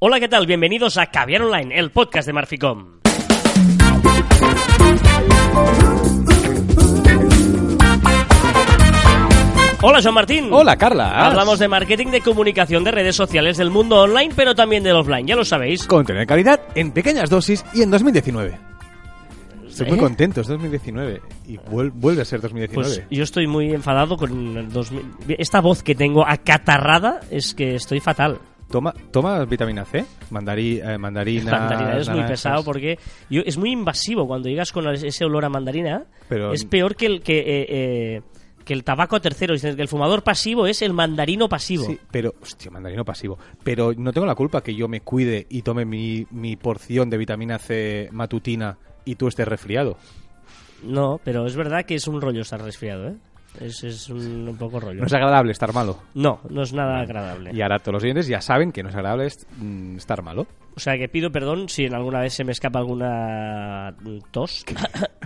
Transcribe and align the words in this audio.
Hola, 0.00 0.18
¿qué 0.18 0.28
tal? 0.28 0.46
Bienvenidos 0.46 0.96
a 0.96 1.06
Caviar 1.06 1.42
Online, 1.42 1.78
el 1.78 1.90
podcast 1.90 2.26
de 2.26 2.32
Marficom. 2.32 3.00
Hola, 9.82 10.00
Joan 10.02 10.14
Martín. 10.14 10.48
Hola, 10.52 10.76
Carla. 10.76 11.26
Hablamos 11.26 11.58
de 11.58 11.66
marketing 11.66 12.08
de 12.08 12.20
comunicación 12.20 12.84
de 12.84 12.90
redes 12.90 13.16
sociales 13.16 13.56
del 13.56 13.70
mundo 13.70 13.96
online, 14.02 14.30
pero 14.36 14.54
también 14.54 14.82
del 14.82 14.94
offline, 14.96 15.26
ya 15.26 15.36
lo 15.36 15.44
sabéis. 15.44 15.86
Contenido 15.86 16.20
de 16.20 16.26
calidad 16.26 16.60
en 16.74 16.92
pequeñas 16.92 17.30
dosis 17.30 17.64
y 17.72 17.80
en 17.82 17.90
2019. 17.90 18.58
Estoy 19.66 19.86
muy 19.86 19.96
¿Eh? 19.96 20.00
contento, 20.00 20.42
es 20.42 20.48
2019 20.48 21.22
y 21.46 21.56
vuel- 21.56 21.92
vuelve 21.94 22.20
a 22.20 22.24
ser 22.26 22.42
2019. 22.42 22.74
Pues 22.74 23.02
yo 23.10 23.22
estoy 23.22 23.46
muy 23.46 23.72
enfadado 23.72 24.18
con 24.18 24.56
el 24.58 24.70
2000. 24.70 25.02
Esta 25.38 25.60
voz 25.62 25.82
que 25.82 25.94
tengo 25.94 26.26
acatarrada 26.28 27.20
es 27.30 27.54
que 27.54 27.74
estoy 27.76 28.00
fatal. 28.00 28.38
Toma, 28.70 28.94
toma 29.10 29.44
vitamina 29.46 29.84
C, 29.84 29.98
eh, 29.98 30.04
mandarina. 30.30 30.90
mandarina 30.98 31.98
es 31.98 32.08
muy 32.08 32.22
pesado 32.22 32.62
porque 32.62 32.98
yo, 33.28 33.42
es 33.44 33.58
muy 33.58 33.72
invasivo 33.72 34.26
cuando 34.28 34.48
llegas 34.48 34.70
con 34.70 34.88
ese 34.88 35.24
olor 35.24 35.44
a 35.44 35.48
mandarina. 35.48 36.04
Pero- 36.28 36.52
es 36.52 36.64
peor 36.64 36.94
que 36.94 37.06
el 37.06 37.20
que, 37.20 37.38
eh, 37.38 37.66
eh, 37.68 38.22
que 38.64 38.72
el 38.72 38.84
tabaco 38.84 39.20
tercero. 39.20 39.54
Dicen 39.54 39.74
que 39.74 39.82
el 39.82 39.88
fumador 39.88 40.22
pasivo 40.22 40.68
es 40.68 40.82
el 40.82 40.92
mandarino 40.92 41.48
pasivo. 41.48 41.84
Sí, 41.84 41.98
pero, 42.12 42.32
hostia, 42.40 42.70
mandarino 42.70 43.04
pasivo. 43.04 43.38
Pero 43.64 43.92
no 43.96 44.12
tengo 44.12 44.26
la 44.26 44.36
culpa 44.36 44.62
que 44.62 44.74
yo 44.74 44.86
me 44.86 45.00
cuide 45.00 45.46
y 45.50 45.62
tome 45.62 45.84
mi, 45.84 46.26
mi 46.30 46.56
porción 46.56 47.10
de 47.10 47.18
vitamina 47.18 47.58
C 47.58 48.08
matutina 48.12 48.78
y 49.04 49.16
tú 49.16 49.26
estés 49.26 49.48
resfriado. 49.48 49.96
No, 50.84 51.20
pero 51.24 51.46
es 51.46 51.56
verdad 51.56 51.84
que 51.84 51.96
es 51.96 52.06
un 52.06 52.20
rollo 52.20 52.42
estar 52.42 52.62
resfriado, 52.62 53.08
¿eh? 53.08 53.14
Es, 53.58 53.82
es 53.82 54.08
un, 54.08 54.48
un 54.48 54.56
poco 54.56 54.78
rollo. 54.78 55.00
No 55.00 55.06
es 55.06 55.12
agradable 55.12 55.50
estar 55.52 55.72
malo. 55.72 55.98
No, 56.14 56.40
no 56.48 56.62
es 56.62 56.72
nada 56.72 57.00
agradable. 57.00 57.50
Y 57.52 57.60
ahora 57.62 57.78
todos 57.80 57.94
los 57.94 58.02
oyentes 58.04 58.26
ya 58.28 58.40
saben 58.40 58.70
que 58.72 58.82
no 58.82 58.90
es 58.90 58.94
agradable 58.94 59.26
est- 59.26 59.44
mm, 59.58 59.96
estar 59.96 60.22
malo. 60.22 60.46
O 60.76 60.80
sea 60.80 60.96
que 60.96 61.08
pido 61.08 61.30
perdón 61.32 61.68
si 61.68 61.84
en 61.84 61.94
alguna 61.94 62.20
vez 62.20 62.32
se 62.34 62.44
me 62.44 62.52
escapa 62.52 62.78
alguna 62.78 63.94
tos 64.30 64.64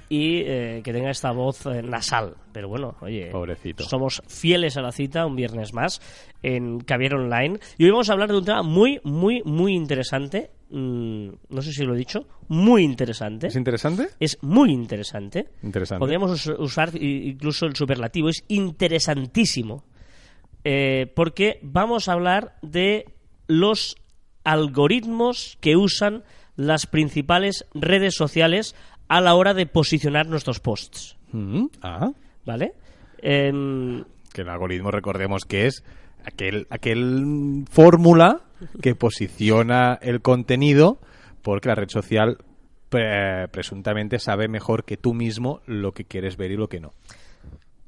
y 0.08 0.40
eh, 0.40 0.80
que 0.82 0.92
tenga 0.92 1.10
esta 1.10 1.32
voz 1.32 1.66
eh, 1.66 1.82
nasal. 1.82 2.34
Pero 2.52 2.68
bueno, 2.68 2.96
oye, 3.00 3.26
Pobrecito. 3.30 3.84
somos 3.84 4.22
fieles 4.26 4.76
a 4.76 4.82
la 4.82 4.90
cita 4.92 5.26
un 5.26 5.36
viernes 5.36 5.72
más 5.74 6.00
en 6.42 6.80
Caviar 6.80 7.14
Online. 7.14 7.58
Y 7.78 7.84
hoy 7.84 7.90
vamos 7.90 8.10
a 8.10 8.14
hablar 8.14 8.30
de 8.30 8.38
un 8.38 8.44
tema 8.44 8.62
muy, 8.62 9.00
muy, 9.04 9.42
muy 9.44 9.74
interesante. 9.74 10.50
Mm, 10.70 11.28
no 11.50 11.62
sé 11.62 11.72
si 11.72 11.84
lo 11.84 11.94
he 11.94 11.98
dicho. 11.98 12.26
Muy 12.48 12.82
interesante. 12.82 13.46
¿Es 13.48 13.56
interesante? 13.56 14.08
Es 14.18 14.38
muy 14.42 14.70
interesante. 14.72 15.48
Interesante. 15.62 16.00
Podríamos 16.00 16.30
us- 16.30 16.58
usar 16.58 16.90
incluso 17.00 17.66
el 17.66 17.76
superlativo. 17.76 18.28
Es 18.28 18.44
interesantísimo. 18.48 19.84
Eh, 20.64 21.12
porque 21.14 21.58
vamos 21.62 22.08
a 22.08 22.12
hablar 22.14 22.56
de 22.62 23.06
los 23.46 23.96
algoritmos 24.44 25.58
que 25.60 25.76
usan 25.76 26.22
las 26.56 26.86
principales 26.86 27.66
redes 27.74 28.14
sociales 28.14 28.74
a 29.08 29.20
la 29.20 29.34
hora 29.34 29.54
de 29.54 29.66
posicionar 29.66 30.26
nuestros 30.26 30.60
posts. 30.60 31.16
Mm, 31.32 31.66
Ah, 31.82 32.10
¿Vale? 32.46 32.74
Em, 33.18 34.04
que 34.32 34.42
el 34.42 34.48
algoritmo 34.48 34.90
recordemos 34.90 35.44
que 35.44 35.66
es 35.66 35.82
aquel, 36.24 36.66
aquel 36.70 37.64
fórmula 37.70 38.40
que 38.82 38.94
posiciona 38.94 39.98
el 40.00 40.20
contenido 40.20 40.98
porque 41.42 41.68
la 41.68 41.74
red 41.74 41.88
social 41.88 42.38
pre- 42.88 43.48
presuntamente 43.48 44.18
sabe 44.18 44.48
mejor 44.48 44.84
que 44.84 44.96
tú 44.96 45.14
mismo 45.14 45.60
lo 45.66 45.92
que 45.92 46.04
quieres 46.04 46.36
ver 46.36 46.50
y 46.52 46.56
lo 46.56 46.68
que 46.68 46.80
no. 46.80 46.92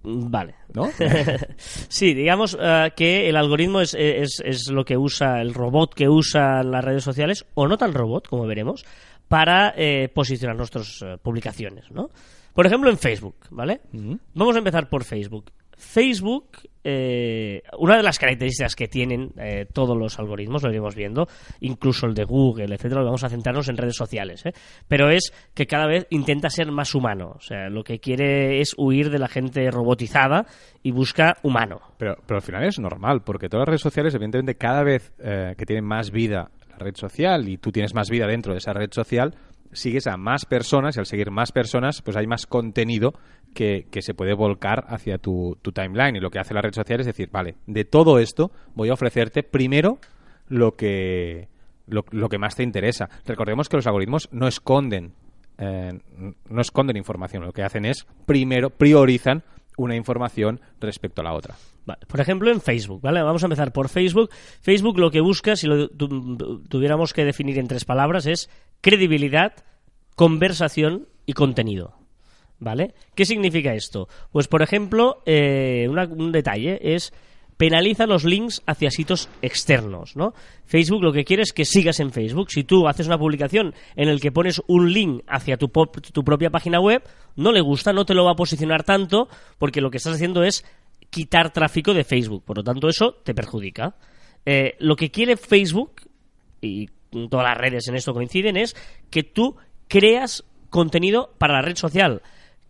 Vale. 0.07 0.55
¿No? 0.75 0.89
Sí, 1.89 2.15
digamos 2.15 2.57
eh, 2.61 2.93
que 2.97 3.29
el 3.29 3.37
algoritmo 3.37 3.81
es, 3.81 3.95
es- 3.95 4.41
es 4.45 4.71
lo 4.71 4.85
que 4.85 4.97
usa, 4.97 5.41
el 5.41 5.53
robot 5.55 5.95
que 5.95 6.09
usan 6.09 6.71
las 6.71 6.85
redes 6.85 7.03
sociales, 7.05 7.45
o 7.55 7.67
no 7.67 7.77
tan 7.77 7.93
robot, 7.95 8.29
como 8.29 8.47
veremos, 8.47 8.85
para 9.29 9.75
eh, 9.77 10.09
posicionar 10.15 10.57
nuestras 10.57 11.03
eh, 11.03 11.17
publicaciones, 11.21 11.91
¿no? 11.91 12.11
Por 12.55 12.67
ejemplo, 12.67 12.89
en 12.89 12.97
Facebook, 12.98 13.37
¿vale? 13.51 13.81
Vamos 14.35 14.55
a 14.55 14.59
empezar 14.59 14.89
por 14.89 15.05
Facebook. 15.05 15.51
Facebook, 15.77 16.59
eh, 16.83 17.63
una 17.79 17.97
de 17.97 18.03
las 18.03 18.19
características 18.19 18.75
que 18.75 18.89
tienen 18.89 19.33
eh, 19.39 19.67
todos 19.73 19.97
los 19.97 20.19
algoritmos, 20.19 20.63
lo 20.63 20.70
iremos 20.70 20.95
viendo, 20.95 21.29
incluso 21.61 22.07
el 22.07 22.14
de 22.14 22.25
Google, 22.25 22.75
etcétera, 22.75 23.03
vamos 23.03 23.25
a 23.25 23.29
centrarnos 23.29 23.69
en 23.69 23.77
redes 23.77 23.97
sociales, 23.97 24.47
¿eh? 24.47 24.53
pero 24.89 25.11
es 25.11 25.33
que 25.55 25.67
cada 25.67 25.86
vez 25.86 26.07
intenta 26.11 26.48
ser 26.48 26.70
más 26.73 26.95
humano. 26.95 27.35
O 27.36 27.41
sea, 27.41 27.69
lo 27.69 27.85
que 27.85 27.98
quiere 27.98 28.61
es 28.61 28.75
huir 28.79 29.11
de 29.11 29.19
la 29.19 29.29
gente 29.29 29.70
robotizada 29.70 30.47
y 30.83 30.92
busca 30.92 31.36
humano. 31.42 31.81
Pero, 31.98 32.17
pero 32.27 32.39
al 32.39 32.42
final 32.42 32.65
es 32.65 32.79
normal, 32.79 33.23
porque 33.23 33.48
todas 33.48 33.63
las 33.63 33.69
redes 33.69 33.83
sociales, 33.83 34.15
evidentemente, 34.15 34.55
cada 34.55 34.83
vez 34.83 35.13
eh, 35.19 35.55
que 35.59 35.67
tienen 35.67 35.85
más 35.85 36.11
vida 36.11 36.51
la 36.70 36.85
red 36.85 36.95
social 36.97 37.48
y 37.48 37.59
tú 37.59 37.73
tienes 37.73 37.95
más 37.95 38.11
vida 38.11 38.27
dentro 38.27 38.53
de 38.53 38.59
esa 38.59 38.73
red 38.73 38.91
social, 38.92 39.35
sigues 39.73 40.07
a 40.07 40.17
más 40.17 40.45
personas 40.45 40.97
y 40.97 41.01
al 41.01 41.07
seguir 41.07 41.31
más 41.31 41.53
personas, 41.53 42.03
pues 42.03 42.17
hay 42.17 42.27
más 42.27 42.47
contenido 42.47 43.15
que, 43.55 43.87
que 43.91 44.03
se 44.03 44.15
puede 44.15 44.35
volcar 44.35 44.85
hacia 44.89 45.19
tu, 45.19 45.59
tu 45.63 45.73
timeline. 45.73 46.17
Y 46.17 46.21
lo 46.21 46.31
que 46.31 46.39
hace 46.39 46.55
la 46.55 46.63
red 46.63 46.73
social 46.75 47.01
es 47.01 47.07
decir, 47.07 47.31
vale, 47.31 47.57
de 47.67 47.85
todo 47.85 48.19
esto 48.19 48.51
voy 48.75 48.89
a 48.91 48.95
ofrecerte 48.95 49.43
primero 49.43 49.99
lo 50.49 50.77
que, 50.77 51.49
lo, 51.87 52.05
lo 52.11 52.29
que 52.29 52.39
más 52.39 52.55
te 52.57 52.63
interesa. 52.63 53.09
Recordemos 53.25 53.69
que 53.69 53.77
los 53.77 53.87
algoritmos 53.87 54.29
no 54.33 54.47
esconden, 54.47 55.13
eh, 55.59 55.98
no 56.48 56.61
esconden 56.61 56.97
información. 56.97 57.45
Lo 57.45 57.53
que 57.53 57.63
hacen 57.63 57.85
es, 57.85 58.07
primero, 58.27 58.71
priorizan 58.71 59.43
una 59.79 59.95
información 59.97 60.61
respecto 60.81 61.21
a 61.21 61.25
la 61.25 61.35
otra. 61.35 61.55
Por 62.09 62.21
ejemplo, 62.21 62.51
en 62.51 62.61
Facebook, 62.61 63.01
¿vale? 63.01 63.23
Vamos 63.23 63.43
a 63.45 63.47
empezar 63.47 63.73
por 63.73 63.89
Facebook. 63.89 64.31
Facebook 64.61 64.98
lo 64.98 65.11
que 65.11 65.21
busca, 65.21 65.55
si 65.55 65.69
lo 65.69 65.89
tu- 65.89 66.65
tuviéramos 66.69 67.13
que 67.13 67.25
definir 67.25 67.59
en 67.59 67.69
tres 67.69 67.85
palabras, 67.85 68.27
es 68.27 68.51
credibilidad, 68.86 69.52
conversación 70.14 71.08
y 71.27 71.33
contenido. 71.33 71.95
¿Vale? 72.58 72.95
¿Qué 73.17 73.27
significa 73.27 73.74
esto? 73.74 74.08
Pues, 74.30 74.47
por 74.47 74.63
ejemplo, 74.63 75.23
eh, 75.27 75.89
un 75.91 76.30
detalle 76.33 76.79
es 76.95 77.13
penaliza 77.57 78.07
los 78.07 78.24
links 78.24 78.63
hacia 78.67 78.91
sitios 78.91 79.29
externos, 79.42 80.14
¿no? 80.14 80.35
Facebook 80.64 81.02
lo 81.02 81.13
que 81.13 81.24
quiere 81.24 81.42
es 81.42 81.52
que 81.52 81.64
sigas 81.64 82.01
en 82.01 82.13
Facebook. 82.13 82.51
Si 82.51 82.64
tú 82.64 82.86
haces 82.86 83.07
una 83.08 83.19
publicación 83.19 83.74
en 83.97 84.08
el 84.08 84.20
que 84.20 84.30
pones 84.30 84.63
un 84.69 84.92
link 84.92 85.23
hacia 85.27 85.57
tu, 85.57 85.68
pop- 85.70 86.01
tu 86.13 86.23
propia 86.23 86.51
página 86.51 86.80
web, 86.80 87.03
no 87.35 87.53
le 87.53 87.61
gusta, 87.61 87.92
no 87.92 88.05
te 88.05 88.14
lo 88.14 88.24
va 88.24 88.33
a 88.33 88.36
posicionar 88.36 88.85
tanto, 88.85 89.29
porque 89.58 89.80
lo 89.80 89.91
que 89.91 89.97
estás 89.98 90.14
haciendo 90.14 90.42
es 90.45 90.64
quitar 91.11 91.53
tráfico 91.53 91.92
de 91.92 92.05
Facebook. 92.05 92.45
Por 92.45 92.58
lo 92.58 92.63
tanto, 92.64 92.89
eso 92.89 93.17
te 93.24 93.35
perjudica. 93.35 93.97
Eh, 94.47 94.77
lo 94.79 94.97
que 94.97 95.11
quiere 95.11 95.36
Facebook, 95.36 96.03
y 96.63 96.89
todas 97.30 97.44
las 97.46 97.56
redes 97.58 97.89
en 97.89 97.96
esto 97.96 98.12
coinciden, 98.14 98.56
es 98.56 98.74
que 99.11 99.22
tú 99.22 99.56
creas 99.89 100.44
contenido 100.70 101.33
para 101.39 101.55
la 101.55 101.62
red 101.62 101.77
social. 101.77 102.22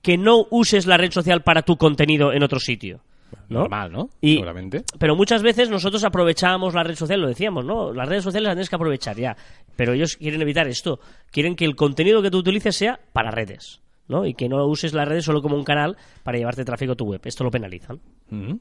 Que 0.02 0.16
no 0.19 0.47
uses 0.50 0.86
la 0.86 0.97
red 0.97 1.10
social 1.10 1.42
para 1.42 1.62
tu 1.62 1.76
contenido 1.76 2.32
en 2.32 2.42
otro 2.42 2.60
sitio. 2.60 3.00
¿no? 3.48 3.60
Normal, 3.60 3.91
¿no? 3.92 4.10
Y- 4.20 4.34
Seguramente. 4.34 4.84
Pero 5.00 5.16
muchas 5.16 5.42
veces 5.42 5.69
nosotros 5.69 6.04
aprovechábamos 6.04 6.74
la 6.74 6.84
red 6.84 6.94
social, 6.94 7.20
lo 7.20 7.26
decíamos, 7.28 7.64
¿no? 7.64 7.92
Las 7.92 8.08
redes 8.08 8.22
sociales 8.22 8.47
las 8.47 8.54
tienes 8.54 8.70
que 8.70 8.76
aprovechar 8.76 9.16
ya. 9.16 9.36
Pero 9.74 9.94
ellos 9.94 10.16
quieren 10.16 10.41
evitar 10.42 10.68
esto. 10.68 11.00
Quieren 11.32 11.56
que 11.56 11.64
el 11.64 11.74
contenido 11.74 12.22
que 12.22 12.30
tú 12.30 12.38
utilices 12.38 12.76
sea 12.76 13.00
para 13.12 13.32
redes, 13.32 13.82
¿no? 14.09 14.27
Y 14.27 14.34
que 14.34 14.49
no 14.49 14.65
uses 14.67 14.93
las 14.94 15.06
redes 15.09 15.25
solo 15.25 15.43
como 15.43 15.56
un 15.56 15.65
canal 15.65 15.97
para 16.22 16.39
llevarte 16.39 16.65
tráfico 16.65 16.93
a 16.93 16.97
tu 16.97 17.05
web. 17.06 17.21
Esto 17.25 17.44
lo 17.44 17.50
penalizan. 17.50 18.00
Mm, 18.31 18.55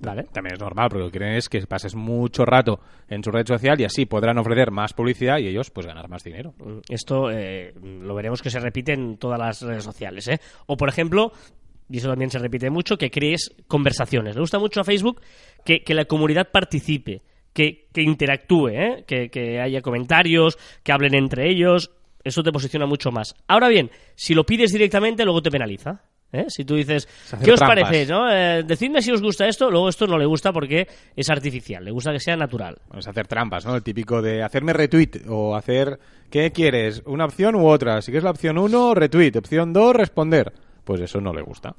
Vale. 0.00 0.24
También 0.32 0.54
es 0.54 0.60
normal, 0.60 0.88
porque 0.88 1.04
lo 1.04 1.10
que 1.10 1.18
quieren 1.18 1.36
es 1.36 1.48
que 1.48 1.60
pases 1.66 1.94
mucho 1.94 2.44
rato 2.44 2.80
en 3.08 3.22
su 3.22 3.30
red 3.30 3.46
social 3.46 3.80
y 3.80 3.84
así 3.84 4.06
podrán 4.06 4.38
ofrecer 4.38 4.70
más 4.70 4.92
publicidad 4.92 5.38
y 5.38 5.48
ellos 5.48 5.70
pues 5.70 5.86
ganar 5.86 6.08
más 6.08 6.22
dinero. 6.24 6.54
Mm, 6.58 6.78
Esto 6.88 7.30
eh, 7.30 7.74
lo 7.82 8.14
veremos 8.14 8.42
que 8.42 8.50
se 8.50 8.60
repite 8.60 8.92
en 8.92 9.16
todas 9.18 9.38
las 9.38 9.62
redes 9.62 9.84
sociales. 9.84 10.28
¿eh? 10.28 10.40
O, 10.66 10.76
por 10.76 10.88
ejemplo, 10.88 11.32
y 11.90 11.98
eso 11.98 12.08
también 12.08 12.30
se 12.30 12.38
repite 12.38 12.70
mucho, 12.70 12.96
que 12.98 13.10
crees 13.10 13.54
conversaciones. 13.66 14.34
Le 14.34 14.40
gusta 14.40 14.58
mucho 14.58 14.80
a 14.80 14.84
Facebook 14.84 15.20
que, 15.64 15.82
que 15.82 15.94
la 15.94 16.04
comunidad 16.04 16.50
participe, 16.52 17.22
que, 17.52 17.88
que 17.92 18.02
interactúe, 18.02 18.68
¿eh? 18.68 19.04
que, 19.06 19.30
que 19.30 19.60
haya 19.60 19.80
comentarios, 19.80 20.58
que 20.82 20.92
hablen 20.92 21.14
entre 21.14 21.50
ellos. 21.50 21.90
Eso 22.28 22.42
te 22.42 22.52
posiciona 22.52 22.86
mucho 22.86 23.10
más. 23.10 23.34
Ahora 23.46 23.68
bien, 23.68 23.90
si 24.14 24.34
lo 24.34 24.44
pides 24.44 24.70
directamente, 24.70 25.24
luego 25.24 25.42
te 25.42 25.50
penaliza. 25.50 26.02
¿eh? 26.32 26.46
Si 26.48 26.64
tú 26.64 26.74
dices, 26.74 27.06
¿qué 27.42 27.52
os 27.52 27.58
trampas. 27.58 27.84
parece? 27.84 28.06
¿no? 28.10 28.30
Eh, 28.30 28.62
decidme 28.64 29.02
si 29.02 29.10
os 29.10 29.22
gusta 29.22 29.46
esto, 29.46 29.70
luego 29.70 29.88
esto 29.88 30.06
no 30.06 30.18
le 30.18 30.26
gusta 30.26 30.52
porque 30.52 30.86
es 31.16 31.30
artificial, 31.30 31.84
le 31.84 31.90
gusta 31.90 32.12
que 32.12 32.20
sea 32.20 32.36
natural. 32.36 32.76
Vamos 32.88 33.06
a 33.06 33.10
hacer 33.10 33.26
trampas, 33.26 33.64
¿no? 33.64 33.74
El 33.74 33.82
típico 33.82 34.22
de 34.22 34.42
hacerme 34.42 34.72
retweet 34.72 35.22
o 35.28 35.54
hacer... 35.56 35.98
¿Qué 36.30 36.52
quieres? 36.52 37.02
¿Una 37.06 37.24
opción 37.24 37.54
u 37.54 37.66
otra? 37.66 38.02
Si 38.02 38.10
quieres 38.10 38.24
la 38.24 38.32
opción 38.32 38.58
1, 38.58 38.94
retweet. 38.94 39.32
Opción 39.36 39.72
2, 39.72 39.96
responder. 39.96 40.52
Pues 40.84 41.00
eso 41.00 41.22
no 41.22 41.32
le 41.32 41.40
gusta. 41.40 41.74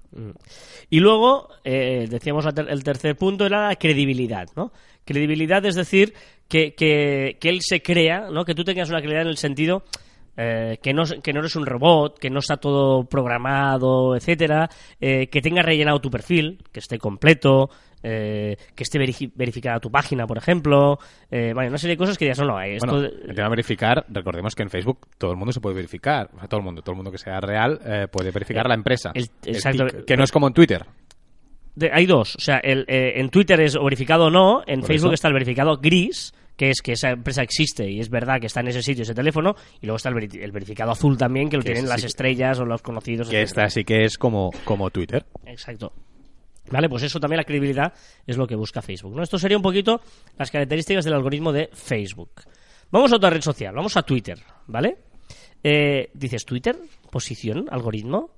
Y 0.89 0.99
luego, 0.99 1.49
eh, 1.63 2.07
decíamos 2.09 2.45
el 2.45 2.83
tercer 2.83 3.15
punto, 3.15 3.45
era 3.45 3.67
la 3.67 3.75
credibilidad, 3.75 4.47
¿no? 4.55 4.71
Credibilidad 5.05 5.63
es 5.65 5.75
decir, 5.75 6.13
que, 6.47 6.73
que, 6.73 7.37
que 7.39 7.49
él 7.49 7.59
se 7.61 7.81
crea, 7.81 8.29
¿no? 8.31 8.43
Que 8.43 8.55
tú 8.55 8.63
tengas 8.63 8.89
una 8.89 8.99
credibilidad 8.99 9.23
en 9.23 9.29
el 9.29 9.37
sentido 9.37 9.83
eh, 10.41 10.77
que, 10.81 10.93
no, 10.93 11.03
que 11.21 11.33
no 11.33 11.39
eres 11.41 11.55
un 11.57 11.65
robot, 11.65 12.17
que 12.17 12.29
no 12.29 12.39
está 12.39 12.55
todo 12.57 13.03
programado, 13.03 14.15
etcétera, 14.15 14.69
eh, 15.01 15.27
que 15.27 15.41
tengas 15.41 15.65
rellenado 15.65 15.99
tu 15.99 16.09
perfil, 16.09 16.63
que 16.71 16.79
esté 16.79 16.97
completo, 16.97 17.69
eh, 18.01 18.55
que 18.75 18.83
esté 18.83 18.97
verifi- 18.97 19.31
verificada 19.35 19.79
tu 19.81 19.91
página, 19.91 20.25
por 20.25 20.37
ejemplo. 20.37 20.97
Eh, 21.29 21.51
vale, 21.53 21.67
una 21.67 21.77
serie 21.77 21.95
de 21.95 21.97
cosas 21.97 22.17
que 22.17 22.25
digas, 22.25 22.39
no, 22.39 22.45
no, 22.45 22.61
esto... 22.61 22.87
Bueno, 22.87 23.07
el 23.07 23.35
tema 23.35 23.47
de 23.47 23.49
verificar, 23.49 24.05
recordemos 24.07 24.55
que 24.55 24.63
en 24.63 24.69
Facebook 24.69 25.07
todo 25.17 25.31
el 25.31 25.37
mundo 25.37 25.51
se 25.51 25.59
puede 25.59 25.75
verificar. 25.75 26.29
O 26.33 26.39
sea, 26.39 26.47
todo 26.47 26.59
el 26.61 26.65
mundo, 26.65 26.81
todo 26.81 26.93
el 26.93 26.97
mundo 26.97 27.11
que 27.11 27.17
sea 27.17 27.41
real 27.41 27.79
eh, 27.85 28.07
puede 28.09 28.31
verificar 28.31 28.65
Eh, 28.65 28.69
la 28.69 28.75
empresa. 28.75 29.11
el- 29.13 29.29
El 29.45 29.55
exacto. 29.55 29.87
tic, 29.87 30.05
que 30.05 30.15
no 30.15 30.23
es 30.23 30.31
como 30.31 30.47
en 30.47 30.53
Twitter. 30.53 30.85
de- 31.75 31.91
hay 31.93 32.05
dos. 32.05 32.35
O 32.35 32.39
sea, 32.39 32.57
el, 32.57 32.85
eh, 32.87 33.13
en 33.17 33.29
Twitter 33.29 33.59
es 33.61 33.75
verificado 33.81 34.25
o 34.25 34.29
no, 34.29 34.63
en 34.67 34.79
Por 34.81 34.87
Facebook 34.87 35.09
eso. 35.09 35.13
está 35.15 35.27
el 35.29 35.33
verificado 35.33 35.77
gris, 35.77 36.33
que 36.59 36.71
es 36.71 36.81
que 36.81 36.91
esa 36.91 37.11
empresa 37.11 37.41
existe 37.41 37.89
y 37.89 38.01
es 38.01 38.09
verdad 38.09 38.41
que 38.41 38.47
está 38.47 38.59
en 38.59 38.67
ese 38.67 38.83
sitio, 38.83 39.03
ese 39.03 39.13
teléfono, 39.15 39.55
y 39.79 39.85
luego 39.85 39.95
está 39.95 40.09
el, 40.09 40.15
veri- 40.15 40.41
el 40.43 40.51
verificado 40.51 40.91
azul 40.91 41.17
también, 41.17 41.47
que 41.49 41.55
lo 41.55 41.63
Que 41.63 41.71
tienen 41.71 41.87
las 41.87 42.01
sí 42.01 42.03
que- 42.03 42.07
estrellas 42.07 42.59
o 42.59 42.65
los 42.65 42.81
conocidos. 42.81 43.29
Que 43.29 43.41
esta 43.41 43.69
sí 43.69 43.85
que 43.85 44.03
es 44.03 44.17
como, 44.17 44.49
como 44.65 44.89
Twitter. 44.89 45.25
Exacto. 45.45 45.93
Vale, 46.69 46.89
pues 46.89 47.03
eso 47.03 47.17
también 47.17 47.37
la 47.37 47.45
credibilidad 47.45 47.93
es 48.27 48.35
lo 48.35 48.45
que 48.45 48.55
busca 48.55 48.81
Facebook. 48.81 49.15
¿no? 49.15 49.23
Esto 49.23 49.39
sería 49.39 49.55
un 49.55 49.63
poquito 49.63 50.01
las 50.37 50.51
características 50.51 51.05
del 51.05 51.13
algoritmo 51.13 51.53
de 51.53 51.69
Facebook. 51.71 52.31
Vamos 52.91 53.13
a 53.13 53.15
otra 53.15 53.29
red 53.29 53.41
social, 53.41 53.73
vamos 53.73 53.95
a 53.95 54.01
Twitter, 54.03 54.37
¿vale? 54.67 54.97
Eh, 55.63 56.09
dices, 56.13 56.43
¿Twitter? 56.45 56.75
¿Posición? 57.09 57.67
¿Algoritmo? 57.71 58.31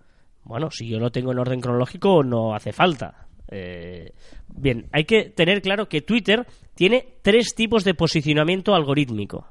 Bueno, 0.44 0.69
si 0.69 0.88
yo 0.88 1.00
lo 1.00 1.12
tengo 1.12 1.31
en 1.31 1.39
orden 1.39 1.59
cronológico, 1.59 2.24
no 2.24 2.53
hace 2.53 2.71
falta. 2.71 3.27
Eh, 3.50 4.13
bien, 4.56 4.88
hay 4.94 5.03
que 5.06 5.24
tener 5.25 5.62
claro 5.62 5.89
que 5.89 6.01
Twitter 6.01 6.45
tiene 6.81 7.05
tres 7.21 7.53
tipos 7.53 7.83
de 7.83 7.93
posicionamiento 7.93 8.73
algorítmico. 8.73 9.45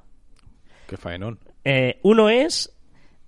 Qué 0.88 0.96
faenón. 0.96 1.38
Eh, 1.64 2.00
uno 2.02 2.28
es 2.28 2.76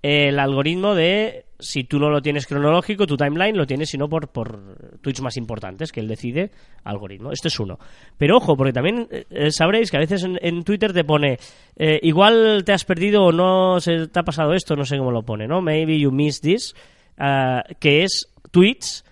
el 0.01 0.39
algoritmo 0.39 0.93
de 0.93 1.45
si 1.57 1.85
tú 1.85 1.99
no 1.99 2.09
lo 2.09 2.21
tienes 2.21 2.45
cronológico, 2.45 3.07
tu 3.07 3.15
timeline 3.15 3.55
lo 3.55 3.65
tienes 3.65 3.91
sino 3.91 4.09
por, 4.09 4.27
por 4.27 4.99
tweets 4.99 5.21
más 5.21 5.37
importantes 5.37 5.93
que 5.93 6.01
él 6.01 6.09
decide 6.09 6.51
algoritmo. 6.83 7.31
Este 7.31 7.47
es 7.47 7.57
uno. 7.61 7.79
Pero 8.17 8.35
ojo, 8.35 8.57
porque 8.57 8.73
también 8.73 9.07
eh, 9.09 9.51
sabréis 9.51 9.89
que 9.89 9.95
a 9.95 10.01
veces 10.01 10.25
en, 10.25 10.37
en 10.41 10.65
Twitter 10.65 10.91
te 10.91 11.05
pone 11.05 11.39
eh, 11.77 12.01
igual 12.03 12.65
te 12.65 12.73
has 12.73 12.83
perdido 12.83 13.23
o 13.23 13.31
no 13.31 13.79
se 13.79 14.09
te 14.09 14.19
ha 14.19 14.23
pasado 14.23 14.51
esto, 14.51 14.75
no 14.75 14.83
sé 14.83 14.97
cómo 14.97 15.11
lo 15.11 15.23
pone, 15.23 15.47
¿no? 15.47 15.61
Maybe 15.61 15.97
you 15.97 16.11
missed 16.11 16.41
this, 16.41 16.75
ah, 17.17 17.63
que 17.79 18.03
es 18.03 18.27
tweets 18.51 19.05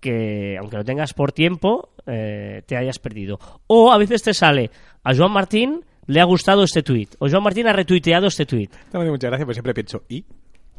que 0.00 0.56
aunque 0.58 0.76
lo 0.76 0.84
tengas 0.84 1.14
por 1.14 1.30
tiempo 1.30 1.93
eh, 2.06 2.62
te 2.66 2.76
hayas 2.76 2.98
perdido. 2.98 3.38
O 3.66 3.92
a 3.92 3.98
veces 3.98 4.22
te 4.22 4.34
sale 4.34 4.70
a 5.02 5.14
Joan 5.14 5.32
Martín 5.32 5.80
le 6.06 6.20
ha 6.20 6.24
gustado 6.24 6.64
este 6.64 6.82
tweet 6.82 7.08
o 7.18 7.28
Joan 7.30 7.42
Martín 7.42 7.66
ha 7.66 7.72
retuiteado 7.72 8.26
este 8.26 8.44
tweet. 8.46 8.68
No 8.92 8.98
me 9.00 9.04
hace 9.04 9.10
mucha 9.10 9.28
gracia, 9.28 9.46
pero 9.46 9.54
siempre 9.54 9.74
pienso, 9.74 10.02
¿y? 10.08 10.24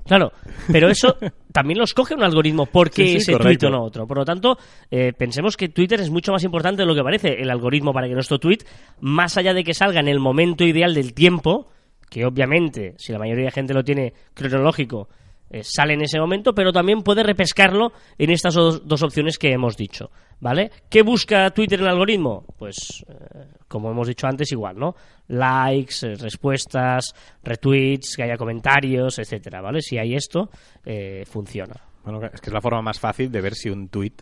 Claro, 0.05 0.31
pero 0.71 0.87
eso 0.87 1.17
también 1.51 1.79
lo 1.79 1.83
escoge 1.83 2.13
un 2.13 2.21
algoritmo 2.23 2.67
porque 2.67 3.03
Sí, 3.05 3.11
sí, 3.13 3.17
ese 3.17 3.31
correcto. 3.33 3.67
tweet 3.67 3.69
o 3.69 3.71
no 3.79 3.83
otro. 3.83 4.05
Por 4.05 4.17
lo 4.19 4.25
tanto, 4.25 4.55
eh, 4.91 5.13
pensemos 5.17 5.57
que 5.57 5.69
Twitter 5.69 5.99
es 5.99 6.11
mucho 6.11 6.31
más 6.31 6.43
importante 6.43 6.83
de 6.83 6.85
lo 6.85 6.93
que 6.93 7.01
parece 7.01 7.41
el 7.41 7.49
algoritmo 7.49 7.91
para 7.91 8.07
que 8.07 8.13
nuestro 8.13 8.37
tweet, 8.37 8.59
más 8.99 9.35
allá 9.37 9.55
de 9.55 9.63
que 9.63 9.73
salga 9.73 9.99
en 9.99 10.07
el 10.07 10.19
momento 10.19 10.63
ideal 10.63 10.93
del 10.93 11.15
tiempo, 11.15 11.71
que 12.07 12.23
obviamente, 12.23 12.93
si 12.97 13.13
la 13.13 13.17
mayoría 13.17 13.45
de 13.45 13.51
gente 13.51 13.73
lo 13.73 13.83
tiene 13.83 14.13
cronológico, 14.35 15.09
eh, 15.55 15.61
sale 15.63 15.93
en 15.93 16.01
ese 16.01 16.19
momento, 16.19 16.53
pero 16.53 16.71
también 16.73 17.01
puede 17.01 17.23
repescarlo 17.23 17.91
en 18.17 18.29
estas 18.29 18.53
dos, 18.55 18.85
dos 18.87 19.01
opciones 19.03 19.37
que 19.37 19.51
hemos 19.51 19.77
dicho, 19.77 20.11
¿vale? 20.39 20.71
¿Qué 20.89 21.01
busca 21.01 21.49
Twitter 21.51 21.79
en 21.79 21.85
el 21.85 21.91
algoritmo? 21.91 22.45
Pues, 22.57 23.05
eh, 23.07 23.45
como 23.67 23.89
hemos 23.91 24.07
dicho 24.07 24.27
antes, 24.27 24.51
igual, 24.51 24.77
¿no? 24.77 24.95
Likes, 25.27 25.95
eh, 26.03 26.15
respuestas, 26.15 27.13
retweets, 27.43 28.15
que 28.15 28.23
haya 28.23 28.37
comentarios, 28.37 29.17
etcétera, 29.19 29.61
¿vale? 29.61 29.81
Si 29.81 29.97
hay 29.97 30.15
esto, 30.15 30.49
eh, 30.85 31.23
funciona. 31.25 31.75
Bueno, 32.03 32.19
es 32.31 32.41
que 32.41 32.49
es 32.49 32.53
la 32.53 32.61
forma 32.61 32.81
más 32.81 32.99
fácil 32.99 33.31
de 33.31 33.41
ver 33.41 33.55
si 33.55 33.69
un 33.69 33.87
tweet 33.89 34.13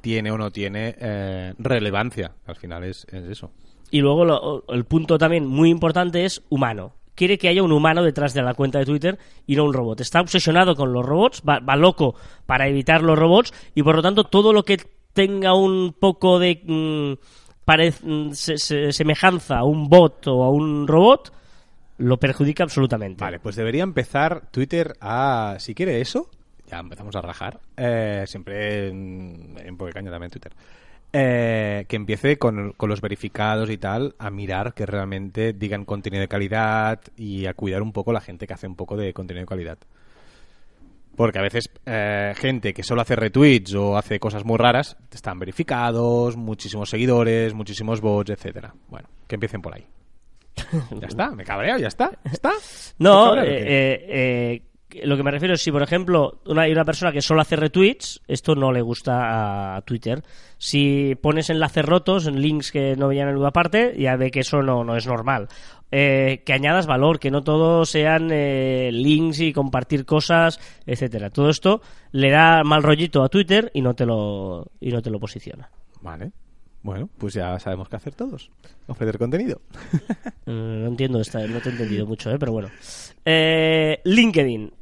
tiene 0.00 0.30
o 0.30 0.38
no 0.38 0.50
tiene 0.50 0.96
relevancia. 1.58 2.32
Al 2.46 2.56
final 2.56 2.84
es, 2.84 3.06
es 3.12 3.24
eso. 3.24 3.50
Y 3.90 4.00
luego 4.00 4.24
lo- 4.24 4.64
el 4.68 4.84
punto 4.86 5.18
también 5.18 5.44
muy 5.46 5.68
importante 5.68 6.24
es 6.24 6.42
humano. 6.48 6.94
Quiere 7.20 7.36
que 7.36 7.48
haya 7.48 7.62
un 7.62 7.70
humano 7.70 8.02
detrás 8.02 8.32
de 8.32 8.40
la 8.40 8.54
cuenta 8.54 8.78
de 8.78 8.86
Twitter 8.86 9.18
y 9.46 9.54
no 9.54 9.64
un 9.66 9.74
robot. 9.74 10.00
Está 10.00 10.22
obsesionado 10.22 10.74
con 10.74 10.90
los 10.90 11.04
robots, 11.04 11.42
va, 11.46 11.58
va 11.60 11.76
loco 11.76 12.14
para 12.46 12.66
evitar 12.66 13.02
los 13.02 13.18
robots 13.18 13.52
y 13.74 13.82
por 13.82 13.94
lo 13.94 14.00
tanto 14.00 14.24
todo 14.24 14.54
lo 14.54 14.62
que 14.62 14.78
tenga 15.12 15.52
un 15.54 15.92
poco 16.00 16.38
de 16.38 16.62
mm, 16.64 17.12
mm, 18.02 18.30
se- 18.32 18.56
se- 18.56 18.92
semejanza 18.92 19.58
a 19.58 19.64
un 19.64 19.90
bot 19.90 20.26
o 20.28 20.42
a 20.44 20.48
un 20.50 20.88
robot 20.88 21.30
lo 21.98 22.16
perjudica 22.18 22.62
absolutamente. 22.62 23.22
Vale, 23.22 23.38
pues 23.38 23.54
debería 23.54 23.82
empezar 23.82 24.50
Twitter 24.50 24.94
a... 25.02 25.56
Si 25.58 25.74
quiere 25.74 26.00
eso, 26.00 26.30
ya 26.66 26.78
empezamos 26.78 27.14
a 27.16 27.20
rajar. 27.20 27.60
Eh, 27.76 28.24
siempre 28.26 28.88
en, 28.88 29.56
en 29.62 29.76
Caña 29.76 30.10
también 30.10 30.30
Twitter. 30.30 30.52
Eh, 31.12 31.86
que 31.88 31.96
empiece 31.96 32.38
con, 32.38 32.72
con 32.76 32.88
los 32.88 33.00
verificados 33.00 33.68
y 33.70 33.78
tal 33.78 34.14
a 34.20 34.30
mirar 34.30 34.74
que 34.74 34.86
realmente 34.86 35.52
digan 35.52 35.84
contenido 35.84 36.20
de 36.20 36.28
calidad 36.28 37.00
y 37.16 37.46
a 37.46 37.54
cuidar 37.54 37.82
un 37.82 37.92
poco 37.92 38.12
la 38.12 38.20
gente 38.20 38.46
que 38.46 38.54
hace 38.54 38.68
un 38.68 38.76
poco 38.76 38.96
de 38.96 39.12
contenido 39.12 39.42
de 39.42 39.48
calidad. 39.48 39.78
Porque 41.16 41.38
a 41.38 41.42
veces 41.42 41.68
eh, 41.84 42.32
gente 42.36 42.72
que 42.72 42.84
solo 42.84 43.02
hace 43.02 43.16
retweets 43.16 43.74
o 43.74 43.96
hace 43.96 44.20
cosas 44.20 44.44
muy 44.44 44.56
raras 44.56 44.96
están 45.12 45.38
verificados, 45.38 46.36
muchísimos 46.36 46.88
seguidores, 46.88 47.54
muchísimos 47.54 48.00
bots, 48.00 48.30
etcétera. 48.30 48.72
Bueno, 48.88 49.08
que 49.26 49.34
empiecen 49.34 49.60
por 49.60 49.74
ahí. 49.74 49.86
ya 51.00 51.08
está, 51.08 51.30
me 51.32 51.44
cabreo, 51.44 51.76
ya 51.76 51.88
está, 51.88 52.12
está. 52.24 52.52
No, 52.98 53.36
eh, 53.36 53.44
eh, 53.48 54.62
lo 55.04 55.16
que 55.16 55.22
me 55.22 55.30
refiero 55.30 55.54
es 55.54 55.62
si, 55.62 55.70
por 55.72 55.82
ejemplo, 55.82 56.40
una, 56.46 56.62
hay 56.62 56.72
una 56.72 56.84
persona 56.84 57.12
que 57.12 57.22
solo 57.22 57.40
hace 57.40 57.56
retweets, 57.56 58.20
esto 58.28 58.54
no 58.54 58.72
le 58.72 58.82
gusta 58.82 59.76
a 59.76 59.82
Twitter. 59.82 60.22
Si 60.58 61.16
pones 61.20 61.50
enlaces 61.50 61.84
rotos, 61.84 62.26
en 62.26 62.40
links 62.40 62.72
que 62.72 62.96
no 62.96 63.08
vayan 63.08 63.28
en 63.28 63.34
ninguna 63.34 63.52
parte, 63.52 63.94
ya 63.98 64.16
ve 64.16 64.30
que 64.30 64.40
eso 64.40 64.62
no, 64.62 64.84
no 64.84 64.96
es 64.96 65.06
normal. 65.06 65.48
Eh, 65.92 66.42
que 66.46 66.52
añadas 66.52 66.86
valor, 66.86 67.18
que 67.18 67.30
no 67.30 67.42
todo 67.42 67.84
sean 67.84 68.28
eh, 68.30 68.90
links 68.92 69.40
y 69.40 69.52
compartir 69.52 70.04
cosas, 70.04 70.60
etcétera. 70.86 71.30
Todo 71.30 71.50
esto 71.50 71.82
le 72.12 72.30
da 72.30 72.62
mal 72.62 72.82
rollito 72.82 73.22
a 73.24 73.28
Twitter 73.28 73.70
y 73.74 73.82
no 73.82 73.94
te 73.94 74.06
lo, 74.06 74.70
y 74.80 74.90
no 74.90 75.02
te 75.02 75.10
lo 75.10 75.18
posiciona. 75.18 75.68
Vale. 76.00 76.32
Bueno, 76.82 77.10
pues 77.18 77.34
ya 77.34 77.58
sabemos 77.58 77.88
qué 77.88 77.96
hacer 77.96 78.14
todos. 78.14 78.50
Ofrecer 78.86 79.18
contenido. 79.18 79.60
Eh, 80.46 80.80
No 80.82 80.86
entiendo 80.88 81.20
esta, 81.20 81.46
no 81.46 81.60
te 81.60 81.68
he 81.68 81.72
entendido 81.72 82.06
mucho, 82.06 82.30
¿eh? 82.30 82.36
pero 82.38 82.50
bueno. 82.52 82.70
Eh, 83.24 84.00
LinkedIn. 84.04 84.72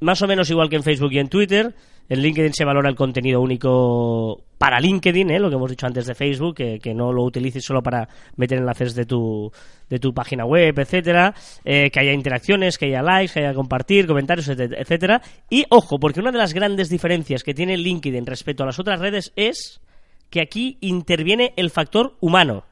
Más 0.00 0.20
o 0.22 0.26
menos 0.26 0.50
igual 0.50 0.68
que 0.68 0.76
en 0.76 0.82
Facebook 0.82 1.12
y 1.12 1.18
en 1.18 1.28
Twitter. 1.28 1.74
En 2.08 2.20
LinkedIn 2.20 2.52
se 2.52 2.64
valora 2.64 2.88
el 2.88 2.94
contenido 2.94 3.40
único 3.40 4.44
para 4.58 4.78
LinkedIn, 4.78 5.28
¿eh? 5.28 5.40
lo 5.40 5.48
que 5.50 5.56
hemos 5.56 5.70
dicho 5.70 5.86
antes 5.88 6.06
de 6.06 6.14
Facebook, 6.14 6.54
que, 6.54 6.78
que 6.78 6.94
no 6.94 7.12
lo 7.12 7.24
utilices 7.24 7.64
solo 7.64 7.82
para 7.82 8.08
meter 8.36 8.58
enlaces 8.58 8.94
de 8.94 9.04
tu, 9.06 9.50
de 9.90 9.98
tu 9.98 10.14
página 10.14 10.44
web, 10.44 10.78
etcétera, 10.78 11.34
eh, 11.64 11.90
que 11.90 11.98
haya 12.00 12.12
interacciones, 12.12 12.78
que 12.78 12.86
haya 12.86 13.02
likes, 13.02 13.32
que 13.34 13.40
haya 13.40 13.54
compartir, 13.54 14.06
comentarios, 14.06 14.48
etc- 14.48 14.76
etcétera. 14.78 15.20
Y 15.50 15.64
ojo, 15.68 15.98
porque 15.98 16.20
una 16.20 16.30
de 16.30 16.38
las 16.38 16.54
grandes 16.54 16.88
diferencias 16.90 17.42
que 17.42 17.54
tiene 17.54 17.76
LinkedIn 17.76 18.24
respecto 18.24 18.62
a 18.62 18.66
las 18.66 18.78
otras 18.78 19.00
redes 19.00 19.32
es 19.34 19.80
que 20.30 20.40
aquí 20.40 20.78
interviene 20.80 21.54
el 21.56 21.70
factor 21.70 22.14
humano 22.20 22.64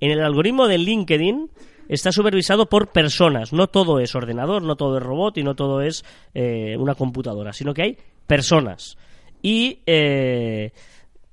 en 0.00 0.12
el 0.12 0.22
algoritmo 0.22 0.66
de 0.66 0.78
LinkedIn 0.78 1.50
está 1.88 2.12
supervisado 2.12 2.68
por 2.68 2.88
personas. 2.88 3.52
No 3.52 3.66
todo 3.66 3.98
es 3.98 4.14
ordenador, 4.14 4.62
no 4.62 4.76
todo 4.76 4.98
es 4.98 5.02
robot 5.02 5.38
y 5.38 5.42
no 5.42 5.54
todo 5.54 5.82
es 5.82 6.04
eh, 6.34 6.76
una 6.78 6.94
computadora, 6.94 7.52
sino 7.52 7.74
que 7.74 7.82
hay 7.82 7.98
personas. 8.26 8.96
Y 9.42 9.80
eh, 9.86 10.72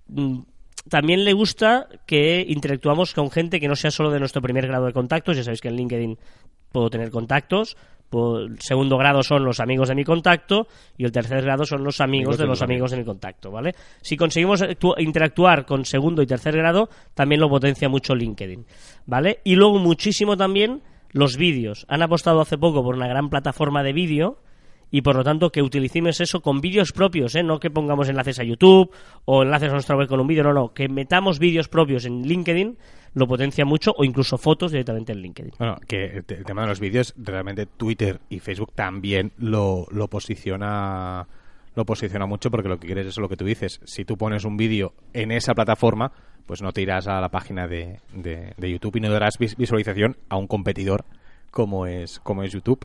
mm, 0.08 0.40
también 0.90 1.24
le 1.24 1.34
gusta 1.34 1.88
que 2.06 2.46
interactuamos 2.48 3.14
con 3.14 3.32
gente 3.32 3.60
que 3.60 3.68
no 3.68 3.76
sea 3.76 3.92
solo 3.92 4.12
de 4.12 4.20
nuestro 4.20 4.42
primer 4.42 4.68
grado 4.68 4.86
de 4.86 4.94
contactos. 4.94 5.38
Ya 5.38 5.44
sabéis 5.44 5.62
que 5.62 5.68
en 5.68 5.76
LinkedIn 5.76 6.18
puedo 6.72 6.90
tener 6.90 7.12
contactos. 7.12 7.76
El 8.12 8.60
segundo 8.60 8.98
grado 8.98 9.24
son 9.24 9.44
los 9.44 9.60
amigos 9.60 9.90
de 9.90 9.96
mi 9.96 10.04
contacto 10.04 10.68
y 10.98 11.04
el 11.04 11.12
tercer 11.12 11.42
grado 11.42 11.66
son 11.66 11.84
los 11.84 12.00
amigos 12.00 12.36
Amigos 12.36 12.38
de 12.38 12.46
los 12.46 12.62
amigos 12.62 12.92
de 12.92 12.98
mi 12.98 13.04
contacto, 13.04 13.52
¿vale? 13.52 13.74
Si 14.02 14.16
conseguimos 14.16 14.62
actu- 14.62 14.96
interactuar 15.00 15.66
con 15.66 15.84
segundo 15.86 16.22
y 16.22 16.26
tercer 16.28 16.56
grado, 16.56 16.90
también 17.14 17.42
lo 17.42 17.50
potencia 17.50 17.90
mucho 17.90 18.16
LinkedIn, 18.16 18.66
¿vale? 19.06 19.40
Y 19.44 19.56
luego 19.56 19.80
muchísimo 19.80 20.38
también 20.38 20.82
los 21.12 21.36
vídeos. 21.36 21.86
Han 21.90 22.04
apostado 22.04 22.40
hace 22.42 22.58
poco 22.58 22.84
por 22.84 22.96
una 22.96 23.08
gran 23.08 23.30
plataforma 23.30 23.84
de 23.84 23.94
vídeo 23.94 24.38
y 24.92 25.02
por 25.02 25.16
lo 25.16 25.24
tanto 25.24 25.50
que 25.50 25.62
utilicemos 25.62 26.22
eso 26.22 26.42
con 26.42 26.62
vídeos 26.62 26.92
propios, 26.94 27.36
¿eh? 27.36 27.44
no 27.44 27.60
que 27.60 27.70
pongamos 27.72 28.08
enlaces 28.08 28.40
a 28.40 28.44
YouTube 28.44 28.92
o 29.26 29.44
enlaces 29.44 29.70
a 29.70 29.74
nuestra 29.74 29.98
web 29.98 30.08
con 30.08 30.20
un 30.22 30.28
vídeo, 30.28 30.44
no, 30.44 30.54
no, 30.54 30.74
que 30.74 30.88
metamos 30.88 31.40
vídeos 31.40 31.68
propios 31.68 32.06
en 32.06 32.22
LinkedIn 32.22 32.78
lo 33.16 33.28
potencia 33.28 33.66
mucho 33.66 33.92
o 33.98 34.04
incluso 34.04 34.38
fotos 34.38 34.72
directamente 34.72 35.12
en 35.14 35.20
LinkedIn. 35.22 35.54
Bueno, 35.58 35.78
que 35.88 36.06
el, 36.06 36.24
te- 36.26 36.36
el 36.36 36.44
tema 36.46 36.62
de 36.62 36.68
los 36.68 36.80
vídeos, 36.80 37.14
realmente 37.18 37.66
Twitter 37.66 38.20
y 38.30 38.40
Facebook 38.40 38.72
también 38.76 39.32
lo, 39.38 39.88
lo 39.90 40.08
posiciona 40.08 41.28
lo 41.76 41.86
posiciona 41.86 42.26
mucho 42.26 42.50
porque 42.52 42.70
lo 42.70 42.80
que 42.80 42.88
quieres 42.88 43.08
es 43.08 43.18
lo 43.18 43.28
que 43.28 43.36
tú 43.36 43.44
dices. 43.44 43.82
Si 43.84 44.06
tú 44.06 44.16
pones 44.18 44.46
un 44.46 44.56
vídeo 44.56 44.94
en 45.12 45.32
esa 45.32 45.54
plataforma, 45.54 46.12
pues 46.46 46.62
no 46.62 46.72
te 46.72 46.82
irás 46.82 47.06
a 47.08 47.20
la 47.20 47.28
página 47.30 47.68
de, 47.68 48.00
de- 48.14 48.54
de 48.56 48.72
YouTube 48.72 48.96
y 48.96 49.00
no 49.02 49.10
darás 49.12 49.38
vis- 49.38 49.58
visualización 49.58 50.16
a 50.30 50.38
un 50.38 50.48
competidor 50.48 51.04
como 51.52 51.86
es, 51.86 52.20
como 52.22 52.44
es 52.44 52.54
YouTube. 52.54 52.80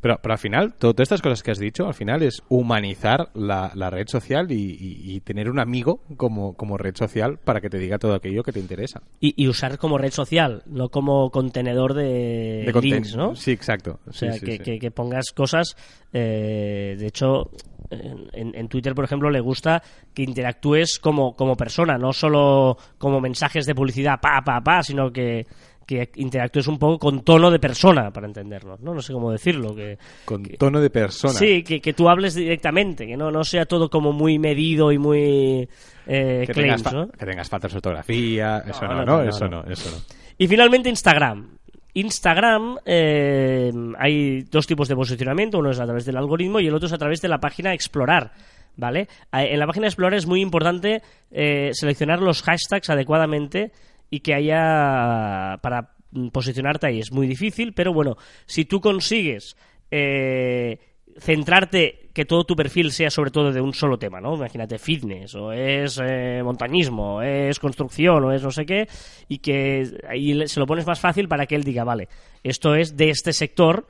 Pero, 0.00 0.18
pero 0.22 0.32
al 0.32 0.38
final, 0.38 0.74
to- 0.74 0.92
todas 0.94 1.06
estas 1.06 1.22
cosas 1.22 1.42
que 1.42 1.50
has 1.50 1.58
dicho, 1.58 1.86
al 1.86 1.94
final 1.94 2.22
es 2.22 2.42
humanizar 2.48 3.30
la, 3.34 3.72
la 3.74 3.90
red 3.90 4.06
social 4.08 4.50
y, 4.52 4.54
y- 4.54 5.14
y 5.16 5.20
tener 5.20 5.50
un 5.50 5.58
amigo 5.58 6.00
como, 6.16 6.54
como 6.54 6.76
red 6.78 6.94
social 6.96 7.38
para 7.38 7.60
que 7.60 7.68
te 7.70 7.78
diga 7.78 7.98
todo 7.98 8.14
aquello 8.14 8.42
que 8.42 8.52
te 8.52 8.60
interesa. 8.60 9.02
Y, 9.20 9.34
y 9.42 9.48
usar 9.48 9.78
como 9.78 9.98
red 9.98 10.12
social, 10.12 10.62
no 10.66 10.88
como 10.90 11.30
contenedor 11.30 11.94
de, 11.94 12.70
De 12.72 12.80
links, 12.80 13.16
¿no? 13.16 13.34
Sí, 13.34 13.50
exacto. 13.52 13.98
O 14.06 14.12
sea, 14.12 14.32
sí, 14.34 14.40
que, 14.44 14.52
sí. 14.52 14.58
que- 14.58 14.78
que 14.78 14.90
pongas 14.90 15.32
cosas. 15.32 15.76
eh, 16.12 16.96
de 16.98 17.06
hecho, 17.06 17.50
en- 17.90 18.54
en 18.54 18.68
Twitter, 18.68 18.94
por 18.94 19.04
ejemplo, 19.04 19.30
le 19.30 19.40
gusta 19.40 19.82
que 20.14 20.22
interactúes 20.22 20.98
como, 20.98 21.34
como 21.36 21.56
persona, 21.56 21.96
no 21.98 22.12
solo 22.12 22.76
como 22.98 23.20
mensajes 23.20 23.66
de 23.66 23.74
publicidad, 23.74 24.20
pa, 24.20 24.42
pa, 24.44 24.60
pa, 24.62 24.82
sino 24.82 25.10
que, 25.12 25.46
que 25.88 26.10
interactúes 26.16 26.68
un 26.68 26.78
poco 26.78 26.98
con 26.98 27.22
tono 27.22 27.50
de 27.50 27.58
persona, 27.58 28.10
para 28.10 28.26
entendernos, 28.26 28.78
¿no? 28.80 28.92
No 28.92 29.00
sé 29.00 29.14
cómo 29.14 29.32
decirlo. 29.32 29.74
Que, 29.74 29.96
Con 30.26 30.42
tono 30.44 30.80
de 30.82 30.90
persona. 30.90 31.32
Sí, 31.32 31.62
que, 31.62 31.80
que 31.80 31.94
tú 31.94 32.10
hables 32.10 32.34
directamente, 32.34 33.06
que 33.06 33.16
no, 33.16 33.30
no 33.30 33.42
sea 33.42 33.64
todo 33.64 33.88
como 33.88 34.12
muy 34.12 34.38
medido 34.38 34.92
y 34.92 34.98
muy 34.98 35.66
eh, 36.06 36.44
que, 36.46 36.52
tengas 36.52 36.82
claims, 36.82 36.82
fa- 36.82 36.92
¿no? 36.92 37.08
que 37.08 37.24
tengas 37.24 37.48
faltas 37.48 37.72
de 37.72 37.78
ortografía. 37.78 38.62
Eso 38.68 38.82
no, 38.86 38.88
no, 38.88 38.94
no, 38.96 39.04
no, 39.06 39.24
no, 39.24 39.28
eso 39.30 39.48
no. 39.48 39.64
eso 39.64 39.90
no. 39.90 39.96
Y 40.36 40.46
finalmente 40.46 40.90
Instagram. 40.90 41.56
Instagram 41.94 42.76
eh, 42.84 43.72
hay 43.98 44.42
dos 44.42 44.66
tipos 44.66 44.88
de 44.88 44.94
posicionamiento, 44.94 45.58
uno 45.58 45.70
es 45.70 45.80
a 45.80 45.84
través 45.86 46.04
del 46.04 46.18
algoritmo 46.18 46.60
y 46.60 46.66
el 46.66 46.74
otro 46.74 46.86
es 46.86 46.92
a 46.92 46.98
través 46.98 47.22
de 47.22 47.28
la 47.28 47.38
página 47.38 47.72
Explorar. 47.72 48.32
¿Vale? 48.76 49.08
En 49.32 49.58
la 49.58 49.66
página 49.66 49.88
Explorar 49.88 50.14
es 50.14 50.26
muy 50.26 50.40
importante 50.40 51.02
eh, 51.32 51.70
seleccionar 51.72 52.20
los 52.20 52.42
hashtags 52.42 52.88
adecuadamente 52.90 53.72
y 54.10 54.20
que 54.20 54.34
haya 54.34 55.58
para 55.62 55.94
posicionarte 56.32 56.86
ahí. 56.86 57.00
Es 57.00 57.12
muy 57.12 57.26
difícil, 57.26 57.72
pero 57.74 57.92
bueno, 57.92 58.16
si 58.46 58.64
tú 58.64 58.80
consigues 58.80 59.56
eh, 59.90 60.78
centrarte 61.18 62.10
que 62.12 62.24
todo 62.24 62.44
tu 62.44 62.56
perfil 62.56 62.90
sea 62.90 63.10
sobre 63.10 63.30
todo 63.30 63.52
de 63.52 63.60
un 63.60 63.72
solo 63.72 63.98
tema, 63.98 64.20
¿no? 64.20 64.34
Imagínate 64.34 64.78
fitness, 64.78 65.34
o 65.34 65.52
es 65.52 66.00
eh, 66.02 66.40
montañismo, 66.42 67.16
o 67.16 67.22
es 67.22 67.58
construcción, 67.58 68.24
o 68.24 68.32
es 68.32 68.42
no 68.42 68.50
sé 68.50 68.66
qué, 68.66 68.88
y 69.28 69.38
que 69.38 70.00
ahí 70.08 70.46
se 70.48 70.60
lo 70.60 70.66
pones 70.66 70.86
más 70.86 71.00
fácil 71.00 71.28
para 71.28 71.46
que 71.46 71.54
él 71.54 71.64
diga, 71.64 71.84
vale, 71.84 72.08
esto 72.42 72.74
es 72.74 72.96
de 72.96 73.10
este 73.10 73.32
sector 73.32 73.86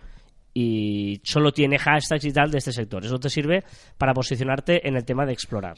y 0.53 1.21
solo 1.23 1.53
tiene 1.53 1.79
hashtags 1.79 2.25
y 2.25 2.33
tal 2.33 2.51
de 2.51 2.59
este 2.59 2.73
sector. 2.73 3.05
Eso 3.05 3.19
te 3.19 3.31
sirve 3.31 3.65
para 3.97 4.13
posicionarte 4.13 4.87
en 4.89 4.97
el 4.97 5.05
tema 5.05 5.25
de 5.25 5.33
explorar. 5.33 5.77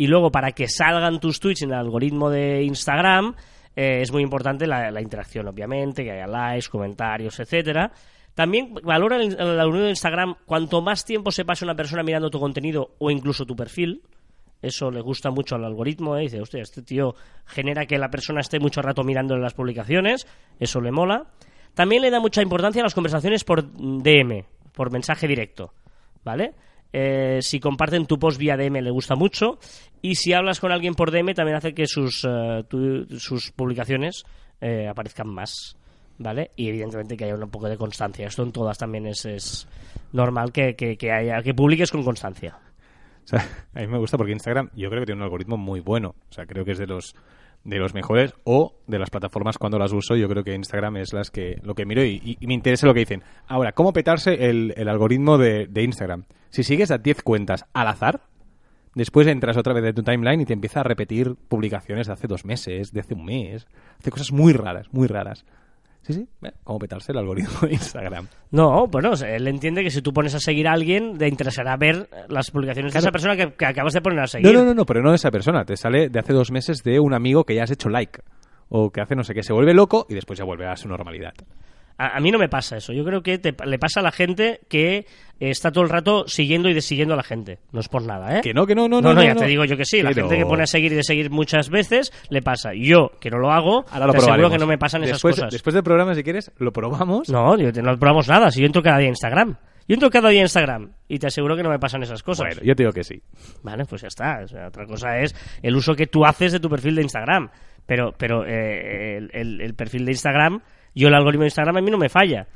Y 0.00 0.06
luego, 0.06 0.32
para 0.32 0.52
que 0.52 0.66
salgan 0.66 1.20
tus 1.20 1.40
tweets 1.40 1.60
en 1.60 1.72
el 1.72 1.76
algoritmo 1.76 2.30
de 2.30 2.62
Instagram, 2.62 3.34
eh, 3.76 4.00
es 4.00 4.10
muy 4.10 4.22
importante 4.22 4.66
la, 4.66 4.98
interacción, 4.98 5.46
obviamente, 5.46 6.02
que 6.02 6.12
haya 6.12 6.26
likes, 6.26 6.70
comentarios, 6.70 7.38
etcétera. 7.38 7.92
También 8.34 8.72
valora 8.82 9.16
el, 9.16 9.38
el 9.38 9.60
algoritmo 9.60 9.84
de 9.84 9.90
Instagram 9.90 10.36
cuanto 10.46 10.80
más 10.80 11.04
tiempo 11.04 11.30
se 11.30 11.44
pase 11.44 11.66
una 11.66 11.74
persona 11.74 12.02
mirando 12.02 12.30
tu 12.30 12.40
contenido 12.40 12.94
o 12.98 13.10
incluso 13.10 13.44
tu 13.44 13.54
perfil. 13.54 14.00
Eso 14.62 14.90
le 14.90 15.02
gusta 15.02 15.30
mucho 15.30 15.56
al 15.56 15.66
algoritmo. 15.66 16.16
¿eh? 16.16 16.22
Dice, 16.22 16.40
hostia, 16.40 16.62
este 16.62 16.80
tío 16.80 17.14
genera 17.44 17.84
que 17.84 17.98
la 17.98 18.08
persona 18.08 18.40
esté 18.40 18.58
mucho 18.58 18.80
rato 18.80 19.04
mirando 19.04 19.36
las 19.36 19.52
publicaciones. 19.52 20.26
Eso 20.58 20.80
le 20.80 20.92
mola. 20.92 21.26
También 21.74 22.00
le 22.00 22.10
da 22.10 22.20
mucha 22.20 22.40
importancia 22.40 22.80
a 22.80 22.84
las 22.84 22.94
conversaciones 22.94 23.44
por 23.44 23.70
DM, 23.70 24.46
por 24.72 24.90
mensaje 24.90 25.28
directo. 25.28 25.74
¿Vale? 26.24 26.54
Eh, 26.92 27.38
si 27.42 27.60
comparten 27.60 28.06
tu 28.06 28.18
post 28.18 28.38
vía 28.38 28.56
DM 28.56 28.82
le 28.82 28.90
gusta 28.90 29.14
mucho. 29.14 29.58
Y 30.02 30.14
si 30.16 30.32
hablas 30.32 30.60
con 30.60 30.72
alguien 30.72 30.94
por 30.94 31.10
DM 31.10 31.34
también 31.34 31.56
hace 31.56 31.74
que 31.74 31.86
sus, 31.86 32.24
eh, 32.28 32.64
tu- 32.68 33.06
sus 33.18 33.50
publicaciones 33.52 34.24
eh, 34.60 34.88
aparezcan 34.88 35.28
más. 35.28 35.76
¿Vale? 36.18 36.50
Y 36.54 36.68
evidentemente 36.68 37.16
que 37.16 37.24
haya 37.24 37.34
un 37.34 37.50
poco 37.50 37.66
de 37.68 37.78
constancia. 37.78 38.26
Esto 38.26 38.42
en 38.42 38.52
todas 38.52 38.76
también 38.76 39.06
es, 39.06 39.24
es 39.24 39.66
normal 40.12 40.52
que, 40.52 40.74
que, 40.76 40.98
que 40.98 41.10
haya, 41.12 41.40
que 41.42 41.54
publiques 41.54 41.90
con 41.90 42.02
constancia. 42.04 42.58
A 43.32 43.80
mí 43.80 43.86
me 43.86 43.96
gusta 43.98 44.18
porque 44.18 44.32
Instagram 44.32 44.68
yo 44.74 44.90
creo 44.90 45.00
que 45.00 45.06
tiene 45.06 45.20
un 45.20 45.24
algoritmo 45.24 45.56
muy 45.56 45.80
bueno. 45.80 46.14
O 46.28 46.32
sea, 46.32 46.44
creo 46.44 46.64
que 46.64 46.72
es 46.72 46.78
de 46.78 46.86
los 46.86 47.14
de 47.64 47.78
los 47.78 47.94
mejores 47.94 48.34
o 48.44 48.74
de 48.86 48.98
las 48.98 49.10
plataformas 49.10 49.58
cuando 49.58 49.78
las 49.78 49.92
uso. 49.92 50.16
Yo 50.16 50.28
creo 50.28 50.44
que 50.44 50.54
Instagram 50.54 50.96
es 50.96 51.12
las 51.12 51.30
que 51.30 51.60
lo 51.62 51.74
que 51.74 51.86
miro 51.86 52.04
y, 52.04 52.38
me 52.40 52.54
interesa 52.54 52.86
lo 52.86 52.94
que 52.94 53.00
dicen. 53.00 53.22
Ahora, 53.46 53.72
¿cómo 53.72 53.92
petarse 53.92 54.48
el, 54.48 54.74
el 54.76 54.88
algoritmo 54.88 55.38
de, 55.38 55.66
de 55.66 55.82
Instagram? 55.82 56.24
Si 56.50 56.62
sigues 56.62 56.90
a 56.90 56.98
10 56.98 57.22
cuentas 57.22 57.66
al 57.72 57.88
azar, 57.88 58.22
después 58.94 59.26
entras 59.26 59.56
otra 59.56 59.72
vez 59.72 59.84
en 59.84 59.94
tu 59.94 60.02
timeline 60.02 60.40
y 60.40 60.46
te 60.46 60.52
empieza 60.52 60.80
a 60.80 60.84
repetir 60.84 61.36
publicaciones 61.48 62.06
de 62.06 62.12
hace 62.12 62.26
dos 62.26 62.44
meses, 62.44 62.92
de 62.92 63.00
hace 63.00 63.14
un 63.14 63.24
mes. 63.24 63.66
Hace 63.98 64.10
cosas 64.10 64.32
muy 64.32 64.52
raras, 64.52 64.88
muy 64.92 65.06
raras. 65.06 65.44
Sí, 66.02 66.14
sí, 66.14 66.28
cómo 66.64 66.78
petarse 66.78 67.12
el 67.12 67.18
algoritmo 67.18 67.60
de 67.62 67.72
Instagram. 67.72 68.26
No, 68.50 68.86
bueno, 68.86 69.12
él 69.14 69.46
entiende 69.48 69.82
que 69.82 69.90
si 69.90 70.00
tú 70.02 70.12
pones 70.12 70.34
a 70.34 70.40
seguir 70.40 70.66
a 70.66 70.72
alguien, 70.72 71.18
le 71.18 71.28
interesará 71.28 71.76
ver 71.76 72.08
las 72.28 72.50
publicaciones 72.50 72.92
de 72.92 72.98
esa 72.98 73.10
persona 73.12 73.36
que, 73.36 73.52
que 73.52 73.66
acabas 73.66 73.92
de 73.92 74.00
poner 74.00 74.20
a 74.20 74.26
seguir. 74.26 74.46
No, 74.46 74.58
no, 74.58 74.64
no, 74.64 74.74
no, 74.74 74.86
pero 74.86 75.02
no 75.02 75.10
de 75.10 75.16
esa 75.16 75.30
persona. 75.30 75.64
Te 75.64 75.76
sale 75.76 76.08
de 76.08 76.18
hace 76.18 76.32
dos 76.32 76.50
meses 76.50 76.82
de 76.82 77.00
un 77.00 77.14
amigo 77.14 77.44
que 77.44 77.54
ya 77.54 77.64
has 77.64 77.70
hecho 77.70 77.88
like. 77.88 78.20
O 78.68 78.90
que 78.90 79.00
hace 79.00 79.16
no 79.16 79.24
sé 79.24 79.34
qué, 79.34 79.42
se 79.42 79.52
vuelve 79.52 79.74
loco 79.74 80.06
y 80.08 80.14
después 80.14 80.38
ya 80.38 80.44
vuelve 80.44 80.66
a 80.66 80.76
su 80.76 80.88
normalidad. 80.88 81.34
A, 82.02 82.16
a 82.16 82.20
mí 82.20 82.30
no 82.30 82.38
me 82.38 82.48
pasa 82.48 82.76
eso. 82.76 82.92
Yo 82.92 83.04
creo 83.04 83.22
que 83.22 83.38
te- 83.38 83.54
le 83.66 83.78
pasa 83.78 84.00
a 84.00 84.02
la 84.02 84.10
gente 84.12 84.60
que 84.68 84.96
eh, 84.98 85.04
está 85.38 85.70
todo 85.70 85.84
el 85.84 85.90
rato 85.90 86.26
siguiendo 86.26 86.68
y 86.68 86.74
desiguiendo 86.74 87.14
a 87.14 87.16
la 87.16 87.22
gente. 87.22 87.58
No 87.72 87.80
es 87.80 87.88
por 87.88 88.02
nada, 88.04 88.38
¿eh? 88.38 88.40
Que 88.42 88.54
no, 88.54 88.66
que 88.66 88.74
no, 88.74 88.88
no, 88.88 89.00
no, 89.00 89.08
no. 89.10 89.14
no, 89.14 89.22
ya 89.22 89.34
no. 89.34 89.40
te 89.40 89.46
digo 89.46 89.64
yo 89.64 89.76
que 89.76 89.84
sí. 89.84 90.02
La 90.02 90.12
gente 90.12 90.36
que 90.36 90.46
pone 90.46 90.62
a 90.62 90.66
seguir 90.66 90.92
y 90.92 90.96
de 90.96 91.02
seguir 91.02 91.30
muchas 91.30 91.68
veces, 91.70 92.12
le 92.30 92.40
pasa. 92.42 92.70
Yo, 92.74 93.10
que 93.20 93.30
no 93.30 93.38
lo 93.38 93.50
hago, 93.52 93.84
Ahora 93.90 94.06
lo 94.06 94.12
te 94.12 94.18
aseguro 94.18 94.50
que 94.50 94.58
no 94.58 94.66
me 94.66 94.78
pasan 94.78 95.04
esas 95.04 95.20
cosas. 95.20 95.50
Después 95.52 95.74
del 95.74 95.82
programa, 95.82 96.14
si 96.14 96.22
quieres, 96.22 96.50
lo 96.58 96.72
probamos. 96.72 97.28
No, 97.28 97.56
yo, 97.58 97.70
no 97.82 97.98
probamos 97.98 98.28
nada. 98.28 98.50
Si 98.50 98.60
yo 98.60 98.66
entro 98.66 98.82
cada 98.82 98.98
día 98.98 99.06
a 99.08 99.10
Instagram. 99.10 99.56
Yo 99.88 99.94
entro 99.94 100.08
cada 100.08 100.28
día 100.28 100.40
a 100.40 100.44
Instagram 100.44 100.92
y 101.08 101.18
te 101.18 101.26
aseguro 101.26 101.56
que 101.56 101.64
no 101.64 101.68
me 101.70 101.80
pasan 101.80 102.02
esas 102.04 102.22
cosas. 102.22 102.46
Bueno, 102.46 102.62
yo 102.62 102.76
te 102.76 102.84
digo 102.84 102.92
que 102.92 103.02
sí. 103.02 103.20
Vale, 103.64 103.84
pues 103.86 104.02
ya 104.02 104.08
está. 104.08 104.40
O 104.44 104.46
sea, 104.46 104.68
otra 104.68 104.86
cosa 104.86 105.18
es 105.18 105.34
el 105.62 105.74
uso 105.74 105.94
que 105.96 106.06
tú 106.06 106.24
haces 106.24 106.52
de 106.52 106.60
tu 106.60 106.68
perfil 106.70 106.94
de 106.94 107.02
Instagram. 107.02 107.50
Pero, 107.86 108.14
pero 108.16 108.44
eh, 108.46 109.16
el, 109.16 109.30
el- 109.32 109.60
el 109.60 109.74
perfil 109.74 110.04
de 110.04 110.12
Instagram, 110.12 110.62
yo 110.94 111.08
el 111.08 111.14
algoritmo 111.14 111.42
de 111.42 111.48
Instagram 111.48 111.76
a 111.76 111.80
mí 111.80 111.90
no 111.90 111.98
me 111.98 112.08
falla. 112.08 112.48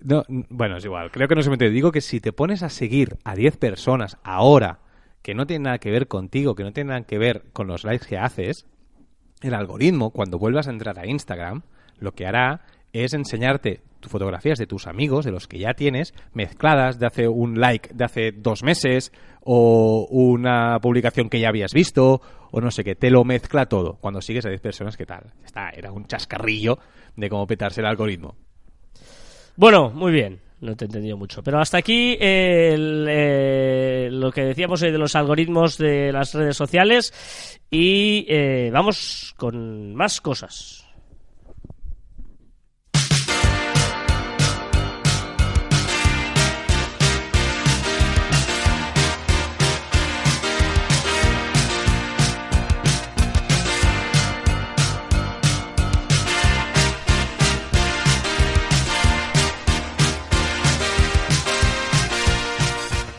No, 0.00 0.22
bueno, 0.28 0.76
es 0.76 0.84
igual. 0.84 1.10
Creo 1.10 1.28
que 1.28 1.34
no 1.34 1.42
se 1.42 1.50
me. 1.50 1.56
Digo 1.56 1.92
que 1.92 2.00
si 2.00 2.20
te 2.20 2.32
pones 2.32 2.62
a 2.62 2.68
seguir 2.68 3.16
a 3.24 3.34
10 3.34 3.56
personas 3.56 4.18
ahora 4.22 4.80
que 5.22 5.34
no 5.34 5.46
tienen 5.46 5.64
nada 5.64 5.78
que 5.78 5.90
ver 5.90 6.06
contigo, 6.06 6.54
que 6.54 6.62
no 6.62 6.72
tienen 6.72 6.88
nada 6.88 7.02
que 7.02 7.18
ver 7.18 7.44
con 7.52 7.66
los 7.66 7.84
likes 7.84 8.06
que 8.06 8.18
haces, 8.18 8.66
el 9.42 9.54
algoritmo, 9.54 10.10
cuando 10.10 10.38
vuelvas 10.38 10.68
a 10.68 10.70
entrar 10.70 10.98
a 10.98 11.06
Instagram, 11.06 11.62
lo 11.98 12.12
que 12.12 12.26
hará 12.26 12.62
es 12.92 13.12
enseñarte 13.12 13.82
fotografías 14.08 14.58
de 14.58 14.66
tus 14.66 14.86
amigos, 14.86 15.24
de 15.24 15.32
los 15.32 15.48
que 15.48 15.58
ya 15.58 15.74
tienes, 15.74 16.14
mezcladas 16.32 16.98
de 16.98 17.06
hace 17.06 17.28
un 17.28 17.60
like 17.60 17.90
de 17.92 18.04
hace 18.04 18.32
dos 18.32 18.62
meses 18.62 19.12
o 19.42 20.06
una 20.10 20.78
publicación 20.80 21.28
que 21.28 21.40
ya 21.40 21.48
habías 21.48 21.72
visto 21.72 22.20
o 22.50 22.60
no 22.60 22.70
sé 22.70 22.84
qué. 22.84 22.94
Te 22.94 23.10
lo 23.10 23.24
mezcla 23.24 23.66
todo 23.66 23.98
cuando 24.00 24.20
sigues 24.20 24.46
a 24.46 24.48
10 24.48 24.60
personas. 24.60 24.96
¿Qué 24.96 25.06
tal? 25.06 25.32
Está, 25.44 25.70
era 25.70 25.92
un 25.92 26.06
chascarrillo 26.06 26.78
de 27.16 27.28
cómo 27.28 27.46
petarse 27.46 27.80
el 27.80 27.86
algoritmo. 27.86 28.36
Bueno, 29.56 29.90
muy 29.90 30.12
bien. 30.12 30.40
No 30.60 30.74
te 30.74 30.84
he 30.84 30.86
entendido 30.86 31.16
mucho. 31.16 31.42
Pero 31.42 31.60
hasta 31.60 31.78
aquí 31.78 32.16
eh, 32.18 32.72
el, 32.74 33.06
eh, 33.08 34.08
lo 34.10 34.32
que 34.32 34.42
decíamos 34.42 34.82
hoy 34.82 34.90
de 34.90 34.98
los 34.98 35.14
algoritmos 35.14 35.76
de 35.76 36.12
las 36.12 36.32
redes 36.32 36.56
sociales. 36.56 37.12
Y 37.70 38.26
eh, 38.28 38.70
vamos 38.72 39.34
con 39.36 39.94
más 39.94 40.20
cosas. 40.20 40.85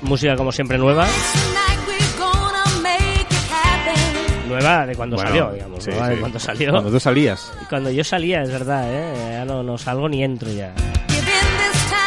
Música 0.07 0.35
como 0.35 0.51
siempre 0.51 0.77
nueva. 0.77 1.05
Nueva 4.47 4.85
de 4.85 4.95
cuando 4.95 5.17
Bueno, 5.17 5.29
salió, 5.29 5.51
digamos. 5.51 5.83
sí, 5.83 5.89
nueva 5.91 6.09
de 6.09 6.17
cuando 6.19 6.39
salió. 6.39 6.71
Cuando 6.71 6.89
tú 6.91 6.99
salías. 6.99 7.51
Cuando 7.69 7.91
yo 7.91 8.03
salía, 8.03 8.41
es 8.43 8.49
verdad, 8.51 8.85
¿eh? 8.89 9.13
Ya 9.33 9.45
no, 9.45 9.61
no 9.61 9.77
salgo 9.77 10.07
ni 10.07 10.23
entro 10.23 10.49
ya. 10.51 10.73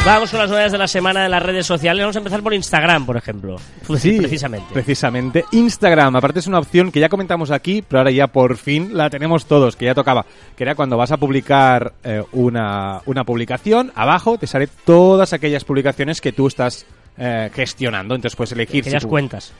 Vamos 0.03 0.31
con 0.31 0.39
las 0.39 0.49
novedades 0.49 0.71
de 0.71 0.79
la 0.79 0.87
semana 0.87 1.25
en 1.25 1.29
las 1.31 1.43
redes 1.43 1.67
sociales. 1.67 2.01
Vamos 2.01 2.15
a 2.15 2.19
empezar 2.19 2.41
por 2.41 2.55
Instagram, 2.55 3.05
por 3.05 3.17
ejemplo. 3.17 3.57
Sí, 3.99 4.17
precisamente. 4.17 4.65
Precisamente. 4.73 5.45
Instagram, 5.51 6.15
aparte 6.15 6.39
es 6.39 6.47
una 6.47 6.57
opción 6.57 6.91
que 6.91 6.99
ya 6.99 7.07
comentamos 7.07 7.51
aquí, 7.51 7.83
pero 7.87 7.99
ahora 7.99 8.09
ya 8.09 8.25
por 8.25 8.57
fin 8.57 8.97
la 8.97 9.11
tenemos 9.11 9.45
todos, 9.45 9.75
que 9.75 9.85
ya 9.85 9.93
tocaba. 9.93 10.25
Que 10.57 10.63
era 10.63 10.73
cuando 10.73 10.97
vas 10.97 11.11
a 11.11 11.17
publicar 11.17 11.93
eh, 12.03 12.23
una, 12.31 13.01
una 13.05 13.23
publicación, 13.23 13.91
abajo 13.93 14.39
te 14.39 14.47
sale 14.47 14.67
todas 14.85 15.33
aquellas 15.33 15.63
publicaciones 15.63 16.19
que 16.19 16.31
tú 16.31 16.47
estás 16.47 16.87
eh, 17.17 17.49
gestionando. 17.53 18.15
Entonces 18.15 18.35
puedes 18.35 18.51
elegir... 18.51 18.83
si 18.83 18.89
Aquellas 18.89 19.05
cuentas, 19.05 19.53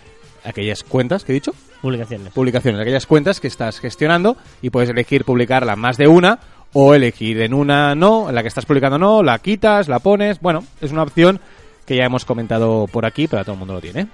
Aquellas 0.43 0.83
cuentas, 0.83 1.23
¿qué 1.23 1.33
he 1.33 1.35
dicho? 1.35 1.53
publicaciones. 1.81 2.33
Publicaciones, 2.33 2.81
aquellas 2.81 3.05
cuentas 3.05 3.39
que 3.39 3.47
estás 3.47 3.79
gestionando 3.79 4.37
y 4.61 4.69
puedes 4.69 4.89
elegir 4.89 5.23
publicarla 5.23 5.75
más 5.75 5.97
de 5.97 6.07
una 6.07 6.39
o 6.73 6.95
elegir 6.95 7.41
en 7.41 7.53
una 7.53 7.95
no, 7.95 8.29
en 8.29 8.35
la 8.35 8.41
que 8.41 8.47
estás 8.47 8.65
publicando 8.65 8.97
no, 8.97 9.23
la 9.23 9.39
quitas, 9.39 9.87
la 9.87 9.99
pones. 9.99 10.39
Bueno, 10.39 10.63
es 10.79 10.91
una 10.91 11.03
opción 11.03 11.39
que 11.85 11.95
ya 11.95 12.05
hemos 12.05 12.25
comentado 12.25 12.87
por 12.87 13.05
aquí, 13.05 13.27
pero 13.27 13.43
todo 13.43 13.53
el 13.53 13.59
mundo 13.59 13.73
lo 13.75 13.81
tiene. 13.81 14.07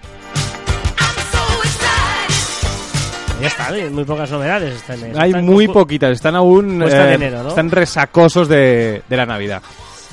Ya 3.42 3.48
está, 3.48 3.68
hay 3.68 3.90
muy 3.90 4.04
pocas 4.04 4.32
novedades. 4.32 4.76
Están, 4.76 5.00
Hay 5.16 5.30
están 5.30 5.46
muy 5.46 5.68
poquitas, 5.68 6.12
están 6.12 6.36
aún 6.36 6.82
eh, 6.82 7.14
enero, 7.14 7.44
¿no? 7.44 7.50
están 7.50 7.70
resacosos 7.70 8.48
de, 8.48 9.04
de 9.08 9.18
la 9.18 9.28
Navidad. 9.28 9.62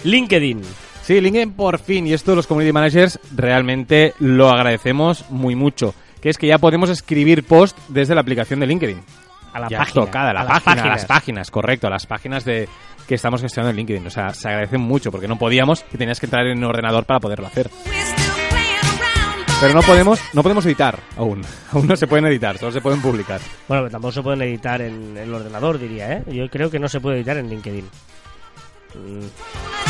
LinkedIn. 0.05 0.61
Sí, 1.05 1.21
LinkedIn 1.21 1.53
por 1.53 1.79
fin, 1.79 2.07
y 2.07 2.15
esto 2.15 2.35
los 2.35 2.47
community 2.47 2.73
managers 2.73 3.21
realmente 3.37 4.15
lo 4.21 4.49
agradecemos 4.49 5.31
muy 5.31 5.55
mucho, 5.55 5.95
que 6.23 6.31
es 6.31 6.39
que 6.39 6.47
ya 6.47 6.57
podemos 6.59 6.89
escribir 6.89 7.45
post 7.45 7.77
desde 7.89 8.15
la 8.15 8.23
aplicación 8.23 8.59
de 8.61 8.67
LinkedIn. 8.67 9.03
A 9.53 9.61
la 9.61 9.69
ya 9.69 9.79
página. 9.79 10.05
tocada, 10.07 10.33
la 10.33 10.41
a 10.41 10.45
las 10.45 10.53
página, 10.55 10.73
a 10.73 10.77
páginas. 10.77 10.97
las 10.97 11.07
páginas, 11.07 11.51
correcto, 11.51 11.87
a 11.87 11.91
las 11.91 12.07
páginas 12.07 12.45
de 12.47 12.69
que 13.07 13.15
estamos 13.17 13.43
gestionando 13.43 13.71
en 13.71 13.77
LinkedIn. 13.77 14.07
O 14.07 14.11
sea, 14.11 14.31
se 14.33 14.49
agradecen 14.49 14.81
mucho 14.81 15.13
porque 15.13 15.29
no 15.29 15.37
podíamos 15.37 15.85
y 15.93 15.99
tenías 15.99 16.19
que 16.19 16.27
entrar 16.27 16.47
en 16.47 16.57
un 16.59 16.65
ordenador 16.65 17.05
para 17.05 17.21
poderlo 17.21 17.47
hacer. 17.47 17.71
Pero 19.61 19.75
no 19.75 19.83
podemos, 19.83 20.21
no 20.33 20.43
podemos 20.43 20.65
editar 20.67 20.99
aún. 21.17 21.43
Aún 21.73 21.87
no 21.87 21.97
se 21.97 22.07
pueden 22.07 22.25
editar, 22.27 22.59
solo 22.59 22.73
se 22.73 22.81
pueden 22.81 23.01
publicar. 23.01 23.41
Bueno, 23.69 23.85
pero 23.85 23.91
tampoco 23.93 24.13
se 24.13 24.23
pueden 24.23 24.43
editar 24.43 24.81
en 24.83 25.17
el 25.17 25.33
ordenador, 25.33 25.79
diría, 25.79 26.13
¿eh? 26.15 26.23
Yo 26.33 26.49
creo 26.51 26.71
que 26.71 26.79
no 26.79 26.89
se 26.89 27.01
puede 27.01 27.19
editar 27.19 27.37
en 27.37 27.49
LinkedIn. 27.51 27.85
Mm. 28.95 29.84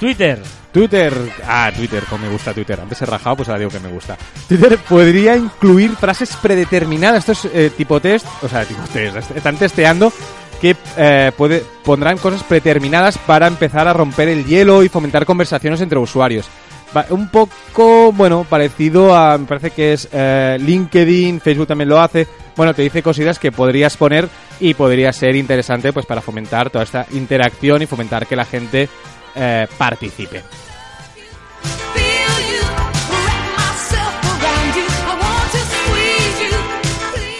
Twitter. 0.00 0.38
Twitter, 0.72 1.12
ah, 1.46 1.72
Twitter, 1.74 2.04
como 2.08 2.26
me 2.26 2.30
gusta 2.32 2.52
Twitter. 2.54 2.78
Antes 2.80 3.00
he 3.02 3.06
rajado, 3.06 3.36
pues 3.36 3.48
ahora 3.48 3.58
digo 3.60 3.70
que 3.70 3.80
me 3.80 3.88
gusta. 3.88 4.16
Twitter 4.48 4.78
podría 4.88 5.36
incluir 5.36 5.96
frases 5.96 6.36
predeterminadas. 6.40 7.26
Esto 7.28 7.32
es 7.32 7.54
eh, 7.54 7.70
tipo 7.76 7.98
test, 8.00 8.26
o 8.42 8.48
sea, 8.48 8.64
tipo 8.64 8.82
test. 8.92 9.16
est- 9.16 9.36
Están 9.36 9.56
testeando 9.56 10.12
que 10.60 10.76
eh, 10.96 11.32
puede, 11.36 11.64
pondrán 11.84 12.18
cosas 12.18 12.42
predeterminadas 12.42 13.16
para 13.18 13.46
empezar 13.46 13.88
a 13.88 13.92
romper 13.92 14.28
el 14.28 14.44
hielo 14.44 14.82
y 14.82 14.88
fomentar 14.88 15.24
conversaciones 15.24 15.80
entre 15.80 15.98
usuarios. 15.98 16.46
Va- 16.96 17.06
un 17.10 17.28
poco, 17.28 18.12
bueno, 18.12 18.44
parecido 18.48 19.16
a, 19.16 19.36
me 19.38 19.46
parece 19.46 19.70
que 19.70 19.92
es 19.94 20.08
eh, 20.12 20.58
LinkedIn, 20.60 21.40
Facebook 21.40 21.66
también 21.68 21.88
lo 21.88 22.00
hace. 22.00 22.26
Bueno, 22.56 22.74
te 22.74 22.82
dice 22.82 23.02
cositas 23.02 23.38
que 23.38 23.52
podrías 23.52 23.96
poner 23.96 24.28
y 24.60 24.74
podría 24.74 25.12
ser 25.12 25.34
interesante 25.36 25.92
pues 25.92 26.06
para 26.06 26.20
fomentar 26.20 26.70
toda 26.70 26.84
esta 26.84 27.06
interacción 27.12 27.82
y 27.82 27.86
fomentar 27.86 28.26
que 28.26 28.34
la 28.36 28.44
gente 28.44 28.88
eh, 29.34 29.66
participe. 29.76 30.42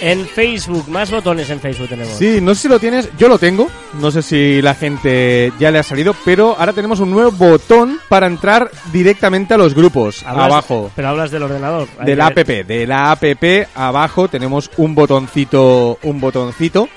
En 0.01 0.27
Facebook, 0.29 0.89
más 0.89 1.11
botones 1.11 1.51
en 1.51 1.59
Facebook 1.59 1.89
tenemos. 1.89 2.15
Sí, 2.15 2.39
no 2.41 2.55
sé 2.55 2.63
si 2.63 2.69
lo 2.69 2.79
tienes, 2.79 3.09
yo 3.19 3.29
lo 3.29 3.37
tengo, 3.37 3.69
no 4.01 4.13
sé 4.13 4.23
si 4.23 4.63
la 4.63 4.77
gente 4.77 5.53
ya 5.59 5.73
le 5.73 5.81
ha 5.81 5.83
salido, 5.83 6.15
pero 6.25 6.55
ahora 6.57 6.73
tenemos 6.73 7.01
un 7.01 7.11
nuevo 7.11 7.33
botón 7.33 7.99
para 8.09 8.29
entrar 8.29 8.71
directamente 8.93 9.55
a 9.55 9.59
los 9.59 9.75
grupos, 9.75 10.23
Hablas- 10.25 10.45
abajo. 10.47 10.93
Pero 10.95 11.09
hablas 11.09 11.33
del 11.33 11.43
ordenador. 11.43 11.89
Hay 11.99 12.07
De 12.07 12.15
la 12.17 12.31
que- 12.33 12.41
app, 12.43 12.47
de 12.49 12.87
la 12.87 13.11
app 13.11 13.25
abajo 13.75 14.29
tenemos 14.29 14.71
un 14.77 14.95
botoncito, 14.95 15.99
un 16.05 16.21
botoncito 16.21 16.89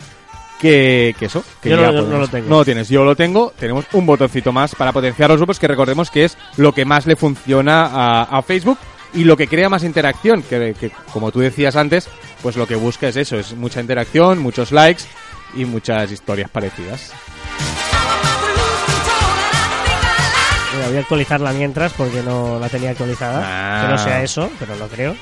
que, 0.62 1.16
que 1.18 1.26
eso, 1.26 1.44
que 1.62 1.70
Yo 1.70 1.76
no- 1.78 1.82
ya 1.82 1.92
no- 1.92 2.18
lo 2.20 2.28
tengo. 2.28 2.48
No 2.50 2.58
lo 2.60 2.66
tienes, 2.66 2.88
yo 2.90 3.04
lo 3.04 3.16
tengo, 3.16 3.52
tenemos 3.60 3.86
un 3.94 4.06
botoncito 4.06 4.52
más 4.52 4.76
para 4.76 4.92
potenciar 4.94 5.30
los 5.30 5.38
grupos 5.40 5.60
que 5.60 5.68
recordemos 5.68 6.12
que 6.12 6.26
es 6.26 6.38
lo 6.58 6.72
que 6.74 6.86
más 6.86 7.06
le 7.08 7.16
funciona 7.16 7.86
a, 7.88 8.22
a 8.24 8.42
Facebook 8.44 8.78
y 9.14 9.24
lo 9.26 9.36
que 9.36 9.48
crea 9.48 9.68
más 9.70 9.84
interacción, 9.84 10.42
que, 10.44 10.74
que 10.80 10.92
como 11.12 11.32
tú 11.32 11.40
decías 11.40 11.76
antes, 11.76 12.08
pues 12.42 12.56
lo 12.56 12.68
que 12.68 12.76
busca 12.76 13.08
es 13.10 13.16
eso, 13.18 13.38
es 13.38 13.54
mucha 13.56 13.82
interacción, 13.82 14.40
muchos 14.40 14.72
likes 14.72 15.04
y 15.56 15.66
muchas 15.66 16.12
historias 16.12 16.50
parecidas. 16.50 17.12
Mira, 20.74 20.88
voy 20.88 20.98
a 20.98 21.00
actualizarla 21.02 21.52
mientras 21.52 21.92
porque 21.94 22.22
no 22.24 22.58
la 22.60 22.70
tenía 22.70 22.92
actualizada. 22.92 23.42
Ah. 23.44 23.82
Que 23.86 23.92
no 23.92 23.98
sea 23.98 24.24
eso, 24.24 24.50
pero 24.60 24.76
lo 24.78 24.88
creo. 24.88 25.16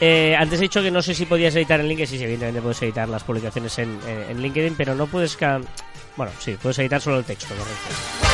Eh, 0.00 0.34
antes 0.34 0.58
he 0.58 0.62
dicho 0.62 0.82
que 0.82 0.90
no 0.90 1.02
sé 1.02 1.14
si 1.14 1.26
podías 1.26 1.54
editar 1.54 1.78
en 1.78 1.86
LinkedIn. 1.86 2.06
Sí, 2.06 2.18
sí, 2.18 2.24
evidentemente 2.24 2.62
puedes 2.62 2.82
editar 2.82 3.08
las 3.08 3.22
publicaciones 3.22 3.78
en, 3.78 3.98
LinkedIn, 4.40 4.74
pero 4.76 4.94
no 4.94 5.06
puedes. 5.06 5.36
Bueno, 6.16 6.32
sí, 6.38 6.56
puedes 6.60 6.78
editar 6.78 7.00
solo 7.00 7.18
el 7.18 7.24
texto, 7.24 7.54
correcto. 7.54 8.30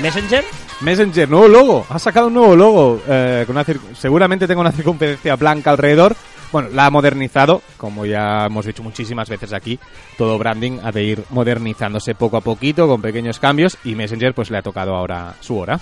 Messenger. 0.00 0.44
Messenger, 0.82 1.28
nuevo 1.28 1.48
logo. 1.48 1.86
Ha 1.88 1.98
sacado 1.98 2.28
un 2.28 2.34
nuevo 2.34 2.54
logo. 2.54 3.02
eh, 3.08 3.44
con 3.46 3.56
una 3.56 3.66
seguramente 3.94 4.46
tengo 4.46 4.60
una 4.60 4.72
circunferencia 4.72 5.34
blanca 5.36 5.70
alrededor. 5.70 6.14
Bueno, 6.52 6.68
la 6.72 6.86
ha 6.86 6.90
modernizado, 6.90 7.60
como 7.76 8.06
ya 8.06 8.46
hemos 8.46 8.66
dicho 8.66 8.82
muchísimas 8.84 9.28
veces 9.28 9.52
aquí. 9.52 9.80
Todo 10.16 10.38
branding 10.38 10.78
ha 10.84 10.92
de 10.92 11.02
ir 11.02 11.24
modernizándose 11.30 12.14
poco 12.14 12.36
a 12.36 12.40
poquito, 12.40 12.86
con 12.86 13.02
pequeños 13.02 13.40
cambios. 13.40 13.76
Y 13.84 13.96
Messenger, 13.96 14.32
pues 14.32 14.50
le 14.50 14.58
ha 14.58 14.62
tocado 14.62 14.94
ahora 14.94 15.34
su 15.40 15.58
hora. 15.58 15.80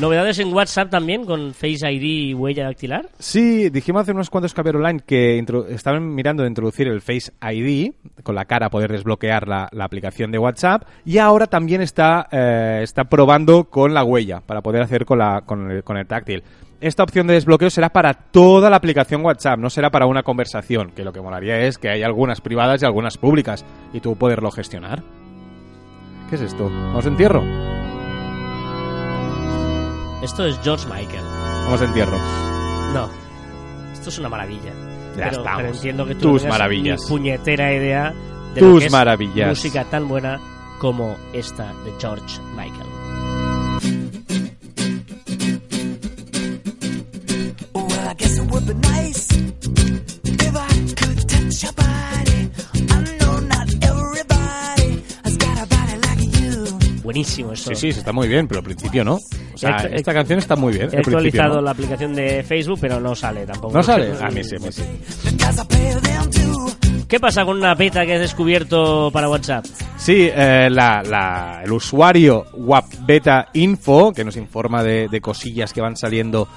Novedades 0.00 0.38
en 0.40 0.52
WhatsApp 0.52 0.90
también 0.90 1.24
con 1.24 1.54
Face 1.54 1.90
ID 1.90 2.02
y 2.02 2.34
huella 2.34 2.64
dactilar. 2.64 3.08
Sí, 3.18 3.70
dijimos 3.70 4.02
hace 4.02 4.12
unos 4.12 4.28
cuantos 4.28 4.52
Caber 4.52 4.76
Online 4.76 5.00
que 5.00 5.42
estaban 5.70 6.14
mirando 6.14 6.42
de 6.42 6.50
introducir 6.50 6.86
el 6.86 7.00
Face 7.00 7.32
ID, 7.40 7.92
con 8.22 8.34
la 8.34 8.44
cara 8.44 8.68
poder 8.68 8.92
desbloquear 8.92 9.48
la, 9.48 9.70
la 9.72 9.84
aplicación 9.84 10.30
de 10.32 10.38
WhatsApp, 10.38 10.82
y 11.06 11.16
ahora 11.16 11.46
también 11.46 11.80
está, 11.80 12.28
eh, 12.30 12.80
está 12.82 13.04
probando 13.04 13.64
con 13.64 13.94
la 13.94 14.04
huella, 14.04 14.42
para 14.42 14.60
poder 14.60 14.82
hacer 14.82 15.06
con, 15.06 15.18
la, 15.18 15.42
con, 15.46 15.70
el, 15.70 15.82
con 15.82 15.96
el 15.96 16.06
táctil. 16.06 16.42
Esta 16.78 17.02
opción 17.02 17.26
de 17.26 17.32
desbloqueo 17.32 17.70
será 17.70 17.88
para 17.88 18.12
toda 18.12 18.68
la 18.68 18.76
aplicación 18.76 19.24
WhatsApp, 19.24 19.58
no 19.58 19.70
será 19.70 19.88
para 19.88 20.04
una 20.04 20.22
conversación, 20.22 20.90
que 20.90 21.04
lo 21.04 21.12
que 21.14 21.22
molaría 21.22 21.60
es 21.60 21.78
que 21.78 21.88
hay 21.88 22.02
algunas 22.02 22.42
privadas 22.42 22.82
y 22.82 22.84
algunas 22.84 23.16
públicas, 23.16 23.64
y 23.94 24.00
tú 24.00 24.14
poderlo 24.16 24.50
gestionar. 24.50 25.02
¿Qué 26.28 26.36
es 26.36 26.42
esto? 26.42 26.64
¿Vamos 26.64 27.06
a 27.06 27.08
entierro? 27.08 27.75
Esto 30.22 30.46
es 30.46 30.58
George 30.62 30.86
Michael. 30.86 31.24
Vamos 31.64 31.80
a 31.80 31.84
entierro. 31.84 32.18
No. 32.92 33.08
Esto 33.92 34.08
es 34.08 34.18
una 34.18 34.28
maravilla. 34.28 34.72
Ya 35.16 35.24
pero, 35.24 35.30
estamos. 35.38 35.56
pero 35.62 35.74
entiendo 35.74 36.06
que 36.06 36.14
tú 36.14 36.20
Tus 36.32 36.42
no 36.44 36.48
maravillas. 36.50 37.00
ni 37.02 37.08
puñetera 37.08 37.72
idea 37.72 38.14
de 38.54 38.60
Tus 38.60 38.72
lo 38.74 38.78
que 38.80 38.86
es 38.86 38.92
maravillas. 38.92 39.48
música 39.48 39.84
tan 39.84 40.08
buena 40.08 40.40
como 40.78 41.16
esta 41.32 41.72
de 41.84 41.92
George 42.00 42.40
Michael. 42.54 43.96
Well, 47.74 48.08
I 48.08 48.14
guess 48.14 48.36
it 48.38 48.50
would 48.50 48.66
be 48.66 48.74
nice 48.74 49.28
if 49.32 50.56
I 50.56 50.68
could 51.00 51.28
touch 51.28 51.62
your 51.62 51.72
body. 51.72 52.50
I 52.74 53.16
know 53.20 53.38
not 53.40 53.68
everybody 53.82 55.02
has 55.24 55.36
got 55.38 55.56
a 55.62 55.66
body 55.66 55.96
like 56.06 56.40
you. 56.40 57.02
Buenísimo 57.02 57.52
esto. 57.52 57.74
Sí, 57.74 57.92
sí, 57.92 57.98
está 57.98 58.12
muy 58.12 58.28
bien, 58.28 58.48
pero 58.48 58.58
al 58.60 58.64
principio 58.64 59.04
no. 59.04 59.18
O 59.56 59.58
sea, 59.58 59.70
He 59.70 59.72
actu- 59.74 59.94
esta 59.94 60.12
canción 60.14 60.38
está 60.38 60.54
muy 60.54 60.74
bien. 60.74 60.90
He 60.92 60.98
actualizado 60.98 61.56
no. 61.56 61.60
la 61.62 61.70
aplicación 61.72 62.14
de 62.14 62.42
Facebook, 62.42 62.78
pero 62.80 63.00
no 63.00 63.14
sale 63.14 63.44
tampoco. 63.46 63.74
¿No 63.74 63.82
sale? 63.82 64.12
A 64.20 64.28
mí 64.30 64.44
sí, 64.44 64.56
a 64.56 64.58
mí 64.58 64.70
sí. 64.70 64.82
¿Qué 67.08 67.20
pasa 67.20 67.44
con 67.44 67.56
una 67.56 67.74
beta 67.74 68.04
que 68.04 68.14
has 68.14 68.20
descubierto 68.20 69.10
para 69.12 69.28
WhatsApp? 69.28 69.64
Sí, 69.96 70.28
eh, 70.32 70.68
la, 70.70 71.02
la- 71.02 71.60
el 71.64 71.72
usuario 71.72 72.44
WAP 72.54 72.84
Beta 73.06 73.48
Info, 73.54 74.12
que 74.12 74.24
nos 74.24 74.36
informa 74.36 74.82
de, 74.82 75.08
de 75.08 75.20
cosillas 75.20 75.72
que 75.72 75.80
van 75.80 75.96
saliendo 75.96 76.48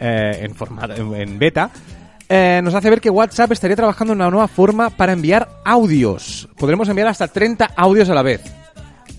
eh, 0.00 0.40
en, 0.42 0.54
formato, 0.54 0.94
en, 0.94 1.14
en 1.14 1.38
beta, 1.38 1.70
eh, 2.28 2.60
nos 2.64 2.74
hace 2.74 2.88
ver 2.90 3.00
que 3.00 3.10
WhatsApp 3.10 3.52
estaría 3.52 3.76
trabajando 3.76 4.14
en 4.14 4.20
una 4.20 4.30
nueva 4.30 4.48
forma 4.48 4.90
para 4.90 5.12
enviar 5.12 5.46
audios. 5.64 6.48
Podremos 6.58 6.88
enviar 6.88 7.08
hasta 7.08 7.28
30 7.28 7.70
audios 7.76 8.08
a 8.08 8.14
la 8.14 8.22
vez. 8.22 8.40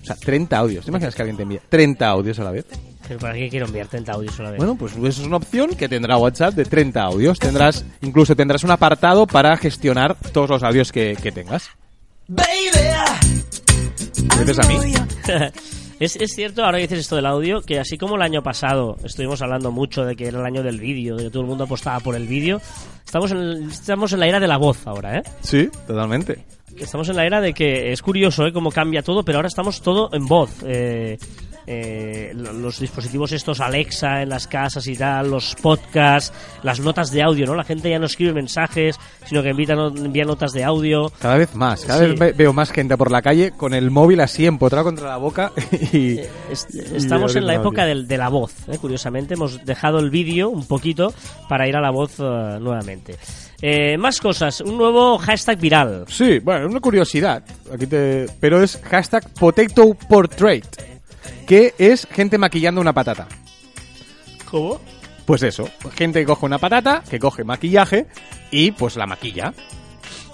O 0.02 0.04
sea, 0.04 0.16
30 0.16 0.56
audios. 0.58 0.84
¿Te 0.84 0.90
imaginas 0.90 1.14
que 1.14 1.22
alguien 1.22 1.36
te 1.36 1.42
envía 1.44 1.60
30 1.68 2.08
audios 2.08 2.38
a 2.40 2.44
la 2.44 2.50
vez? 2.50 2.66
¿Pero 3.10 3.18
¿Para 3.18 3.34
qué 3.34 3.48
quiero 3.48 3.66
enviar 3.66 3.88
30 3.88 4.12
audios 4.12 4.38
a 4.38 4.44
la 4.44 4.50
vez? 4.52 4.58
Bueno, 4.58 4.76
pues 4.76 4.92
eso 4.92 5.08
es 5.08 5.18
una 5.26 5.38
opción 5.38 5.70
que 5.74 5.88
tendrá 5.88 6.16
WhatsApp 6.16 6.54
de 6.54 6.64
30 6.64 7.02
audios. 7.02 7.40
Tendrás, 7.40 7.84
incluso 8.02 8.36
tendrás 8.36 8.62
un 8.62 8.70
apartado 8.70 9.26
para 9.26 9.56
gestionar 9.56 10.16
todos 10.32 10.48
los 10.48 10.62
audios 10.62 10.92
que, 10.92 11.16
que 11.20 11.32
tengas. 11.32 11.70
Baby, 12.28 12.46
¿Me 14.38 14.44
dices 14.44 14.58
a 14.60 14.68
mí? 14.68 14.76
Es, 15.98 16.16
es 16.16 16.32
cierto, 16.34 16.64
ahora 16.64 16.78
que 16.78 16.82
dices 16.84 17.00
esto 17.00 17.16
del 17.16 17.26
audio, 17.26 17.60
que 17.60 17.78
así 17.80 17.98
como 17.98 18.14
el 18.14 18.22
año 18.22 18.42
pasado 18.42 18.96
estuvimos 19.04 19.42
hablando 19.42 19.70
mucho 19.70 20.02
de 20.04 20.16
que 20.16 20.28
era 20.28 20.38
el 20.40 20.46
año 20.46 20.62
del 20.62 20.80
vídeo, 20.80 21.14
de 21.16 21.24
que 21.24 21.30
todo 21.30 21.42
el 21.42 21.48
mundo 21.48 21.64
apostaba 21.64 22.00
por 22.00 22.14
el 22.14 22.26
vídeo, 22.26 22.58
estamos 23.04 23.32
en, 23.32 23.36
el- 23.38 23.70
estamos 23.70 24.10
en 24.14 24.20
la 24.20 24.26
era 24.28 24.40
de 24.40 24.46
la 24.46 24.56
voz 24.56 24.86
ahora, 24.86 25.18
¿eh? 25.18 25.22
Sí, 25.42 25.68
totalmente. 25.86 26.42
Estamos 26.78 27.06
en 27.10 27.16
la 27.16 27.26
era 27.26 27.42
de 27.42 27.52
que 27.52 27.92
es 27.92 28.00
curioso, 28.00 28.46
¿eh? 28.46 28.52
Cómo 28.54 28.70
cambia 28.70 29.02
todo, 29.02 29.22
pero 29.24 29.38
ahora 29.38 29.48
estamos 29.48 29.82
todo 29.82 30.08
en 30.14 30.24
voz. 30.26 30.50
Eh, 30.64 31.18
eh, 31.72 32.32
lo- 32.34 32.52
los 32.52 32.80
dispositivos 32.80 33.30
estos 33.30 33.60
Alexa 33.60 34.22
en 34.22 34.28
las 34.30 34.48
casas 34.48 34.84
y 34.88 34.96
tal, 34.96 35.30
los 35.30 35.54
podcasts, 35.62 36.32
las 36.64 36.80
notas 36.80 37.12
de 37.12 37.22
audio, 37.22 37.46
¿no? 37.46 37.54
La 37.54 37.62
gente 37.62 37.88
ya 37.88 38.00
no 38.00 38.06
escribe 38.06 38.32
mensajes, 38.32 38.98
sino 39.26 39.40
que 39.40 39.50
envía, 39.50 39.76
no- 39.76 39.86
envía 39.88 40.24
notas 40.24 40.52
de 40.52 40.64
audio. 40.64 41.12
Cada 41.20 41.36
vez 41.36 41.54
más, 41.54 41.84
cada 41.84 42.00
Sí. 42.00 42.06
vez 42.10 42.18
ve- 42.18 42.32
veo 42.32 42.52
más 42.52 42.72
gente 42.72 42.96
por 42.96 43.12
la 43.12 43.22
calle 43.22 43.52
con 43.52 43.72
el 43.72 43.92
móvil 43.92 44.20
así 44.20 44.46
empotrado 44.46 44.84
contra 44.86 45.08
la 45.10 45.16
boca 45.18 45.52
y... 45.92 46.18
Es- 46.50 46.66
estamos 46.74 47.36
en 47.36 47.46
la 47.46 47.54
época 47.54 47.84
del- 47.86 48.08
de 48.08 48.18
la 48.18 48.28
voz, 48.30 48.52
¿eh? 48.68 48.76
curiosamente. 48.78 49.34
Hemos 49.34 49.64
dejado 49.64 50.00
el 50.00 50.10
vídeo 50.10 50.48
un 50.50 50.66
poquito 50.66 51.14
para 51.48 51.68
ir 51.68 51.76
a 51.76 51.80
la 51.80 51.90
voz 51.90 52.14
eh, 52.18 52.58
nuevamente. 52.60 53.14
Eh, 53.62 53.96
más 53.98 54.18
cosas, 54.20 54.60
un 54.62 54.76
nuevo 54.78 55.18
hashtag 55.18 55.58
viral. 55.60 56.04
Sí, 56.08 56.38
bueno, 56.38 56.66
una 56.66 56.80
curiosidad, 56.80 57.44
aquí 57.72 57.86
te... 57.86 58.26
pero 58.40 58.62
es 58.62 58.80
hashtag 58.90 59.28
potato 59.34 59.92
portrait, 60.08 60.64
que 61.46 61.74
es 61.78 62.06
gente 62.10 62.38
maquillando 62.38 62.80
una 62.80 62.92
patata. 62.92 63.26
¿Cómo? 64.50 64.80
Pues 65.26 65.42
eso, 65.42 65.68
gente 65.96 66.20
que 66.20 66.26
coge 66.26 66.46
una 66.46 66.58
patata, 66.58 67.02
que 67.08 67.18
coge 67.18 67.44
maquillaje 67.44 68.06
y 68.50 68.72
pues 68.72 68.96
la 68.96 69.06
maquilla. 69.06 69.52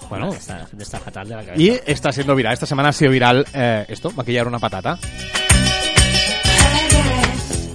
Bueno, 0.09 0.31
Está, 0.33 0.65
está 0.79 0.99
fatal 0.99 1.27
de 1.27 1.35
la 1.35 1.43
cabeza. 1.43 1.61
y 1.61 1.79
está 1.85 2.11
siendo 2.11 2.33
viral. 2.33 2.53
Esta 2.53 2.65
semana 2.65 2.89
ha 2.89 2.93
sido 2.93 3.11
viral 3.11 3.45
eh, 3.53 3.85
esto, 3.89 4.11
maquillar 4.11 4.47
una 4.47 4.57
patata. 4.59 4.97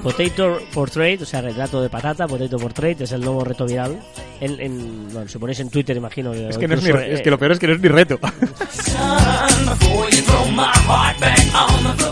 Potato 0.02 0.58
Portrait, 0.74 1.20
o 1.22 1.24
sea, 1.24 1.40
retrato 1.42 1.80
de 1.80 1.88
patata, 1.88 2.26
Potato 2.26 2.56
Portrait, 2.58 3.00
es 3.00 3.12
el 3.12 3.20
nuevo 3.20 3.44
reto 3.44 3.64
viral. 3.66 4.00
En, 4.40 4.60
en- 4.60 5.08
bueno, 5.12 5.28
si 5.28 5.38
ponéis 5.38 5.60
en 5.60 5.70
Twitter, 5.70 5.96
imagino. 5.96 6.32
Es 6.34 6.58
que, 6.58 6.66
no 6.66 6.74
es, 6.74 6.82
ni- 6.82 6.88
incluso, 6.88 7.06
es 7.06 7.20
eh, 7.20 7.22
que 7.22 7.30
lo 7.30 7.38
peor 7.38 7.52
es 7.52 7.58
que 7.60 7.68
no 7.68 7.74
es 7.74 7.80
ni 7.80 7.88
reto. 7.88 8.18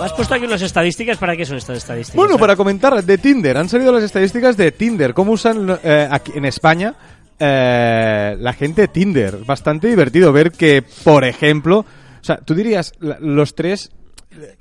Has 0.02 0.12
puesto 0.14 0.34
aquí 0.34 0.44
unas 0.44 0.62
estadísticas, 0.62 1.18
¿para 1.18 1.36
qué 1.36 1.44
son 1.44 1.56
estas 1.56 1.78
estadísticas? 1.78 2.16
Bueno, 2.16 2.36
Eh, 2.36 2.38
para 2.38 2.56
comentar 2.56 3.02
de 3.04 3.18
Tinder, 3.18 3.56
han 3.56 3.68
salido 3.68 3.92
las 3.92 4.02
estadísticas 4.04 4.56
de 4.56 4.72
Tinder, 4.72 5.12
cómo 5.14 5.32
usan 5.32 5.78
eh, 5.82 6.08
aquí 6.10 6.32
en 6.34 6.44
España 6.44 6.94
eh, 7.38 8.36
la 8.38 8.52
gente 8.52 8.88
Tinder. 8.88 9.38
Bastante 9.44 9.88
divertido 9.88 10.32
ver 10.32 10.52
que, 10.52 10.82
por 11.04 11.24
ejemplo, 11.24 11.80
o 11.80 12.24
sea, 12.24 12.36
tú 12.38 12.54
dirías, 12.54 12.92
los 13.00 13.54
tres, 13.54 13.90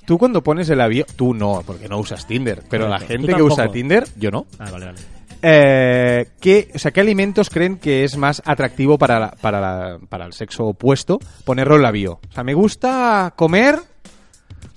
tú 0.05 0.17
cuando 0.17 0.41
pones 0.43 0.69
el 0.69 0.81
avión, 0.81 1.05
tú 1.15 1.33
no, 1.33 1.61
porque 1.65 1.87
no 1.89 1.97
usas 1.99 2.25
Tinder, 2.27 2.63
pero 2.69 2.87
la 2.87 2.99
gente 2.99 3.33
que 3.33 3.41
usa 3.41 3.71
Tinder, 3.71 4.07
yo 4.17 4.31
no. 4.31 4.45
Ah, 4.59 4.69
vale, 4.71 4.85
vale. 4.87 4.99
Eh, 5.41 6.31
¿qué, 6.41 6.69
o 6.75 6.79
sea, 6.79 6.91
¿Qué 6.91 6.99
alimentos 6.99 7.49
creen 7.49 7.77
que 7.77 8.03
es 8.03 8.17
más 8.17 8.41
atractivo 8.45 8.97
para, 8.97 9.19
la- 9.19 9.31
para, 9.31 9.61
la- 9.61 9.99
para 10.09 10.25
el 10.25 10.33
sexo 10.33 10.65
opuesto 10.65 11.19
ponerlo 11.45 11.77
en 11.77 11.81
la 11.83 11.91
bio? 11.91 12.19
O 12.29 12.33
sea, 12.33 12.43
me 12.43 12.53
gusta 12.53 13.33
comer. 13.37 13.79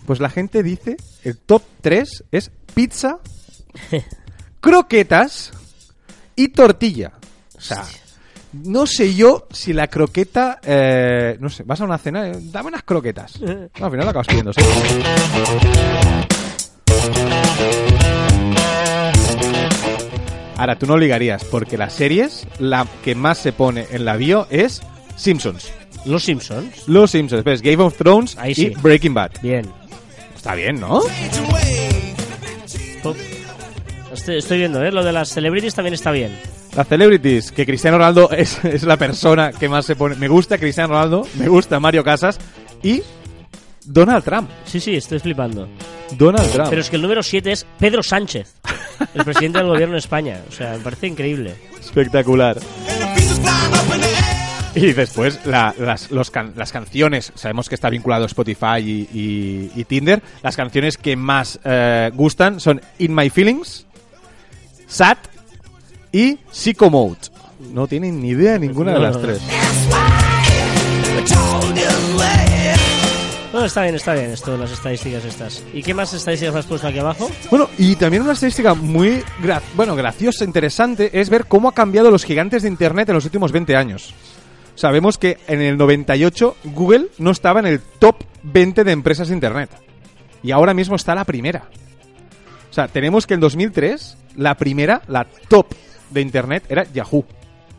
Pues 0.07 0.21
la 0.21 0.31
gente 0.31 0.63
dice: 0.63 0.97
el 1.25 1.39
top 1.39 1.63
3 1.81 2.25
es 2.31 2.51
pizza, 2.75 3.19
croquetas 4.61 5.53
y 6.37 6.49
tortilla. 6.49 7.13
O 7.57 7.61
sea, 7.61 7.85
no 8.53 8.87
sé 8.87 9.15
yo 9.15 9.47
si 9.51 9.73
la 9.73 9.89
croqueta. 9.89 10.61
eh, 10.65 11.37
no 11.41 11.49
sé, 11.51 11.63
vas 11.65 11.81
a 11.81 11.85
una 11.85 11.99
cena, 11.99 12.29
eh, 12.29 12.39
dame 12.41 12.69
unas 12.69 12.83
croquetas. 12.83 13.41
No, 13.79 13.87
al 13.87 13.91
final 13.91 14.05
lo 14.05 14.11
acabas 14.11 14.27
pidiendo, 14.27 14.53
sí. 14.53 14.61
Ahora, 20.57 20.79
tú 20.79 20.87
no 20.87 20.97
ligarías, 20.97 21.45
porque 21.45 21.77
las 21.77 21.93
series, 21.95 22.47
la 22.59 22.87
que 23.03 23.15
más 23.15 23.39
se 23.39 23.53
pone 23.53 23.87
en 23.91 24.05
la 24.05 24.17
bio 24.17 24.47
es 24.51 24.81
Simpsons. 25.17 25.73
Los 26.05 26.25
Simpsons. 26.25 26.87
Los 26.89 27.11
Simpsons, 27.11 27.43
ves, 27.45 27.63
Game 27.63 27.83
of 27.83 27.97
Thrones 27.97 28.37
Ahí 28.39 28.53
y 28.53 28.55
sí. 28.55 28.73
Breaking 28.81 29.15
Bad. 29.15 29.33
Bien. 29.43 29.67
Está 30.37 30.55
bien, 30.55 30.79
¿no? 30.81 31.01
Estoy 34.13 34.59
viendo, 34.59 34.85
¿eh? 34.85 34.93
Lo 34.93 35.03
de 35.03 35.13
las 35.13 35.31
celebrities 35.31 35.75
también 35.75 35.95
está 35.95 36.11
bien. 36.13 36.37
Las 36.77 36.89
celebrities, 36.89 37.53
que 37.53 37.67
Cristiano 37.67 37.99
Ronaldo 37.99 38.31
es, 38.37 38.65
es 38.65 38.83
la 38.85 38.97
persona 38.97 39.53
que 39.53 39.69
más 39.69 39.85
se 39.87 39.95
pone. 39.97 40.17
Me 40.17 40.29
gusta 40.29 40.57
Cristiano 40.59 40.95
Ronaldo, 40.95 41.27
me 41.39 41.49
gusta 41.49 41.79
Mario 41.81 42.03
Casas 42.03 42.39
y 42.83 43.03
Donald 43.85 44.25
Trump. 44.25 44.49
Sí, 44.65 44.81
sí, 44.81 44.95
estoy 44.97 45.19
flipando. 45.19 45.69
Donald 46.17 46.51
Trump. 46.51 46.69
Pero 46.71 46.81
es 46.81 46.89
que 46.91 46.97
el 46.97 47.03
número 47.03 47.23
7 47.23 47.53
es 47.53 47.67
Pedro 47.79 48.03
Sánchez, 48.03 48.55
el 49.15 49.25
presidente 49.25 49.59
del 49.59 49.69
gobierno 49.69 49.95
de 49.95 49.99
España. 49.99 50.41
O 50.49 50.53
sea, 50.53 50.73
me 50.75 50.79
parece 50.81 51.07
increíble. 51.09 51.55
Espectacular. 51.81 52.59
Y 54.75 54.93
después 54.95 55.45
la- 55.45 55.75
las, 55.79 56.11
los 56.11 56.31
can- 56.31 56.55
las 56.57 56.73
canciones, 56.73 57.33
sabemos 57.35 57.69
que 57.69 57.75
está 57.75 57.91
vinculado 57.91 58.25
Spotify 58.25 58.79
y, 58.79 59.09
y- 59.13 59.71
y 59.75 59.85
Tinder, 59.85 60.23
las 60.43 60.57
canciones 60.57 60.97
que 60.97 61.15
más 61.15 61.61
eh, 61.65 62.11
gustan 62.15 62.59
son 62.61 62.81
In 62.99 63.15
My 63.15 63.29
Feelings, 63.29 63.87
Sad 64.87 65.19
y 66.13 66.39
Psycho 66.51 66.91
Mode. 66.91 67.19
No 67.73 67.87
tienen 67.87 68.21
ni 68.21 68.31
idea 68.31 68.59
ninguna 68.59 68.93
de 68.93 68.99
las 69.01 69.21
tres. 69.21 69.41
Bueno, 73.53 73.67
está 73.67 73.83
bien, 73.83 73.95
está 73.95 74.15
bien 74.15 74.31
esto 74.31 74.53
de 74.53 74.59
las 74.59 74.73
estadísticas 74.73 75.25
estas. 75.27 75.63
¿Y 75.75 75.83
qué 75.83 75.93
más 75.93 76.13
estadísticas 76.15 76.55
has 76.55 76.65
puesto 76.65 76.87
aquí 76.89 76.99
abajo? 76.99 77.31
Bueno, 77.51 77.69
y 77.77 77.97
también 77.97 78.23
una 78.23 78.33
estadística 78.33 78.73
muy 78.73 79.23
gra- 79.43 79.61
bueno, 79.75 79.95
graciosa, 79.95 80.45
interesante, 80.45 81.11
es 81.21 81.29
ver 81.29 81.45
cómo 81.45 81.69
ha 81.69 81.75
cambiado 81.75 82.11
los 82.11 82.25
gigantes 82.25 82.63
de 82.63 82.69
Internet 82.69 83.11
en 83.11 83.15
los 83.17 83.27
últimos 83.27 83.53
20 83.53 83.77
años. 83.77 84.15
Sabemos 84.75 85.19
que 85.19 85.37
en 85.49 85.61
el 85.61 85.77
98 85.77 86.57
Google 86.75 87.09
no 87.19 87.31
estaba 87.31 87.61
en 87.61 87.67
el 87.67 87.81
top 87.99 88.17
20 88.43 88.85
de 88.85 88.93
empresas 88.93 89.29
de 89.29 89.35
Internet. 89.35 89.69
Y 90.43 90.51
ahora 90.51 90.73
mismo 90.73 90.97
está 90.97 91.15
la 91.15 91.25
primera. 91.27 91.65
O 92.71 92.73
sea, 92.75 92.89
tenemos 92.89 93.27
que 93.27 93.35
en 93.35 93.41
2003 93.41 94.17
la 94.37 94.55
primera, 94.57 95.03
la 95.09 95.27
top 95.49 95.67
de 96.13 96.21
Internet 96.21 96.65
era 96.69 96.85
Yahoo. 96.93 97.25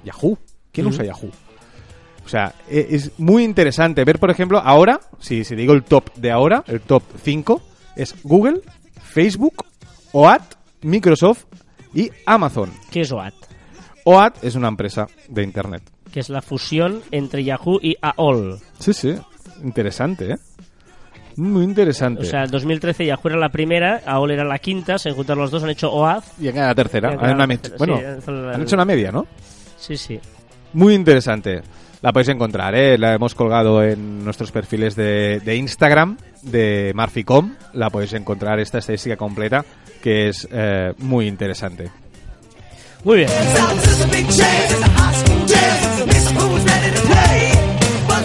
Yahoo. 0.04 0.38
¿Quién 0.72 0.88
usa 0.88 1.06
Yahoo? 1.06 1.30
O 2.26 2.30
sea, 2.30 2.54
e- 2.70 2.88
es 2.92 3.12
muy 3.20 3.44
interesante 3.44 4.04
ver, 4.06 4.20
por 4.20 4.32
ejemplo, 4.32 4.60
ahora, 4.60 5.00
si, 5.20 5.44
si 5.44 5.56
digo 5.56 5.74
el 5.74 5.84
top 5.84 6.14
de 6.16 6.32
ahora, 6.32 6.64
el 6.68 6.82
top 6.82 7.04
5, 7.22 7.62
es 7.96 8.16
Google, 8.24 8.62
Facebook, 9.04 9.66
OAT, 10.14 10.56
Microsoft 10.82 11.46
y 11.94 12.10
Amazon. 12.26 12.72
¿Qué 12.92 13.02
es 13.02 13.12
OAT? 13.12 13.34
OAT 14.06 14.44
es 14.44 14.56
una 14.56 14.68
empresa 14.70 15.08
de 15.28 15.44
Internet. 15.44 15.84
Que 16.12 16.20
es 16.20 16.30
la 16.30 16.42
fusión 16.42 17.02
entre 17.12 17.44
Yahoo 17.44 17.80
y 17.82 17.96
AOL. 18.02 18.60
Sí, 18.80 18.94
sí. 18.94 19.16
Interesante, 19.64 20.32
¿eh? 20.34 20.38
Muy 21.38 21.64
interesante. 21.64 22.22
O 22.22 22.26
sea, 22.26 22.44
en 22.44 22.52
2013 22.52 23.06
Yahoo 23.06 23.22
era 23.30 23.38
la 23.38 23.50
primera, 23.50 24.02
AOL 24.06 24.32
era 24.32 24.44
la 24.44 24.60
quinta, 24.60 24.98
se 24.98 25.12
juntaron 25.12 25.42
los 25.44 25.52
dos, 25.52 25.64
han 25.64 25.70
hecho 25.72 25.92
OAT. 25.92 26.24
y 26.40 26.48
acá 26.48 26.68
la 26.68 26.76
tercera. 26.76 27.10
Acá 27.14 27.32
una 27.34 27.48
tercera, 27.48 27.76
bueno, 27.78 27.98
sí, 27.98 28.04
eso 28.20 28.32
la- 28.32 28.54
han 28.54 28.62
hecho 28.62 28.76
una 28.76 28.86
media, 28.86 29.12
¿no? 29.12 29.26
Sí, 29.78 29.98
sí. 29.98 30.20
Muy 30.74 30.94
interesante. 30.94 31.62
La 32.02 32.12
podéis 32.12 32.30
encontrar, 32.30 32.76
¿eh? 32.76 32.98
La 32.98 33.14
hemos 33.14 33.34
colgado 33.34 33.82
en 33.84 34.24
nuestros 34.26 34.52
perfiles 34.52 34.96
de, 34.96 35.40
de 35.44 35.56
Instagram, 35.56 36.18
de 36.42 36.92
Marficom. 36.94 37.56
La 37.74 37.90
podéis 37.90 38.14
encontrar 38.14 38.60
esta 38.60 38.80
estadística 38.80 39.16
completa, 39.16 39.64
que 40.02 40.28
es 40.28 40.48
eh, 40.52 40.94
muy 40.98 41.28
interesante. 41.28 41.90
Muy 43.06 43.18
bien. 43.18 43.30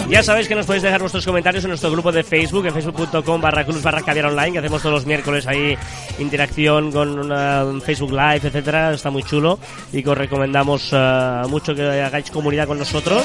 Ya 0.09 0.23
sabéis 0.23 0.47
que 0.47 0.55
nos 0.55 0.65
podéis 0.65 0.81
dejar 0.81 1.01
vuestros 1.01 1.23
comentarios 1.23 1.63
en 1.63 1.69
nuestro 1.69 1.91
grupo 1.91 2.11
de 2.11 2.23
Facebook, 2.23 2.65
en 2.65 2.73
facebook.com 2.73 3.39
barra 3.39 3.63
cruz 3.63 3.83
barra 3.83 4.01
online, 4.27 4.53
que 4.53 4.57
hacemos 4.57 4.81
todos 4.81 4.95
los 4.95 5.05
miércoles 5.05 5.45
ahí 5.45 5.77
interacción 6.17 6.91
con 6.91 7.79
Facebook 7.79 8.11
Live, 8.11 8.41
etcétera, 8.47 8.91
está 8.91 9.11
muy 9.11 9.21
chulo 9.21 9.59
y 9.93 10.01
que 10.01 10.09
os 10.09 10.17
recomendamos 10.17 10.89
eh, 10.93 11.41
mucho 11.47 11.75
que 11.75 11.83
hagáis 11.83 12.31
comunidad 12.31 12.65
con 12.65 12.79
nosotros 12.79 13.23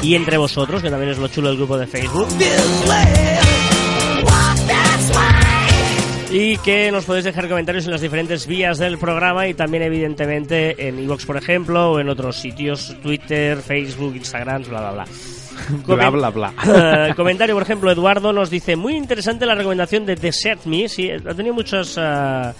y 0.00 0.14
entre 0.14 0.38
vosotros, 0.38 0.80
que 0.80 0.88
también 0.88 1.12
es 1.12 1.18
lo 1.18 1.28
chulo 1.28 1.48
del 1.48 1.58
grupo 1.58 1.76
de 1.76 1.86
Facebook. 1.86 2.28
Y 6.30 6.56
que 6.58 6.90
nos 6.90 7.04
podéis 7.04 7.26
dejar 7.26 7.48
comentarios 7.48 7.84
en 7.84 7.90
las 7.90 8.00
diferentes 8.00 8.46
vías 8.46 8.78
del 8.78 8.96
programa 8.96 9.46
y 9.46 9.52
también 9.52 9.82
evidentemente 9.82 10.88
en 10.88 10.98
iVoox, 11.00 11.26
por 11.26 11.36
ejemplo, 11.36 11.92
o 11.92 12.00
en 12.00 12.08
otros 12.08 12.36
sitios, 12.36 12.96
Twitter, 13.02 13.58
Facebook, 13.58 14.16
Instagram, 14.16 14.62
bla, 14.64 14.80
bla, 14.80 14.90
bla. 14.92 15.04
Bla, 15.86 16.10
bla, 16.10 16.30
bla. 16.30 16.52
Eh, 17.08 17.14
comentario, 17.14 17.54
por 17.54 17.62
ejemplo, 17.62 17.90
Eduardo 17.90 18.32
nos 18.32 18.50
dice, 18.50 18.76
muy 18.76 18.96
interesante 18.96 19.46
la 19.46 19.54
recomendación 19.54 20.04
de 20.06 20.16
Desert 20.16 20.64
Me, 20.66 20.88
sí, 20.88 21.10
ha 21.10 21.34
tenido 21.34 21.54
muchas... 21.54 21.96
eh, 21.98 22.52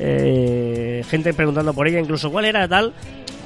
eh, 0.00 1.04
gente 1.08 1.34
preguntando 1.34 1.74
por 1.74 1.88
ella, 1.88 1.98
incluso 1.98 2.30
cuál 2.30 2.44
era 2.44 2.68
tal, 2.68 2.92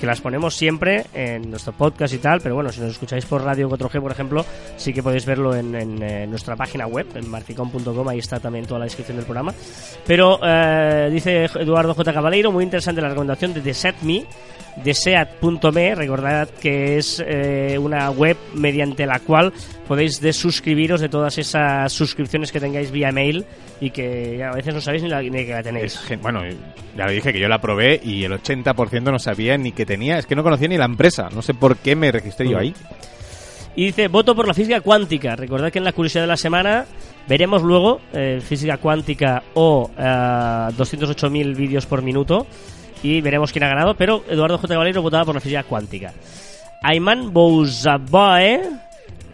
que 0.02 0.06
las 0.08 0.20
ponemos 0.20 0.56
siempre 0.56 1.04
en 1.14 1.48
nuestro 1.48 1.72
podcast 1.74 2.12
y 2.12 2.18
tal, 2.18 2.40
pero 2.40 2.56
bueno, 2.56 2.72
si 2.72 2.80
nos 2.80 2.90
escucháis 2.90 3.24
por 3.24 3.44
Radio 3.44 3.70
4G, 3.70 4.00
por 4.00 4.10
ejemplo, 4.10 4.44
sí 4.76 4.92
que 4.92 5.00
podéis 5.00 5.24
verlo 5.24 5.54
en, 5.54 6.02
eh, 6.02 6.26
nuestra 6.26 6.56
página 6.56 6.88
web, 6.88 7.06
en 7.14 7.30
marficom.com, 7.30 8.08
ahí 8.08 8.18
está 8.18 8.40
también 8.40 8.66
toda 8.66 8.80
la 8.80 8.86
descripción 8.86 9.18
del 9.18 9.26
programa. 9.26 9.54
Pero 10.04 10.40
eh, 10.42 11.08
dice 11.12 11.44
Eduardo 11.44 11.94
J. 11.94 12.12
Cabaleiro, 12.12 12.50
muy 12.50 12.64
interesante 12.64 13.00
la 13.00 13.10
recomendación 13.10 13.54
de 13.54 13.60
The 13.60 13.74
Set 13.74 13.94
Me, 14.02 15.94
recordad 15.94 16.48
que 16.48 16.96
es 16.96 17.22
eh, 17.24 17.78
una 17.78 18.10
web 18.10 18.36
mediante 18.54 19.06
la 19.06 19.20
cual 19.20 19.52
podéis 19.86 20.20
desuscribiros 20.20 21.00
de 21.00 21.08
todas 21.08 21.38
esas 21.38 21.92
suscripciones 21.92 22.50
que 22.50 22.58
tengáis 22.58 22.90
vía 22.90 23.12
mail 23.12 23.44
y 23.80 23.90
que 23.90 24.42
a 24.42 24.52
veces 24.52 24.74
no 24.74 24.80
sabéis 24.80 25.02
ni, 25.02 25.08
la, 25.10 25.20
que 25.20 25.52
la 25.52 25.62
tenéis. 25.62 26.00
Es 26.08 26.20
bueno, 26.20 26.40
ya 26.96 27.06
lo 27.06 27.12
dije 27.12 27.32
que 27.32 27.40
yo 27.40 27.48
la 27.48 27.60
probé 27.60 28.00
y 28.02 28.24
el 28.24 28.32
80% 28.32 29.10
no 29.10 29.18
sabía 29.18 29.58
ni 29.58 29.72
que 29.72 29.84
tenía. 29.92 30.18
Es 30.18 30.26
que 30.26 30.34
no 30.34 30.42
conocía 30.42 30.68
ni 30.68 30.78
la 30.78 30.86
empresa. 30.86 31.28
No 31.34 31.42
sé 31.42 31.52
por 31.54 31.76
qué 31.76 31.94
me 31.94 32.10
registré 32.10 32.48
yo 32.48 32.58
ahí. 32.58 32.74
Y 33.76 33.86
dice, 33.86 34.08
voto 34.08 34.34
por 34.34 34.46
la 34.46 34.54
física 34.54 34.80
cuántica. 34.80 35.36
Recordad 35.36 35.70
que 35.70 35.78
en 35.78 35.84
la 35.84 35.92
curiosidad 35.92 36.22
de 36.22 36.28
la 36.28 36.36
semana 36.36 36.86
veremos 37.28 37.62
luego 37.62 38.00
eh, 38.12 38.40
física 38.40 38.78
cuántica 38.78 39.42
o 39.54 39.90
eh, 39.96 40.02
208.000 40.02 41.56
vídeos 41.56 41.86
por 41.86 42.02
minuto 42.02 42.46
y 43.02 43.20
veremos 43.20 43.52
quién 43.52 43.64
ha 43.64 43.68
ganado, 43.68 43.94
pero 43.94 44.24
Eduardo 44.28 44.58
J. 44.58 44.74
Caballero 44.74 45.02
votaba 45.02 45.24
por 45.24 45.34
la 45.34 45.40
física 45.40 45.64
cuántica. 45.64 46.12
Ayman 46.82 47.32
Bouzaboe 47.32 48.60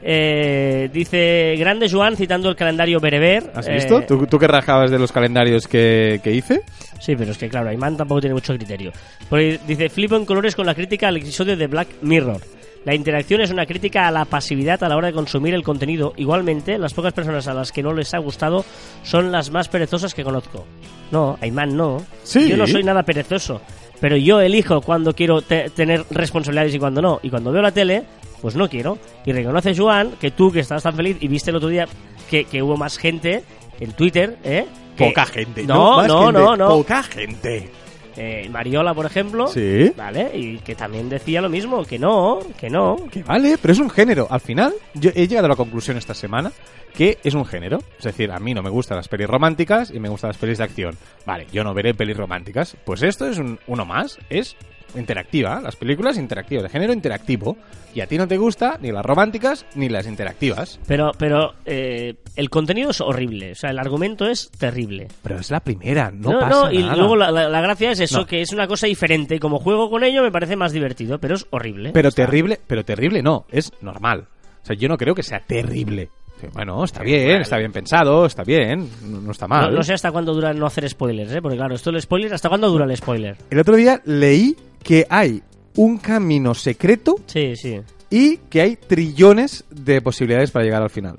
eh, 0.03 0.89
dice, 0.93 1.55
grande 1.59 1.89
Joan 1.91 2.17
citando 2.17 2.49
el 2.49 2.57
calendario 2.57 3.01
bereber. 3.01 3.51
¿Has 3.55 3.69
Eh, 3.69 3.75
visto? 3.75 4.03
¿Tú, 4.03 4.27
tú 4.27 4.39
que 4.39 4.47
rajabas 4.47 4.91
de 4.91 4.99
los 4.99 5.13
calendarios 5.13 5.67
que, 5.67 6.21
que 6.23 6.33
hice? 6.33 6.63
Sí, 7.01 7.15
pero 7.17 7.31
es 7.33 7.39
que 7.39 7.49
claro, 7.49 7.69
Ayman 7.71 7.97
tampoco 7.97 8.21
tiene 8.21 8.35
mucho 8.35 8.55
criterio. 8.55 8.93
Porque 9.29 9.59
dice, 9.67 9.89
flipo 9.89 10.17
en 10.17 10.25
colores 10.25 10.55
con 10.57 10.67
la 10.67 10.75
crítica 10.75 11.09
al 11.09 11.17
episodio 11.17 11.57
de 11.57 11.67
Black 11.67 11.89
Mirror. 12.03 12.41
La 12.85 12.95
interacción 12.95 13.41
es 13.41 13.51
una 13.51 13.67
crítica 13.67 14.07
a 14.07 14.11
la 14.11 14.25
pasividad 14.25 14.83
a 14.83 14.89
la 14.89 14.97
hora 14.97 15.09
de 15.09 15.13
consumir 15.13 15.53
el 15.53 15.63
contenido. 15.63 16.13
Igualmente, 16.17 16.79
las 16.79 16.95
pocas 16.95 17.13
personas 17.13 17.47
a 17.49 17.53
las 17.55 17.73
que 17.73 17.83
no 17.83 17.93
les 17.93 18.15
ha 18.15 18.19
gustado 18.19 18.65
son 19.03 19.31
las 19.33 19.51
más 19.51 19.69
perezosas 19.69 20.15
que 20.15 20.23
conozco. 20.25 20.65
No, 21.11 21.37
Ayman 21.41 21.77
no. 21.77 22.03
Sí. 22.23 22.49
Yo 22.49 22.57
no 22.57 22.67
soy 22.67 22.85
nada 22.85 23.03
perezoso. 23.03 23.61
Pero 24.01 24.17
yo 24.17 24.41
elijo 24.41 24.81
cuando 24.81 25.13
quiero 25.13 25.43
te- 25.43 25.71
tener 25.71 26.05
responsabilidades 26.11 26.75
y 26.75 26.79
cuando 26.79 27.03
no. 27.03 27.19
Y 27.23 27.31
cuando 27.31 27.51
veo 27.51 27.63
la 27.63 27.73
tele, 27.73 28.05
pues 28.41 28.55
no 28.57 28.69
quiero. 28.69 28.99
Y 29.25 29.33
reconoce, 29.33 29.75
Joan, 29.77 30.13
que 30.21 30.31
tú 30.31 30.51
que 30.53 30.61
estabas 30.61 30.83
tan 30.83 30.95
feliz 30.95 31.17
y 31.21 31.29
viste 31.29 31.51
el 31.51 31.57
otro 31.57 31.69
día 31.69 31.87
que, 32.31 32.45
que 32.45 32.63
hubo 32.63 32.77
más 32.77 32.99
gente 32.99 33.43
en 33.81 33.93
Twitter, 33.93 34.39
¿eh? 34.45 34.67
Que- 34.97 35.07
Poca 35.07 35.27
gente. 35.27 35.65
No, 35.65 36.07
no, 36.07 36.25
gente. 36.27 36.41
no, 36.41 36.57
no. 36.57 36.69
Poca 36.69 37.03
gente. 37.03 37.71
Eh, 38.17 38.49
Mariola, 38.51 38.95
por 38.95 39.07
ejemplo. 39.07 39.47
Sí. 39.47 39.93
Vale, 39.97 40.33
y 40.35 40.59
que 40.59 40.75
también 40.75 41.09
decía 41.09 41.41
lo 41.41 41.49
mismo, 41.49 41.85
que 41.85 42.01
no, 42.01 42.41
que 42.59 42.69
no. 42.69 42.97
Que 43.13 43.23
vale, 43.23 43.57
pero 43.63 43.73
es 43.73 43.79
un 43.79 43.89
género. 43.91 44.27
Al 44.29 44.41
final, 44.41 44.75
yo 44.95 45.11
he 45.15 45.29
llegado 45.29 45.47
a 45.47 45.51
la 45.51 45.55
conclusión 45.57 45.97
esta 45.97 46.15
semana 46.15 46.51
que 46.95 47.19
es 47.23 47.35
un 47.35 47.45
género. 47.45 47.79
Es 47.97 48.05
decir, 48.07 48.33
a 48.33 48.41
mí 48.41 48.55
no 48.55 48.63
me 48.63 48.71
gustan 48.71 48.97
las 48.97 49.07
pelis 49.07 49.29
románticas 49.29 49.93
y 49.95 50.01
me 50.01 50.09
gustan 50.09 50.31
las 50.31 50.37
pelis 50.39 50.59
de 50.59 50.65
acción. 50.65 50.97
Vale, 51.25 51.47
yo 51.53 51.63
no 51.63 51.73
veré 51.75 51.95
pelis 51.95 52.17
románticas. 52.17 52.77
Pues 52.85 53.03
esto 53.05 53.29
es 53.29 53.39
un, 53.39 53.61
uno 53.69 53.85
más. 53.85 54.19
Es 54.31 54.57
interactiva. 54.97 55.61
Las 55.61 55.77
películas 55.77 56.17
interactivas, 56.19 56.65
de 56.65 56.69
género 56.69 56.93
interactivo. 56.93 57.57
Y 57.95 58.01
a 58.03 58.07
ti 58.07 58.19
no 58.19 58.29
te 58.29 58.37
gusta 58.37 58.79
ni 58.81 58.93
las 58.93 59.05
románticas 59.05 59.65
ni 59.75 59.89
las 59.89 60.07
interactivas. 60.07 60.79
Pero, 60.87 61.11
pero 61.19 61.55
eh, 61.65 62.15
el 62.37 62.51
contenido 62.51 62.91
es 62.91 63.01
horrible, 63.01 63.53
o 63.53 63.55
sea, 63.55 63.71
el 63.71 63.79
argumento 63.79 64.27
es 64.27 64.51
terrible. 64.51 65.09
Pero 65.23 65.39
es 65.41 65.51
la 65.51 65.61
primera, 65.61 66.11
no, 66.15 66.39
pasa 66.39 66.73
y 66.73 66.79
nada. 66.81 66.97
luego 66.97 67.17
la, 67.17 67.31
la- 67.31 67.49
la 67.49 67.61
gracia 67.63 67.91
es 67.91 68.01
eso, 68.01 68.19
No. 68.19 68.27
que 68.27 68.43
es 68.43 68.53
una 68.53 68.69
cosa 68.69 68.87
diferente. 68.87 69.37
y 69.37 69.39
Como 69.39 69.59
juego 69.59 69.91
con 69.91 70.05
ello 70.05 70.23
me 70.23 70.31
parece 70.31 70.55
más 70.55 70.73
divertido, 70.73 71.19
pero 71.19 71.35
es 71.35 71.47
horrible. 71.51 71.91
Pero 71.93 72.11
terrible, 72.13 72.61
pero 72.67 72.85
terrible 72.85 73.23
no, 73.23 73.47
es 73.51 73.73
normal. 73.81 74.27
O 74.63 74.67
sea, 74.67 74.77
yo 74.77 74.89
no 74.89 74.99
creo 74.99 75.15
que 75.15 75.23
sea 75.23 75.41
terrible. 75.41 76.11
Bueno, 76.53 76.85
está 76.85 77.03
bien, 77.03 77.41
está 77.41 77.59
bien 77.59 77.73
pensado, 77.73 78.25
está 78.27 78.45
bien, 78.45 78.89
no, 79.05 79.21
no 79.21 79.33
está 79.33 79.49
mal. 79.49 79.71
No, 79.71 79.79
no 79.79 79.83
sé 79.83 79.95
hasta 79.95 80.13
cuándo 80.13 80.33
dura 80.33 80.53
no 80.55 80.67
hacer 80.67 80.89
spoilers, 80.89 81.33
¿eh? 81.33 81.43
porque 81.43 81.57
claro, 81.57 81.75
esto 81.75 81.91
el 81.91 82.01
spoiler, 82.01 82.33
¿hasta 82.33 82.49
cuándo 82.49 82.69
dura 82.71 82.85
el 82.85 82.97
spoiler? 82.97 83.37
El 83.51 83.59
otro 83.59 83.75
día 83.77 84.01
leí 84.05 84.57
que 84.83 85.07
hay 85.11 85.43
un 85.77 85.99
camino 85.99 86.55
secreto 86.55 87.17
Sí, 87.27 87.55
sí. 87.57 87.81
y 88.11 88.37
que 88.39 88.61
hay 88.61 88.77
trillones 88.77 89.65
de 89.71 90.01
posibilidades 90.01 90.51
para 90.51 90.65
llegar 90.65 90.83
al 90.83 90.91
final. 90.91 91.17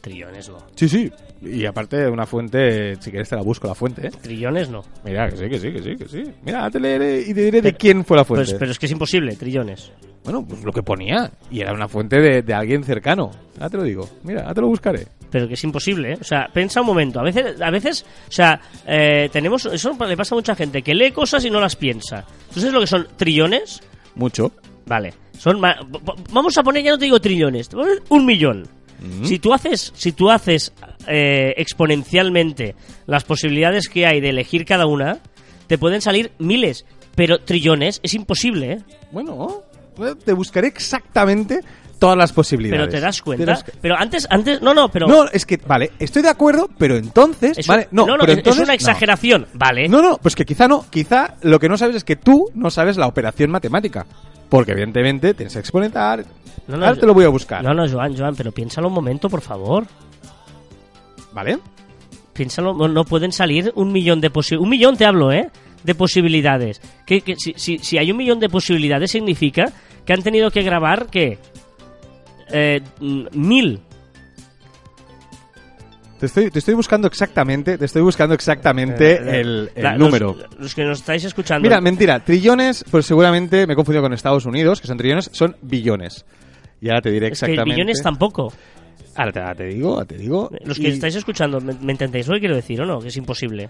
Trillones 0.00 0.48
no. 0.48 0.58
Sí, 0.74 0.88
sí. 0.88 1.12
Y 1.42 1.64
aparte, 1.64 2.06
una 2.06 2.26
fuente, 2.26 2.96
si 2.96 3.10
quieres 3.10 3.28
te 3.28 3.36
la 3.36 3.42
busco 3.42 3.66
la 3.66 3.74
fuente, 3.74 4.08
¿eh? 4.08 4.10
Trillones 4.10 4.68
no. 4.68 4.84
Mira, 5.04 5.28
que 5.30 5.36
sí, 5.36 5.48
que 5.48 5.58
sí, 5.58 5.72
que 5.72 5.82
sí, 5.82 5.96
que 5.96 6.08
sí. 6.08 6.22
Mira, 6.44 6.70
te 6.70 6.78
leeré 6.78 7.22
y 7.22 7.32
te 7.32 7.44
diré 7.44 7.62
de 7.62 7.72
quién 7.74 8.04
fue 8.04 8.16
la 8.18 8.24
fuente. 8.24 8.44
Pues, 8.50 8.58
pero 8.58 8.70
es 8.70 8.78
que 8.78 8.86
es 8.86 8.92
imposible, 8.92 9.34
trillones. 9.36 9.90
Bueno, 10.22 10.44
pues 10.46 10.62
lo 10.62 10.72
que 10.72 10.82
ponía. 10.82 11.30
Y 11.50 11.60
era 11.60 11.72
una 11.72 11.88
fuente 11.88 12.20
de, 12.20 12.42
de 12.42 12.52
alguien 12.52 12.84
cercano. 12.84 13.30
Ahora 13.54 13.70
te 13.70 13.76
lo 13.78 13.82
digo. 13.84 14.06
Mira, 14.22 14.42
ahora 14.42 14.54
te 14.54 14.60
lo 14.60 14.66
buscaré. 14.66 15.06
pero 15.30 15.48
que 15.48 15.54
es 15.54 15.64
imposible, 15.64 16.12
¿eh? 16.12 16.18
O 16.20 16.24
sea, 16.24 16.48
piensa 16.52 16.82
un 16.82 16.88
momento. 16.88 17.20
A 17.20 17.22
veces, 17.22 17.58
a 17.58 17.70
veces 17.70 18.04
o 18.28 18.32
sea, 18.32 18.60
eh, 18.86 19.30
tenemos. 19.32 19.64
Eso 19.64 19.96
le 20.06 20.16
pasa 20.18 20.34
a 20.34 20.36
mucha 20.36 20.54
gente, 20.54 20.82
que 20.82 20.94
lee 20.94 21.10
cosas 21.10 21.42
y 21.46 21.50
no 21.50 21.58
las 21.58 21.74
piensa. 21.74 22.26
¿Tú 22.52 22.60
sabes 22.60 22.74
lo 22.74 22.80
que 22.80 22.86
son 22.86 23.08
trillones? 23.16 23.80
Mucho. 24.14 24.52
Vale. 24.84 25.14
Son 25.38 25.58
vamos 25.58 26.58
a 26.58 26.62
poner, 26.62 26.82
ya 26.84 26.90
no 26.90 26.98
te 26.98 27.06
digo 27.06 27.18
trillones, 27.18 27.70
un 28.10 28.26
millón. 28.26 28.68
Si 29.22 29.38
tú 29.38 29.54
haces, 29.54 29.90
si 29.96 30.12
tú 30.12 30.30
haces 30.30 30.74
eh, 31.06 31.54
exponencialmente 31.56 32.74
las 33.06 33.24
posibilidades 33.24 33.88
que 33.88 34.06
hay 34.06 34.20
de 34.20 34.30
elegir 34.30 34.64
cada 34.64 34.86
una, 34.86 35.18
te 35.66 35.78
pueden 35.78 36.00
salir 36.00 36.32
miles. 36.38 36.84
Pero 37.14 37.40
trillones 37.40 38.00
es 38.02 38.14
imposible, 38.14 38.72
¿eh? 38.72 38.78
Bueno, 39.12 39.62
te 40.24 40.32
buscaré 40.32 40.68
exactamente 40.68 41.60
todas 41.98 42.16
las 42.16 42.32
posibilidades. 42.32 42.80
Pero 42.86 42.90
te 42.90 43.00
das 43.00 43.20
cuenta. 43.20 43.44
das- 43.44 43.64
Pero 43.82 43.96
antes, 43.96 44.26
antes, 44.30 44.62
no, 44.62 44.72
no, 44.72 44.88
pero. 44.90 45.06
No, 45.06 45.24
es 45.30 45.44
que, 45.44 45.58
vale, 45.58 45.90
estoy 45.98 46.22
de 46.22 46.30
acuerdo, 46.30 46.70
pero 46.78 46.96
entonces, 46.96 47.58
es 47.58 47.68
un- 47.68 47.72
vale, 47.74 47.88
no, 47.90 48.06
pero 48.06 48.32
es- 48.32 48.38
entonces, 48.38 48.62
es 48.62 48.66
una 48.66 48.72
no. 48.72 48.74
exageración, 48.74 49.46
vale. 49.54 49.88
No, 49.88 50.00
no, 50.00 50.16
pues 50.18 50.34
que 50.34 50.46
quizá 50.46 50.66
no, 50.68 50.86
quizá 50.88 51.34
lo 51.42 51.58
que 51.58 51.68
no 51.68 51.76
sabes 51.76 51.96
es 51.96 52.04
que 52.04 52.16
tú 52.16 52.46
no 52.54 52.70
sabes 52.70 52.96
la 52.96 53.06
operación 53.06 53.50
matemática. 53.50 54.06
Porque 54.48 54.72
evidentemente 54.72 55.34
tienes 55.34 55.52
que 55.52 55.60
exponentar. 55.60 56.24
No, 56.66 56.74
Ahora 56.76 56.96
te 56.96 57.06
lo 57.06 57.14
voy 57.14 57.24
a 57.24 57.28
buscar. 57.28 57.62
No, 57.62 57.72
no, 57.74 57.88
Joan, 57.88 58.16
Joan, 58.16 58.34
pero 58.34 58.50
piénsalo 58.50 58.88
un 58.88 58.94
momento, 58.94 59.28
por 59.28 59.40
favor. 59.42 59.86
¿Vale? 61.32 61.58
Piénsalo, 62.32 62.72
no, 62.88 63.04
pueden 63.04 63.32
salir 63.32 63.72
un 63.74 63.92
millón 63.92 64.20
de 64.20 64.30
posibilidades. 64.30 64.64
Un 64.64 64.70
millón 64.70 64.96
te 64.96 65.04
hablo, 65.04 65.32
¿eh? 65.32 65.50
De 65.84 65.94
posibilidades. 65.94 66.80
Que, 67.06 67.20
que 67.22 67.36
si, 67.36 67.54
si, 67.56 67.78
si 67.78 67.98
hay 67.98 68.10
un 68.10 68.16
millón 68.16 68.40
de 68.40 68.48
posibilidades, 68.48 69.10
significa 69.10 69.72
que 70.04 70.12
han 70.12 70.22
tenido 70.22 70.50
que 70.50 70.62
grabar, 70.62 71.06
¿qué? 71.10 71.38
Eh, 72.52 72.80
mm, 73.00 73.24
mil. 73.32 73.80
Te 76.18 76.26
estoy, 76.26 76.50
te 76.50 76.58
estoy 76.58 76.74
buscando 76.74 77.08
exactamente, 77.08 77.78
te 77.78 77.84
estoy 77.86 78.02
buscando 78.02 78.34
exactamente 78.34 79.12
Eh, 79.12 79.40
el, 79.40 79.70
el 79.74 79.82
la- 79.82 79.96
número. 79.96 80.36
Los, 80.38 80.58
los 80.60 80.74
que 80.74 80.84
nos 80.84 80.98
estáis 80.98 81.24
escuchando. 81.24 81.62
Mira, 81.66 81.80
mentira, 81.80 82.22
trillones, 82.22 82.84
pues 82.90 83.06
seguramente 83.06 83.66
me 83.66 83.72
he 83.72 83.76
confundido 83.76 84.02
con 84.02 84.12
Estados 84.12 84.44
Unidos, 84.44 84.82
que 84.82 84.86
son 84.86 84.98
trillones, 84.98 85.30
son 85.32 85.56
billones. 85.62 86.26
Y 86.82 86.88
ahora 86.90 87.00
te 87.00 87.10
diré 87.10 87.28
es 87.28 87.30
que 87.40 87.46
exactamente. 87.46 87.70
millones 87.74 88.02
tampoco. 88.02 88.52
Ahora 89.16 89.32
te, 89.32 89.38
ahora 89.40 89.54
te 89.54 89.64
digo, 89.64 89.92
ahora 89.94 90.04
te 90.06 90.16
digo. 90.16 90.50
Los 90.64 90.78
que 90.78 90.88
Y- 90.88 90.92
estáis 90.92 91.14
escuchando, 91.16 91.60
¿me, 91.60 91.74
me 91.74 91.92
entendéis 91.92 92.26
lo 92.28 92.34
que 92.34 92.40
quiero 92.40 92.56
decir 92.56 92.80
o 92.80 92.86
no? 92.86 93.00
Que 93.00 93.08
es 93.08 93.16
imposible. 93.16 93.68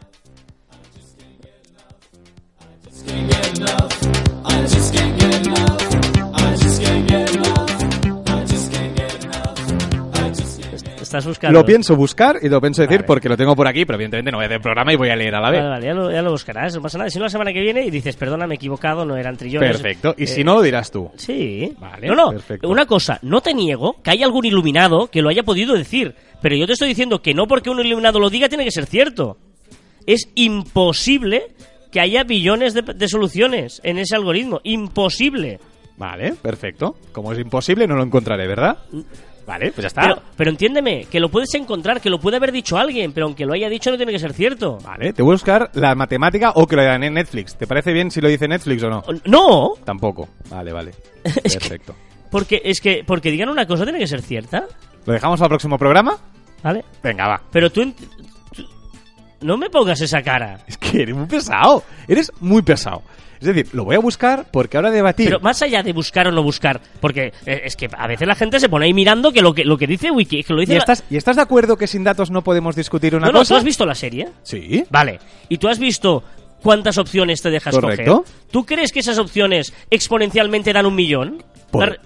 Estás 11.11 11.27
buscando. 11.27 11.59
Lo 11.59 11.66
pienso 11.66 11.96
buscar 11.96 12.37
y 12.40 12.49
lo 12.49 12.61
pienso 12.61 12.83
decir 12.83 12.99
Vale. 12.99 13.07
porque 13.09 13.29
lo 13.29 13.37
tengo 13.37 13.57
por 13.57 13.66
aquí, 13.66 13.85
pero 13.85 13.96
evidentemente 13.96 14.31
no 14.31 14.37
voy 14.38 14.44
a 14.44 14.46
hacer 14.46 14.61
programa 14.61 14.92
y 14.92 14.96
voy 14.96 15.09
a 15.11 15.16
leer 15.16 15.35
a 15.35 15.40
la 15.40 15.51
vez. 15.51 15.59
Vale, 15.61 15.70
vale, 15.70 15.87
ya 15.87 15.92
lo, 15.94 16.12
ya 16.12 16.23
lo 16.23 16.31
buscarás, 16.31 16.77
no 16.77 16.81
pasa 16.83 16.99
nada. 16.99 17.11
Si 17.11 17.18
no, 17.18 17.25
la 17.25 17.31
semana 17.31 17.53
que 17.53 17.61
viene 17.61 17.85
y 17.85 17.90
dices, 17.90 18.14
perdona, 18.14 18.46
me 18.46 18.55
he 18.55 18.57
equivocado, 18.57 19.05
no 19.05 19.16
eran 19.16 19.37
trillones. 19.37 19.73
Perfecto. 19.73 20.14
Y 20.16 20.23
Eh, 20.23 20.27
si 20.29 20.44
no, 20.44 20.55
lo 20.55 20.62
dirás 20.62 20.92
tú. 20.92 21.11
Sí. 21.16 21.75
Vale, 21.81 22.07
no, 22.07 22.14
no. 22.14 22.31
perfecto. 22.31 22.68
Una 22.68 22.87
cosa, 22.87 23.18
no 23.23 23.40
te 23.40 23.53
niego 23.55 23.96
que 24.05 24.11
hay 24.12 24.23
algún 24.23 24.44
iluminado 24.44 25.09
que 25.09 25.20
lo 25.20 25.31
haya 25.31 25.42
podido 25.42 25.75
decir. 25.75 26.14
Pero 26.40 26.55
yo 26.55 26.66
te 26.68 26.75
estoy 26.75 26.87
diciendo 26.87 27.20
que 27.20 27.35
no 27.35 27.49
porque 27.49 27.70
un 27.70 27.81
iluminado 27.81 28.20
lo 28.20 28.31
diga 28.31 28.49
tiene 28.49 28.62
que 28.64 28.70
ser 28.70 28.87
cierto. 28.87 29.37
Es 30.07 30.29
imposible 30.37 31.49
que 31.90 31.99
haya 32.01 32.23
billones 32.23 32.73
de, 32.73 32.83
de 32.83 33.09
soluciones 33.09 33.81
en 33.83 33.99
ese 33.99 34.14
algoritmo. 34.14 34.61
Imposible. 34.62 35.59
Vale, 35.99 36.35
perfecto. 36.40 36.94
Como 37.12 37.33
es 37.33 37.38
imposible, 37.40 37.87
no 37.87 37.96
lo 37.96 38.03
encontraré, 38.05 38.46
¿verdad? 38.46 38.79
Vale, 39.51 39.73
pues 39.73 39.83
ya 39.83 39.89
está. 39.89 40.03
Pero, 40.03 40.23
pero 40.37 40.51
entiéndeme, 40.51 41.07
que 41.11 41.19
lo 41.19 41.29
puedes 41.29 41.53
encontrar, 41.55 42.01
que 42.01 42.09
lo 42.09 42.21
puede 42.21 42.37
haber 42.37 42.53
dicho 42.53 42.79
alguien, 42.79 43.13
pero 43.13 43.27
aunque 43.27 43.45
lo 43.45 43.53
haya 43.53 43.69
dicho 43.69 43.91
no 43.91 43.97
tiene 43.97 44.13
que 44.13 44.19
ser 44.21 44.33
cierto. 44.33 44.79
Vale, 44.85 45.13
te 45.13 45.23
voy 45.23 45.33
a 45.33 45.35
buscar 45.35 45.71
la 45.75 45.95
matemática 45.97 46.53
o 46.55 46.67
que 46.69 46.77
lo 46.77 46.83
digan 46.83 47.03
en 47.03 47.15
Netflix. 47.15 47.57
¿Te 47.57 47.67
parece 47.67 47.93
bien 47.93 48.13
si 48.13 48.21
lo 48.21 48.29
dice 48.29 48.47
Netflix 48.47 48.83
o 48.85 48.89
no? 48.91 49.03
No, 49.25 49.71
Tampoco. 49.85 50.29
Vale, 50.49 50.73
vale. 50.73 50.93
Es 51.25 51.35
que- 51.55 51.59
Perfecto. 51.59 51.97
porque 52.31 52.63
es 52.65 52.81
que 52.81 53.03
porque 53.05 53.31
digan 53.33 53.49
una 53.49 53.67
cosa 53.67 53.83
tiene 53.85 53.99
que 53.99 54.07
ser 54.07 54.23
cierta, 54.23 54.67
¿Lo 55.05 55.13
dejamos 55.15 55.41
al 55.43 55.49
próximo 55.49 55.77
programa? 55.79 56.17
¿vale? 56.63 56.85
Venga, 57.03 57.27
va. 57.27 57.43
Pero 57.51 57.71
tú, 57.71 57.91
tú- 58.55 58.65
no 59.41 59.57
me 59.57 59.71
pongas 59.71 60.01
esa 60.01 60.23
cara. 60.23 60.59
Es 60.69 60.77
que 60.77 61.03
eres 61.03 61.17
muy 61.17 61.27
pesado. 61.27 61.83
Eres 62.07 62.31
muy 62.41 62.63
pesado. 62.63 63.03
Es 63.40 63.46
decir, 63.46 63.68
lo 63.72 63.85
voy 63.85 63.96
a 63.96 63.98
buscar 64.00 64.44
porque 64.50 64.76
ahora 64.76 64.90
debatir. 64.90 65.26
Pero 65.29 65.40
más 65.40 65.62
allá 65.62 65.83
de 65.83 65.92
buscar 65.94 66.29
o 66.29 66.31
no 66.33 66.42
buscar, 66.42 66.81
porque 67.00 67.33
eh, 67.46 67.62
es 67.64 67.74
que 67.74 67.88
a 67.96 68.07
veces 68.07 68.29
la 68.29 68.35
gente 68.35 68.61
se 68.61 68.68
pone 68.68 68.85
ahí 68.85 68.92
mirando 68.92 69.33
que 69.33 69.40
lo 69.40 69.55
que, 69.55 69.64
lo 69.64 69.79
que 69.79 69.87
dice 69.87 70.11
Wiki, 70.11 70.44
que 70.44 70.53
lo 70.53 70.61
dice 70.61 70.72
¿Y 70.72 70.76
la- 70.76 70.81
estás, 70.81 71.05
¿Y 71.09 71.16
estás 71.16 71.37
de 71.37 71.42
acuerdo 71.42 71.76
que 71.79 71.87
sin 71.87 72.05
datos 72.05 72.31
no 72.31 72.42
podemos 72.42 72.76
discutir 72.76 73.14
una 73.16 73.26
No, 73.26 73.33
no, 73.33 73.38
cosa? 73.40 73.55
¿tú 73.55 73.59
has 73.59 73.64
visto 73.64 73.87
la 73.87 73.94
serie? 73.94 74.29
Sí. 74.42 74.85
Vale. 74.90 75.18
¿Y 75.48 75.57
tú 75.59 75.68
has 75.68 75.79
visto 75.79 76.22
cuántas 76.62 76.98
opciones 76.98 77.40
te 77.40 77.48
dejas 77.50 77.74
Correcto. 77.74 78.18
coger? 78.24 78.35
¿Tú 78.50 78.66
crees 78.66 78.92
que 78.92 79.00
esas 79.00 79.18
opciones 79.18 79.72
exponencialmente 79.90 80.72
dan 80.72 80.85
un 80.87 80.94
millón? 80.94 81.42
Por- 81.70 81.81
La 81.81 81.87
re- 81.94 82.00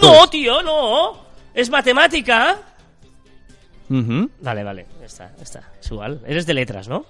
No, 0.00 0.28
tío, 0.30 0.62
no. 0.62 1.20
Es 1.54 1.68
matemática. 1.70 2.56
Ujú. 3.90 4.30
Vale, 4.40 4.64
vale. 4.64 4.86
Está, 5.04 5.32
está. 5.42 5.70
Es 5.80 5.90
igual. 5.90 6.20
Eres 6.26 6.46
de 6.46 6.54
letras, 6.54 6.88
¿no? 6.88 7.04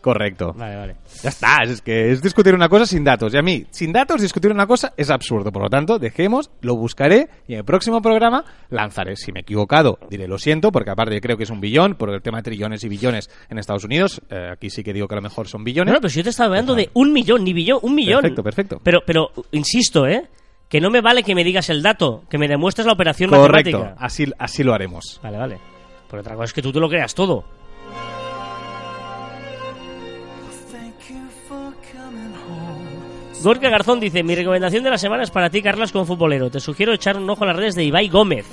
Correcto. 0.00 0.54
Vale, 0.56 0.76
vale. 0.76 0.96
Ya 1.22 1.28
está, 1.28 1.58
es 1.62 1.82
que 1.82 2.10
es 2.10 2.22
discutir 2.22 2.54
una 2.54 2.68
cosa 2.70 2.86
sin 2.86 3.04
datos. 3.04 3.34
Y 3.34 3.36
a 3.36 3.42
mí, 3.42 3.66
sin 3.70 3.92
datos, 3.92 4.22
discutir 4.22 4.50
una 4.50 4.66
cosa 4.66 4.94
es 4.96 5.10
absurdo. 5.10 5.52
Por 5.52 5.62
lo 5.62 5.68
tanto, 5.68 5.98
dejemos, 5.98 6.50
lo 6.62 6.74
buscaré 6.76 7.28
y 7.46 7.52
en 7.52 7.58
el 7.58 7.64
próximo 7.64 8.00
programa 8.00 8.44
lanzaré. 8.70 9.16
Si 9.16 9.30
me 9.30 9.40
he 9.40 9.42
equivocado, 9.42 9.98
diré 10.08 10.26
lo 10.26 10.38
siento, 10.38 10.72
porque 10.72 10.90
aparte 10.90 11.14
yo 11.14 11.20
creo 11.20 11.36
que 11.36 11.44
es 11.44 11.50
un 11.50 11.60
billón, 11.60 11.96
por 11.96 12.08
el 12.10 12.22
tema 12.22 12.38
de 12.38 12.44
trillones 12.44 12.82
y 12.84 12.88
billones 12.88 13.28
en 13.50 13.58
Estados 13.58 13.84
Unidos. 13.84 14.22
eh, 14.30 14.48
aquí 14.52 14.70
sí 14.70 14.82
que 14.82 14.92
digo 14.94 15.06
que 15.06 15.14
a 15.14 15.16
lo 15.16 15.22
mejor 15.22 15.48
son 15.48 15.64
billones. 15.64 15.88
No, 15.92 15.96
no, 15.96 16.00
pero 16.00 16.08
si 16.10 16.16
yo 16.18 16.24
te 16.24 16.30
estaba 16.30 16.46
hablando 16.48 16.74
de 16.74 16.88
un 16.94 17.12
millón, 17.12 17.44
ni 17.44 17.52
billón, 17.52 17.80
un 17.82 17.94
millón. 17.94 18.22
Perfecto, 18.22 18.42
perfecto. 18.42 18.80
Pero, 18.82 19.00
pero, 19.06 19.30
insisto, 19.52 20.06
¿eh? 20.06 20.28
Que 20.68 20.80
no 20.80 20.88
me 20.88 21.00
vale 21.00 21.22
que 21.24 21.34
me 21.34 21.42
digas 21.44 21.68
el 21.68 21.82
dato, 21.82 22.22
que 22.30 22.38
me 22.38 22.46
demuestres 22.48 22.86
la 22.86 22.92
operación 22.92 23.28
Correcto, 23.28 23.70
matemática. 23.78 24.02
así, 24.04 24.24
así 24.38 24.62
lo 24.62 24.72
haremos. 24.72 25.20
Vale, 25.22 25.36
vale. 25.36 25.58
Por 26.08 26.20
otra 26.20 26.34
cosa 26.34 26.44
es 26.44 26.52
que 26.52 26.62
tú 26.62 26.72
te 26.72 26.78
lo 26.80 26.88
creas 26.88 27.14
todo. 27.14 27.44
Gorka 33.42 33.70
Garzón 33.70 34.00
dice, 34.00 34.22
mi 34.22 34.34
recomendación 34.34 34.84
de 34.84 34.90
la 34.90 34.98
semana 34.98 35.22
es 35.22 35.30
para 35.30 35.48
ti, 35.48 35.62
Carlas, 35.62 35.92
como 35.92 36.04
futbolero. 36.04 36.50
Te 36.50 36.60
sugiero 36.60 36.92
echar 36.92 37.16
un 37.16 37.28
ojo 37.30 37.44
a 37.44 37.48
las 37.48 37.56
redes 37.56 37.74
de 37.74 37.84
Ibai 37.84 38.08
Gómez. 38.08 38.46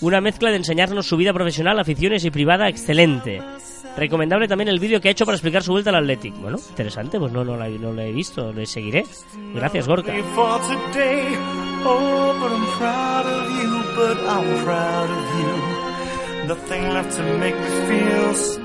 Una 0.00 0.20
mezcla 0.20 0.50
de 0.50 0.56
enseñarnos 0.56 1.06
su 1.08 1.16
vida 1.16 1.32
profesional, 1.32 1.78
aficiones 1.80 2.24
y 2.24 2.30
privada 2.30 2.68
excelente. 2.68 3.40
Recomendable 3.96 4.46
también 4.46 4.68
el 4.68 4.78
vídeo 4.78 5.00
que 5.00 5.08
ha 5.08 5.10
hecho 5.12 5.24
para 5.24 5.36
explicar 5.36 5.62
su 5.62 5.72
vuelta 5.72 5.90
al 5.90 5.96
Athletic. 5.96 6.34
Bueno, 6.36 6.58
interesante, 6.68 7.18
pues 7.18 7.32
no, 7.32 7.42
no, 7.42 7.56
la, 7.56 7.68
no 7.68 7.92
lo 7.92 8.00
he 8.02 8.12
visto, 8.12 8.52
le 8.52 8.66
seguiré. 8.66 9.04
Gracias, 9.54 9.88
Gorka. 9.88 10.12
Oh, 11.84 12.34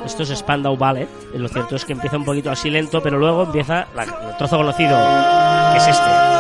Esto 0.06 0.24
es 0.24 0.30
Spandau 0.30 0.78
Ballet. 0.78 1.08
Lo 1.36 1.48
cierto 1.50 1.76
es 1.76 1.84
que 1.86 1.94
empieza 1.94 2.18
un 2.18 2.26
poquito 2.26 2.52
así 2.52 2.70
lento, 2.70 3.02
pero 3.02 3.18
luego 3.18 3.44
empieza 3.44 3.88
la- 3.96 4.04
el 4.04 4.38
trozo 4.38 4.58
conocido, 4.58 4.92
que 5.74 5.80
es 5.80 5.88
este. 5.88 6.34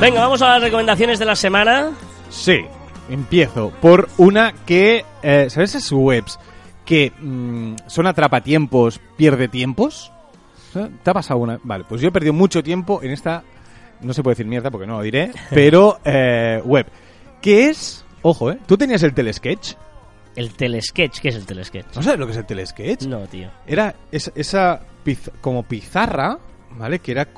Venga, 0.00 0.20
vamos 0.20 0.42
a 0.42 0.48
las 0.48 0.62
recomendaciones 0.62 1.18
de 1.18 1.24
la 1.24 1.34
semana. 1.34 1.92
Sí, 2.28 2.66
empiezo 3.08 3.70
por 3.80 4.10
una 4.18 4.52
que, 4.66 5.04
eh, 5.22 5.46
¿sabes 5.48 5.74
esas 5.74 5.90
webs 5.92 6.38
que 6.84 7.12
mm, 7.18 7.76
son 7.86 8.06
atrapatiempos, 8.06 9.00
pierde 9.16 9.48
tiempos? 9.48 10.12
¿Te 11.02 11.10
ha 11.10 11.14
pasado 11.14 11.40
una? 11.40 11.58
Vale, 11.62 11.84
pues 11.88 12.00
yo 12.00 12.08
he 12.08 12.12
perdido 12.12 12.32
mucho 12.32 12.62
tiempo 12.62 13.00
en 13.02 13.12
esta, 13.12 13.44
no 14.00 14.12
se 14.12 14.22
puede 14.22 14.34
decir 14.34 14.46
mierda 14.46 14.70
porque 14.70 14.86
no 14.86 14.98
lo 14.98 15.02
diré, 15.02 15.32
pero 15.50 15.98
eh, 16.04 16.60
web, 16.64 16.86
que 17.40 17.70
es, 17.70 18.04
ojo, 18.24 18.50
¿eh? 18.50 18.58
¿Tú 18.66 18.76
tenías 18.76 19.02
el 19.04 19.14
telesketch? 19.14 19.74
El 20.34 20.52
telesketch. 20.54 21.20
¿Qué 21.20 21.28
es 21.28 21.36
el 21.36 21.46
telesketch? 21.46 21.94
¿No 21.94 22.02
sabes 22.02 22.18
lo 22.18 22.26
que 22.26 22.32
es 22.32 22.38
el 22.38 22.46
telesketch? 22.46 23.02
No, 23.06 23.20
tío. 23.28 23.48
Era 23.68 23.94
es- 24.10 24.32
esa 24.34 24.80
piz- 25.04 25.30
como 25.40 25.62
pizarra, 25.62 26.38
¿vale? 26.76 26.98
Que 26.98 27.12
era 27.12 27.28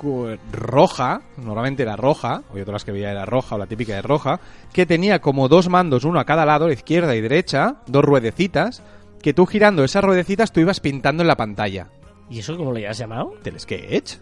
roja, 0.50 1.20
normalmente 1.36 1.82
era 1.82 1.94
roja, 1.96 2.42
o 2.50 2.56
yo 2.56 2.64
todas 2.64 2.76
las 2.76 2.84
que 2.86 2.92
veía 2.92 3.10
era 3.10 3.26
roja, 3.26 3.56
o 3.56 3.58
la 3.58 3.66
típica 3.66 3.94
de 3.94 4.00
roja, 4.02 4.40
que 4.72 4.86
tenía 4.86 5.20
como 5.20 5.48
dos 5.48 5.68
mandos, 5.68 6.04
uno 6.04 6.18
a 6.20 6.24
cada 6.24 6.46
lado, 6.46 6.70
izquierda 6.70 7.14
y 7.14 7.20
derecha, 7.20 7.82
dos 7.86 8.02
ruedecitas, 8.04 8.82
que 9.20 9.34
tú 9.34 9.44
girando 9.44 9.84
esas 9.84 10.02
ruedecitas 10.04 10.52
tú 10.52 10.60
ibas 10.60 10.80
pintando 10.80 11.22
en 11.22 11.26
la 11.28 11.36
pantalla. 11.36 11.88
¿Y 12.30 12.38
eso 12.38 12.56
cómo 12.56 12.72
lo 12.72 12.88
has 12.88 12.96
llamado? 12.96 13.34
¿Telesketch? 13.42 14.14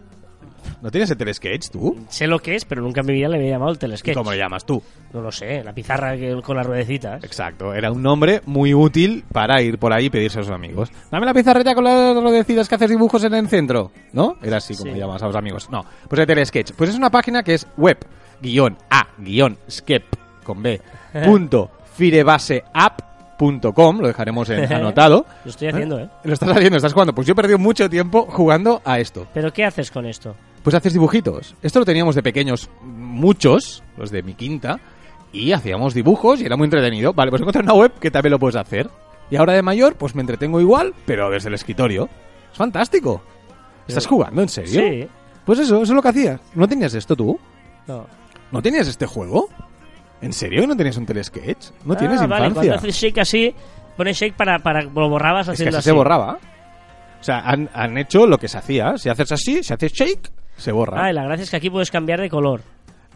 ¿No 0.82 0.90
tienes 0.90 1.10
el 1.10 1.16
telesketch 1.16 1.70
tú? 1.70 1.96
Sé 2.08 2.26
lo 2.26 2.38
que 2.38 2.54
es, 2.54 2.64
pero 2.64 2.82
nunca 2.82 3.00
en 3.00 3.06
mi 3.06 3.14
vida 3.14 3.28
le 3.28 3.36
había 3.38 3.50
llamado 3.50 3.70
el 3.70 3.76
¿Y 3.76 3.80
telesketch. 3.80 4.16
¿Cómo 4.16 4.30
lo 4.30 4.36
llamas 4.36 4.64
tú? 4.64 4.82
No 5.12 5.20
lo 5.22 5.32
sé, 5.32 5.62
la 5.64 5.72
pizarra 5.72 6.16
que- 6.16 6.40
con 6.42 6.56
las 6.56 6.66
ruedecitas. 6.66 7.22
Exacto, 7.24 7.72
era 7.74 7.90
un 7.92 8.02
nombre 8.02 8.40
muy 8.46 8.74
útil 8.74 9.24
para 9.32 9.60
ir 9.62 9.78
por 9.78 9.92
ahí 9.92 10.06
y 10.06 10.10
pedirse 10.10 10.40
a 10.40 10.42
sus 10.42 10.52
amigos. 10.52 10.90
Dame 11.10 11.26
la 11.26 11.34
pizarreta 11.34 11.74
con 11.74 11.84
las 11.84 12.14
ruedecitas 12.16 12.68
que 12.68 12.74
haces 12.74 12.90
dibujos 12.90 13.22
en 13.24 13.34
el 13.34 13.48
centro, 13.48 13.90
¿no? 14.12 14.36
Era 14.42 14.58
así 14.58 14.76
como 14.76 14.92
Sí. 14.92 14.98
llamas 14.98 15.22
a 15.22 15.26
los 15.26 15.36
amigos. 15.36 15.68
No, 15.70 15.84
pues 16.08 16.20
el 16.20 16.26
Telesketch. 16.26 16.72
Pues 16.72 16.90
es 16.90 16.96
una 16.96 17.10
página 17.10 17.42
que 17.42 17.54
es 17.54 17.66
web, 17.76 17.98
guion 18.42 18.76
a, 18.90 19.06
guion 19.18 19.56
skep, 19.70 20.04
con 20.44 20.62
b, 20.62 20.80
punto, 21.24 21.70
firebaseapp.com, 21.94 24.00
lo 24.00 24.06
dejaremos 24.08 24.50
en 24.50 24.64
anotado. 24.72 25.26
Lo 25.44 25.50
estoy 25.50 25.68
haciendo, 25.68 25.98
¿eh? 26.00 26.08
Lo 26.24 26.32
estás 26.32 26.48
haciendo, 26.50 26.76
estás 26.76 26.92
jugando. 26.92 27.14
Pues 27.14 27.26
yo 27.26 27.32
he 27.32 27.36
perdido 27.36 27.58
mucho 27.58 27.88
tiempo 27.88 28.26
jugando 28.28 28.82
a 28.84 28.98
esto. 28.98 29.26
¿Pero 29.34 29.52
qué 29.52 29.64
haces 29.64 29.90
con 29.90 30.06
esto? 30.06 30.34
Pues 30.64 30.74
haces 30.74 30.92
dibujitos. 30.94 31.54
Esto 31.62 31.78
lo 31.78 31.84
teníamos 31.84 32.16
de 32.16 32.22
pequeños, 32.24 32.68
muchos, 32.82 33.84
los 33.96 34.10
de 34.10 34.22
mi 34.24 34.34
quinta, 34.34 34.80
y 35.32 35.52
hacíamos 35.52 35.94
dibujos 35.94 36.40
y 36.40 36.46
era 36.46 36.56
muy 36.56 36.64
entretenido. 36.64 37.12
Vale, 37.12 37.30
pues 37.30 37.40
encontré 37.42 37.62
una 37.62 37.74
web 37.74 37.92
que 38.00 38.10
también 38.10 38.32
lo 38.32 38.38
puedes 38.40 38.56
hacer. 38.56 38.90
Y 39.30 39.36
ahora 39.36 39.52
de 39.52 39.62
mayor, 39.62 39.94
pues 39.96 40.14
me 40.16 40.22
entretengo 40.22 40.60
igual, 40.60 40.92
pero 41.06 41.30
desde 41.30 41.48
el 41.48 41.54
escritorio. 41.54 42.08
Es 42.50 42.58
fantástico. 42.58 43.22
¿Estás 43.86 44.06
jugando, 44.06 44.42
en 44.42 44.48
serio? 44.48 44.80
Sí. 44.80 45.06
Pues 45.44 45.58
eso, 45.60 45.76
eso 45.76 45.82
es 45.82 45.90
lo 45.90 46.00
que 46.02 46.08
hacías. 46.08 46.40
¿No 46.54 46.66
tenías 46.66 46.94
esto 46.94 47.14
tú? 47.14 47.38
No. 47.86 48.06
¿No 48.50 48.62
tenías 48.62 48.88
este 48.88 49.04
juego? 49.06 49.48
¿En 50.22 50.32
serio 50.32 50.66
no 50.66 50.74
tenías 50.76 50.96
un 50.96 51.04
telesketch? 51.04 51.66
¿No 51.84 51.94
tienes 51.96 52.20
Ah, 52.22 52.26
Vale, 52.26 52.46
infancia? 52.46 52.70
cuando 52.72 52.88
haces 52.88 52.94
shake 52.96 53.18
así, 53.18 53.54
pones 53.96 54.16
shake 54.16 54.34
para, 54.34 54.58
para 54.60 54.82
lo 54.82 55.08
borrabas 55.10 55.42
es 55.48 55.48
que 55.48 55.52
haciendo 55.54 55.76
así 55.78 55.82
así. 55.82 55.90
se 55.90 55.92
borraba. 55.92 56.38
O 57.20 57.24
sea, 57.24 57.40
han, 57.40 57.68
han 57.74 57.98
hecho 57.98 58.26
lo 58.26 58.38
que 58.38 58.48
se 58.48 58.56
hacía. 58.56 58.96
Si 58.96 59.10
haces 59.10 59.32
así, 59.32 59.62
si 59.62 59.74
haces 59.74 59.92
shake, 59.92 60.30
se 60.56 60.72
borra. 60.72 61.04
Ah, 61.04 61.10
y 61.10 61.14
la 61.14 61.24
gracia 61.24 61.44
es 61.44 61.50
que 61.50 61.56
aquí 61.56 61.70
puedes 61.70 61.90
cambiar 61.90 62.20
de 62.20 62.28
color. 62.30 62.60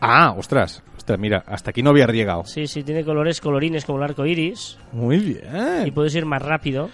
Ah, 0.01 0.35
ostras. 0.37 0.83
Ostras, 0.97 1.19
mira, 1.19 1.43
hasta 1.47 1.71
aquí 1.71 1.83
no 1.83 1.91
había 1.91 2.07
llegado. 2.07 2.45
Sí, 2.45 2.67
sí, 2.67 2.83
tiene 2.83 3.05
colores 3.05 3.41
colorines 3.41 3.85
como 3.85 3.99
el 3.99 4.05
arco 4.05 4.27
iris. 4.27 4.79
Muy 4.93 5.17
Y 5.17 5.21
bien. 5.35 5.95
puedes 5.95 6.15
ir 6.15 6.27
más 6.27 6.43
rápido. 6.43 6.91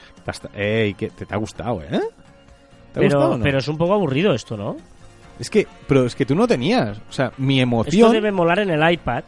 Ey, 0.55 0.95
que 0.95 1.11
te, 1.11 1.27
te 1.27 1.35
ha 1.35 1.39
gustado, 1.39 1.83
¿eh? 1.83 1.89
¿Te 1.91 1.97
ha 1.97 2.01
Pero, 2.95 3.05
gustado 3.07 3.33
o 3.33 3.37
no? 3.39 3.43
pero 3.45 3.59
es 3.59 3.69
un 3.69 3.77
poco 3.77 3.95
aburrido 3.95 4.33
esto, 4.33 4.57
¿no? 4.57 4.77
Es 5.39 5.51
que, 5.51 5.67
pero 5.89 6.07
es 6.07 6.15
que 6.15 6.25
tú 6.25 6.35
no 6.37 6.47
tenías. 6.47 6.99
O 7.11 7.13
sea, 7.13 7.33
mi 7.39 7.57
Esto 7.59 7.63
emoción. 7.65 8.13
debe 8.13 8.31
molar 8.31 8.61
en 8.61 8.71
el 8.71 8.93
iPad. 8.93 9.25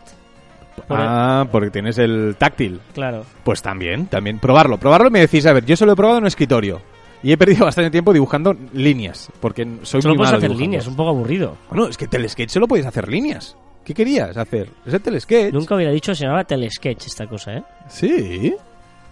Por 0.87 1.01
el- 1.01 1.07
Ah, 1.09 1.47
porque 1.51 1.71
tienes 1.71 1.99
el 1.99 2.37
táctil. 2.39 2.81
Claro. 2.95 3.25
Pues 3.43 3.61
también, 3.61 4.07
también. 4.07 4.39
Probarlo. 4.39 4.79
Probarlo 4.79 5.09
y 5.09 5.11
me 5.11 5.21
decís, 5.21 5.45
a 5.47 5.53
ver, 5.53 5.65
yo 5.65 5.77
solo 5.77 5.93
he 5.93 5.97
probado 5.97 6.19
en 6.19 6.25
un 6.25 6.29
escritorio. 6.29 6.81
Y 7.23 7.33
he 7.33 7.37
perdido 7.37 7.65
bastante 7.65 7.91
tiempo 7.91 8.13
dibujando 8.13 8.55
líneas. 8.73 9.31
Porque 9.41 9.65
soy 9.83 10.03
Solo 10.03 10.15
muy 10.15 10.19
puedes 10.19 10.31
malo 10.33 10.39
hacer 10.39 10.51
dibujando. 10.51 10.61
líneas, 10.61 10.87
un 10.87 10.97
poco 10.97 11.11
aburrido. 11.11 11.57
Bueno, 11.71 11.87
es 11.89 11.97
que 11.97 12.07
Telesketch 12.07 12.51
solo 12.51 12.69
podéis 12.69 12.87
hacer 12.87 13.09
líneas. 13.09 13.57
¿Qué 13.85 13.95
querías 13.95 14.37
hacer? 14.37 14.69
¿Es 14.85 14.95
el 14.95 15.01
Telesketch? 15.01 15.53
Nunca 15.55 15.75
hubiera 15.77 15.93
dicho 15.93 16.13
que 16.13 16.17
se 16.17 16.25
llamaba 16.25 16.45
Telesketch 16.45 17.07
esta 17.07 17.27
cosa, 17.27 17.55
¿eh? 17.55 17.63
Sí. 17.89 18.55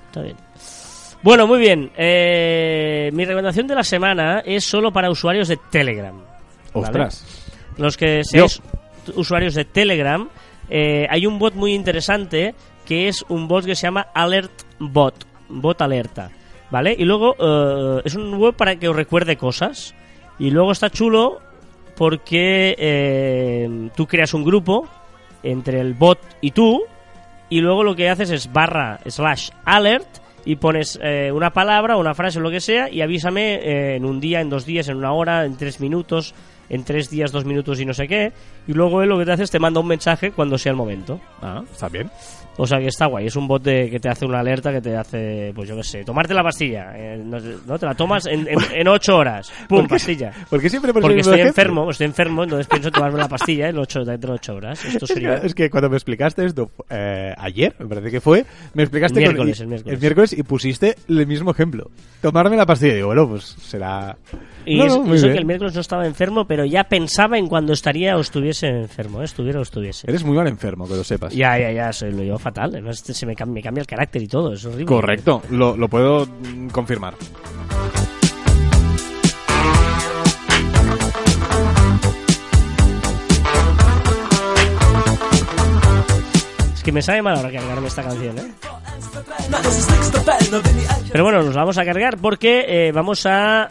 Está 0.06 0.22
bien. 0.22 0.36
Bueno, 1.22 1.46
muy 1.46 1.58
bien. 1.58 1.90
Eh, 1.96 3.10
mi 3.14 3.24
recomendación 3.24 3.66
de 3.66 3.74
la 3.74 3.84
semana 3.84 4.40
es 4.44 4.64
solo 4.64 4.92
para 4.92 5.10
usuarios 5.10 5.48
de 5.48 5.56
Telegram. 5.70 6.14
¿vale? 6.16 6.86
Ostras. 6.86 7.24
Los 7.78 7.96
que 7.96 8.22
seáis 8.24 8.60
usuarios 9.14 9.54
de 9.54 9.64
Telegram, 9.64 10.28
eh, 10.68 11.06
hay 11.08 11.26
un 11.26 11.38
bot 11.38 11.54
muy 11.54 11.72
interesante 11.72 12.54
que 12.84 13.08
es 13.08 13.24
un 13.28 13.48
bot 13.48 13.64
que 13.64 13.74
se 13.74 13.82
llama 13.86 14.08
Alert 14.14 14.52
Bot, 14.78 15.26
bot 15.48 15.80
alerta, 15.80 16.30
¿vale? 16.70 16.94
Y 16.98 17.04
luego 17.04 17.34
eh, 17.38 18.02
es 18.04 18.14
un 18.14 18.34
web 18.38 18.54
para 18.54 18.76
que 18.76 18.88
os 18.88 18.96
recuerde 18.96 19.36
cosas. 19.36 19.94
Y 20.38 20.50
luego 20.50 20.72
está 20.72 20.90
chulo 20.90 21.40
porque 21.96 22.74
eh, 22.78 23.90
tú 23.96 24.06
creas 24.06 24.34
un 24.34 24.44
grupo 24.44 24.88
entre 25.42 25.80
el 25.80 25.94
bot 25.94 26.18
y 26.40 26.50
tú 26.50 26.82
y 27.48 27.60
luego 27.60 27.84
lo 27.84 27.94
que 27.94 28.08
haces 28.08 28.30
es 28.30 28.52
barra 28.52 28.98
slash 29.06 29.50
alert 29.64 30.08
y 30.44 30.56
pones 30.56 30.98
eh, 31.02 31.30
una 31.32 31.50
palabra, 31.50 31.96
una 31.96 32.14
frase 32.14 32.40
lo 32.40 32.50
que 32.50 32.60
sea 32.60 32.90
y 32.90 33.00
avísame 33.00 33.54
eh, 33.54 33.96
en 33.96 34.04
un 34.04 34.20
día, 34.20 34.40
en 34.40 34.50
dos 34.50 34.66
días, 34.66 34.88
en 34.88 34.96
una 34.96 35.12
hora, 35.12 35.44
en 35.44 35.56
tres 35.56 35.80
minutos, 35.80 36.34
en 36.68 36.84
tres 36.84 37.10
días, 37.10 37.32
dos 37.32 37.44
minutos 37.44 37.80
y 37.80 37.84
no 37.84 37.94
sé 37.94 38.06
qué. 38.08 38.32
Y 38.66 38.72
luego 38.72 39.02
él 39.02 39.08
lo 39.08 39.18
que 39.18 39.24
te 39.24 39.32
hace 39.32 39.42
es 39.44 39.50
te 39.50 39.58
manda 39.58 39.80
un 39.80 39.86
mensaje 39.88 40.30
cuando 40.32 40.56
sea 40.58 40.70
el 40.70 40.76
momento. 40.76 41.20
Ah, 41.42 41.62
está 41.70 41.88
bien. 41.88 42.10
O 42.56 42.68
sea 42.68 42.78
que 42.78 42.86
está 42.86 43.06
guay, 43.06 43.26
es 43.26 43.34
un 43.34 43.48
bot 43.48 43.60
de, 43.64 43.90
que 43.90 43.98
te 43.98 44.08
hace 44.08 44.24
una 44.24 44.38
alerta 44.38 44.70
que 44.70 44.80
te 44.80 44.96
hace, 44.96 45.50
pues 45.56 45.68
yo 45.68 45.74
qué 45.76 45.82
sé, 45.82 46.04
tomarte 46.04 46.32
la 46.34 46.44
pastilla. 46.44 46.92
eh, 46.94 47.20
no, 47.24 47.38
¿no? 47.66 47.78
Te 47.80 47.84
la 47.86 47.94
tomas 47.96 48.26
en, 48.26 48.46
en, 48.46 48.56
en 48.72 48.86
ocho 48.86 49.16
horas. 49.16 49.50
¡Pum! 49.68 49.78
¿Por 49.80 49.88
qué- 49.88 49.94
Pastilla. 49.94 50.32
¿Por 50.48 50.60
qué 50.60 50.70
siempre 50.70 50.92
Porque 50.92 51.18
estoy 51.18 51.34
ejemplo? 51.40 51.48
enfermo, 51.48 51.90
estoy 51.90 52.06
enfermo, 52.06 52.44
entonces 52.44 52.68
pienso 52.68 52.92
tomarme 52.92 53.18
la 53.18 53.26
pastilla 53.28 53.68
en 53.70 53.78
ocho, 53.78 54.04
dentro 54.04 54.30
de 54.30 54.36
ocho 54.36 54.54
horas. 54.54 54.84
Esto 54.84 55.04
Es 55.04 55.10
sería... 55.10 55.40
que, 55.40 55.46
es 55.48 55.54
que 55.54 55.68
cuando 55.68 55.90
me 55.90 55.96
explicaste 55.96 56.44
esto 56.44 56.70
eh, 56.90 57.34
ayer, 57.36 57.74
me 57.80 57.86
parece 57.86 58.12
que 58.12 58.20
fue, 58.20 58.46
me 58.74 58.84
explicaste 58.84 59.18
El 59.18 59.24
con- 59.26 59.34
miércoles, 59.34 59.58
y- 59.58 59.62
el 59.62 59.68
miércoles. 59.68 59.94
el 59.96 60.00
miércoles 60.00 60.32
y 60.34 60.42
pusiste 60.44 60.94
el 61.08 61.26
mismo 61.26 61.50
ejemplo. 61.50 61.90
Tomarme 62.22 62.56
la 62.56 62.66
pastilla. 62.66 62.94
Digo, 62.94 63.08
bueno, 63.08 63.28
pues 63.28 63.42
será... 63.62 64.16
Y 64.64 64.78
No, 64.78 64.84
es- 64.84 64.96
no, 64.96 65.12
eso 65.12 65.24
bien. 65.24 65.32
que 65.32 65.38
el 65.40 65.44
miércoles 65.46 65.74
no 65.74 65.80
estaba 65.80 66.06
enfermo, 66.06 66.46
pero 66.46 66.53
ya 66.64 66.84
pensaba 66.84 67.38
en 67.38 67.48
cuando 67.48 67.72
estaría 67.72 68.16
o 68.16 68.20
estuviese 68.20 68.68
enfermo, 68.68 69.20
¿eh? 69.22 69.24
estuviera 69.24 69.58
o 69.58 69.62
estuviese. 69.62 70.08
Eres 70.08 70.22
muy 70.22 70.36
mal 70.36 70.46
enfermo, 70.46 70.86
que 70.86 70.94
lo 70.94 71.02
sepas. 71.02 71.34
Ya, 71.34 71.58
ya, 71.58 71.72
ya, 71.72 71.92
soy, 71.92 72.12
lo 72.12 72.22
llevo 72.22 72.38
fatal. 72.38 72.70
Además, 72.72 72.98
este 72.98 73.14
se 73.14 73.26
me, 73.26 73.34
cam- 73.34 73.48
me 73.52 73.62
cambia 73.62 73.80
el 73.80 73.86
carácter 73.88 74.22
y 74.22 74.28
todo, 74.28 74.52
es 74.52 74.64
horrible. 74.64 74.84
Correcto, 74.86 75.42
lo, 75.50 75.76
lo 75.76 75.88
puedo 75.88 76.26
mm, 76.26 76.68
confirmar. 76.68 77.14
Es 86.74 86.82
que 86.82 86.92
me 86.92 87.02
sabe 87.02 87.22
mal 87.22 87.36
ahora 87.36 87.50
cargarme 87.50 87.88
esta 87.88 88.02
canción, 88.02 88.38
¿eh? 88.38 88.52
Pero 91.12 91.24
bueno, 91.24 91.42
nos 91.42 91.54
la 91.54 91.60
vamos 91.62 91.78
a 91.78 91.84
cargar 91.84 92.18
porque 92.18 92.64
eh, 92.88 92.92
vamos 92.92 93.24
a 93.26 93.70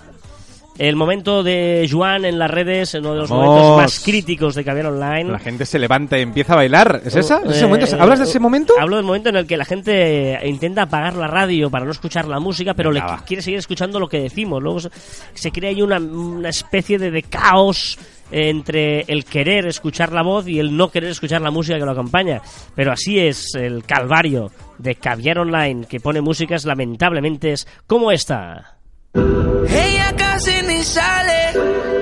el 0.78 0.96
momento 0.96 1.44
de 1.44 1.88
Juan 1.92 2.26
en 2.26 2.40
las 2.40 2.50
redes, 2.50 2.94
uno 2.96 3.14
de 3.14 3.20
los 3.22 3.30
Vamos. 3.30 3.46
momentos 3.46 3.78
más 3.78 4.00
críticos 4.00 4.56
de 4.56 4.64
Caviar 4.64 4.88
Online. 4.88 5.32
La 5.32 5.40
gente 5.40 5.66
se 5.66 5.78
levanta 5.80 6.18
y 6.18 6.22
empieza 6.22 6.54
a 6.54 6.56
bailar. 6.58 7.02
¿Es 7.06 7.16
esa? 7.16 7.42
¿Es 7.46 7.58
ese 7.58 7.68
momento? 7.68 7.96
¿Hablas 8.02 8.20
de 8.20 8.26
ese 8.26 8.40
momento? 8.40 8.74
Hablo 8.80 8.96
del 8.96 9.06
momento 9.06 9.30
en 9.30 9.36
el 9.36 9.46
que 9.46 9.58
la 9.58 9.66
gente 9.66 10.40
intenta 10.46 10.84
apagar 10.84 11.16
la 11.16 11.28
radio 11.28 11.70
para 11.70 11.86
no 11.86 11.92
escuchar 11.92 12.28
la 12.28 12.40
música, 12.40 12.74
pero 12.74 12.90
Venga, 12.92 13.06
le 13.06 13.12
va. 13.14 13.26
quiere 13.26 13.44
seguir 13.44 13.60
escuchando 13.60 14.00
lo 14.00 14.08
que 14.08 14.20
decimos. 14.20 14.62
Luego 14.64 14.80
se, 14.80 14.90
se 15.34 15.52
crea 15.52 15.70
ahí 15.70 15.82
una, 15.82 15.98
una 16.00 16.50
especie 16.50 16.98
de, 16.98 17.12
de 17.12 17.24
caos 17.24 17.98
entre 18.32 19.02
el 19.02 19.26
querer 19.26 19.68
escuchar 19.68 20.12
la 20.12 20.24
voz 20.24 20.48
y 20.48 20.58
el 20.60 20.76
no 20.76 20.90
querer 20.90 21.12
escuchar 21.12 21.42
la 21.42 21.52
música 21.52 21.78
que 21.78 21.86
lo 21.86 21.92
acompaña. 21.92 22.42
Pero 22.74 22.92
así 22.92 23.20
es 23.20 23.54
el 23.54 23.84
calvario 23.86 24.50
de 24.80 24.96
Caviar 24.96 25.38
Online, 25.38 25.86
que 25.86 26.00
pone 26.00 26.20
músicas 26.20 26.66
lamentablemente 26.66 27.52
es 27.52 27.68
como 27.86 28.12
esta. 28.12 28.78
Ella 29.14 30.16
casi 30.18 30.63
sale, 30.84 31.54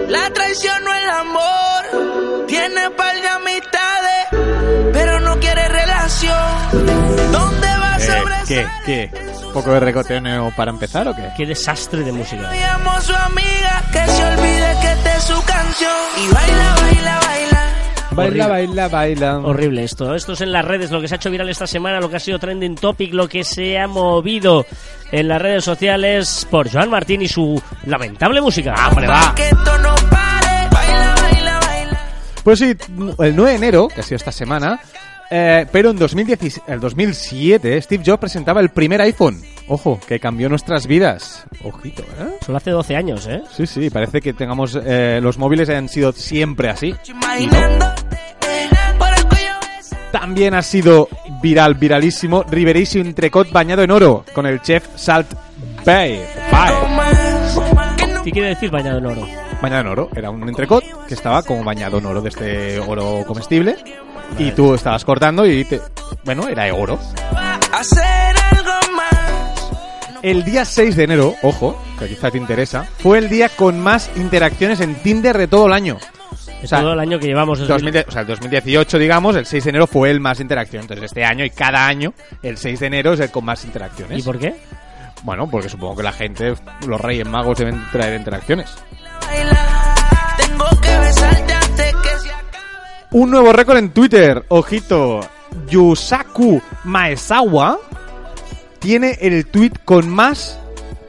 la 0.09 0.29
traición 0.31 0.83
no 0.83 0.93
el 0.93 1.09
amor. 1.09 2.45
Tiene 2.47 2.89
par 2.91 3.15
de 3.21 3.27
amistades, 3.29 4.91
pero 4.93 5.19
no 5.21 5.39
quiere 5.39 5.67
relación. 5.69 7.31
¿Dónde 7.31 7.67
va 7.67 7.93
a 7.95 7.97
Eh, 7.97 8.01
¿Qué? 8.07 8.17
sobresalir? 8.19 8.67
¿Qué? 8.85 9.11
¿Un 9.47 9.53
poco 9.53 9.71
de 9.71 9.79
recoteo 9.81 10.51
para 10.55 10.71
empezar 10.71 11.07
o 11.07 11.15
qué? 11.15 11.29
Qué 11.37 11.45
desastre 11.45 12.03
de 12.03 12.11
música. 12.11 12.49
Llamo 12.51 12.91
a 12.91 13.01
su 13.01 13.13
amiga 13.15 13.83
que 13.91 14.05
se 14.11 14.23
olvide 14.25 14.77
que 14.81 14.91
esta 14.91 15.15
es 15.17 15.23
su 15.23 15.41
canción. 15.43 15.91
Y 16.17 16.33
baila, 16.33 16.75
baila, 16.81 17.19
baila. 17.25 17.50
Baila, 18.15 18.47
baila, 18.47 18.87
baila. 18.87 19.37
Horrible 19.39 19.83
esto. 19.83 20.13
Esto 20.13 20.33
es 20.33 20.41
en 20.41 20.51
las 20.51 20.65
redes, 20.65 20.91
lo 20.91 20.99
que 21.01 21.07
se 21.07 21.15
ha 21.15 21.17
hecho 21.17 21.31
viral 21.31 21.49
esta 21.49 21.67
semana, 21.67 21.99
lo 21.99 22.09
que 22.09 22.17
ha 22.17 22.19
sido 22.19 22.39
trending 22.39 22.75
topic, 22.75 23.13
lo 23.13 23.27
que 23.27 23.43
se 23.43 23.79
ha 23.79 23.87
movido 23.87 24.65
en 25.11 25.27
las 25.27 25.41
redes 25.41 25.63
sociales 25.63 26.47
por 26.49 26.69
Joan 26.71 26.89
Martín 26.89 27.21
y 27.21 27.27
su 27.27 27.61
lamentable 27.85 28.41
música. 28.41 28.75
¡Hombre, 28.89 29.07
va! 29.07 29.33
Que 29.35 29.45
esto 29.45 29.77
no 29.79 29.95
pare. 30.09 30.67
Baila, 30.71 31.15
baila, 31.21 31.59
baila. 31.59 31.99
Pues 32.43 32.59
sí, 32.59 32.75
el 33.19 33.35
9 33.35 33.51
de 33.51 33.55
enero, 33.55 33.87
que 33.87 34.01
ha 34.01 34.03
sido 34.03 34.17
esta 34.17 34.31
semana, 34.31 34.79
eh, 35.29 35.65
pero 35.71 35.91
en 35.91 35.97
2010, 35.97 36.61
el 36.67 36.79
2007 36.81 37.81
Steve 37.81 38.03
Jobs 38.05 38.19
presentaba 38.19 38.59
el 38.59 38.69
primer 38.69 39.01
iPhone. 39.01 39.41
Ojo, 39.67 39.99
que 40.07 40.19
cambió 40.19 40.49
nuestras 40.49 40.87
vidas. 40.87 41.45
Ojito, 41.63 42.03
¿eh? 42.03 42.37
Solo 42.45 42.57
hace 42.57 42.71
12 42.71 42.95
años, 42.95 43.27
¿eh? 43.27 43.41
Sí, 43.55 43.65
sí, 43.65 43.89
parece 43.89 44.21
que 44.21 44.33
tengamos 44.33 44.77
eh, 44.83 45.19
los 45.21 45.37
móviles 45.37 45.69
han 45.69 45.87
sido 45.87 46.11
siempre 46.11 46.69
así. 46.69 46.95
También 50.11 50.53
ha 50.53 50.61
sido 50.61 51.07
viral, 51.41 51.75
viralísimo, 51.75 52.43
Riverísimo 52.43 53.05
entrecot 53.05 53.49
bañado 53.51 53.81
en 53.83 53.91
oro 53.91 54.25
con 54.33 54.45
el 54.45 54.61
chef 54.61 54.85
Salt 54.95 55.33
Bay. 55.85 56.21
¿Qué 58.23 58.31
quiere 58.31 58.49
decir 58.49 58.69
bañado 58.69 58.99
en 58.99 59.05
oro? 59.05 59.25
Bañado 59.61 59.81
en 59.81 59.87
oro. 59.87 60.09
Era 60.15 60.29
un 60.29 60.47
entrecot 60.47 60.83
que 61.07 61.13
estaba 61.13 61.41
como 61.43 61.63
bañado 61.63 61.97
en 61.97 62.05
oro 62.05 62.21
de 62.21 62.29
este 62.29 62.79
oro 62.79 63.23
comestible. 63.25 63.77
Y 64.37 64.51
tú 64.51 64.73
estabas 64.73 65.03
cortando 65.03 65.45
y 65.45 65.65
te... 65.65 65.81
Bueno, 66.23 66.47
era 66.47 66.73
oro. 66.73 66.99
El 70.21 70.43
día 70.43 70.65
6 70.65 70.95
de 70.95 71.03
enero, 71.03 71.35
ojo, 71.41 71.81
que 71.97 72.07
quizá 72.07 72.29
te 72.29 72.37
interesa, 72.37 72.85
fue 72.99 73.17
el 73.17 73.27
día 73.29 73.49
con 73.49 73.79
más 73.79 74.11
interacciones 74.15 74.79
en 74.79 74.95
Tinder 74.95 75.35
de 75.37 75.47
todo 75.47 75.65
el 75.65 75.73
año. 75.73 75.97
De 76.59 76.65
O 76.65 76.67
sea, 76.67 76.81
todo 76.81 76.93
el 76.93 76.99
año 76.99 77.17
que 77.19 77.25
llevamos. 77.25 77.57
desde- 77.59 77.73
2000 77.73 78.05
o 78.07 78.11
sea, 78.11 78.21
el 78.21 78.27
2018, 78.27 78.99
digamos, 78.99 79.35
el 79.35 79.47
6 79.47 79.63
de 79.63 79.69
enero 79.71 79.87
fue 79.87 80.11
el 80.11 80.19
más 80.19 80.39
interacción. 80.39 80.83
Entonces, 80.83 81.05
este 81.05 81.25
año 81.25 81.43
y 81.43 81.49
cada 81.49 81.87
año, 81.87 82.13
el 82.43 82.57
6 82.57 82.79
de 82.79 82.85
enero 82.87 83.13
es 83.13 83.19
el 83.19 83.31
con 83.31 83.45
más 83.45 83.65
interacciones. 83.65 84.19
¿Y 84.19 84.21
por 84.21 84.37
qué? 84.37 84.55
Bueno, 85.23 85.47
porque 85.49 85.69
supongo 85.69 85.97
que 85.97 86.03
la 86.03 86.11
gente, 86.13 86.53
los 86.87 87.01
reyes 87.01 87.27
magos 87.27 87.57
deben 87.57 87.83
traer 87.91 88.19
interacciones. 88.19 88.69
Un 93.11 93.29
nuevo 93.31 93.51
récord 93.53 93.77
en 93.77 93.89
Twitter. 93.91 94.45
Ojito. 94.49 95.19
Yusaku 95.67 96.61
Maesawa 96.85 97.77
tiene 98.81 99.17
el 99.21 99.45
tweet 99.45 99.71
con 99.85 100.09
más 100.09 100.59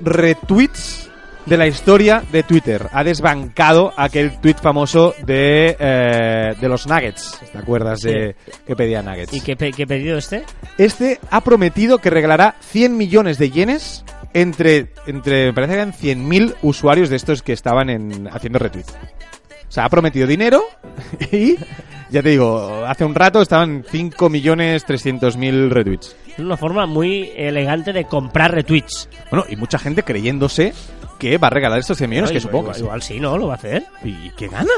retweets 0.01 1.09
de 1.47 1.57
la 1.57 1.67
historia 1.67 2.23
de 2.31 2.45
Twitter. 2.45 2.87
Ha 2.93 3.03
desbancado 3.03 3.93
aquel 3.97 4.39
tweet 4.41 4.55
famoso 4.63 5.15
de, 5.25 5.77
eh, 5.79 6.55
de 6.61 6.69
los 6.69 6.87
Nuggets. 6.87 7.41
¿Te 7.51 7.59
acuerdas 7.59 8.01
de 8.01 8.37
que 8.65 8.77
pedía 8.77 9.03
Nuggets? 9.03 9.33
¿Y 9.33 9.41
qué, 9.41 9.57
pe- 9.57 9.73
qué 9.73 9.87
pedido 9.87 10.19
este? 10.19 10.45
Este 10.79 11.19
ha 11.31 11.41
prometido 11.41 11.99
que 11.99 12.11
regalará 12.11 12.55
100 12.61 12.97
millones 12.97 13.39
de 13.39 13.51
yenes 13.51 14.05
entre, 14.35 14.93
entre 15.07 15.47
me 15.47 15.53
parece 15.53 15.73
que 15.73 15.81
eran 15.81 15.93
100.000 15.93 16.55
usuarios 16.63 17.09
de 17.11 17.17
estos 17.17 17.43
que 17.43 17.53
estaban 17.53 17.91
en, 17.91 18.29
haciendo 18.29 18.61
retweet. 18.61 18.85
O 19.69 19.73
sea, 19.73 19.87
ha 19.87 19.89
prometido 19.89 20.27
dinero 20.29 20.63
y, 21.33 21.57
ya 22.13 22.23
te 22.23 22.29
digo, 22.31 22.85
hace 22.87 23.05
un 23.05 23.15
rato 23.15 23.43
estaban 23.43 23.83
5.300.000 23.85 25.69
retweets. 25.71 26.17
Es 26.29 26.39
una 26.39 26.57
forma 26.57 26.87
muy 26.87 27.31
elegante 27.37 27.93
de 27.93 28.05
comprar 28.05 28.53
retweets. 28.55 29.09
Bueno, 29.31 29.45
y 29.49 29.57
mucha 29.57 29.79
gente 29.79 30.03
creyéndose 30.03 30.73
que 31.19 31.39
va 31.39 31.49
a 31.49 31.51
regalar 31.51 31.79
estos 31.79 31.99
100 31.99 32.11
millones, 32.11 32.31
que 32.31 32.39
Igual- 32.39 32.43
supongo 32.51 32.63
igual, 32.65 32.77
sí. 32.77 32.83
igual 32.83 33.03
sí, 33.03 33.21
¿no? 33.21 33.39
Lo 33.39 33.47
va 33.49 33.55
a 33.55 33.57
hacer. 33.57 33.85
¿Y 34.05 34.31
qué 34.31 34.49
gana? 34.49 34.71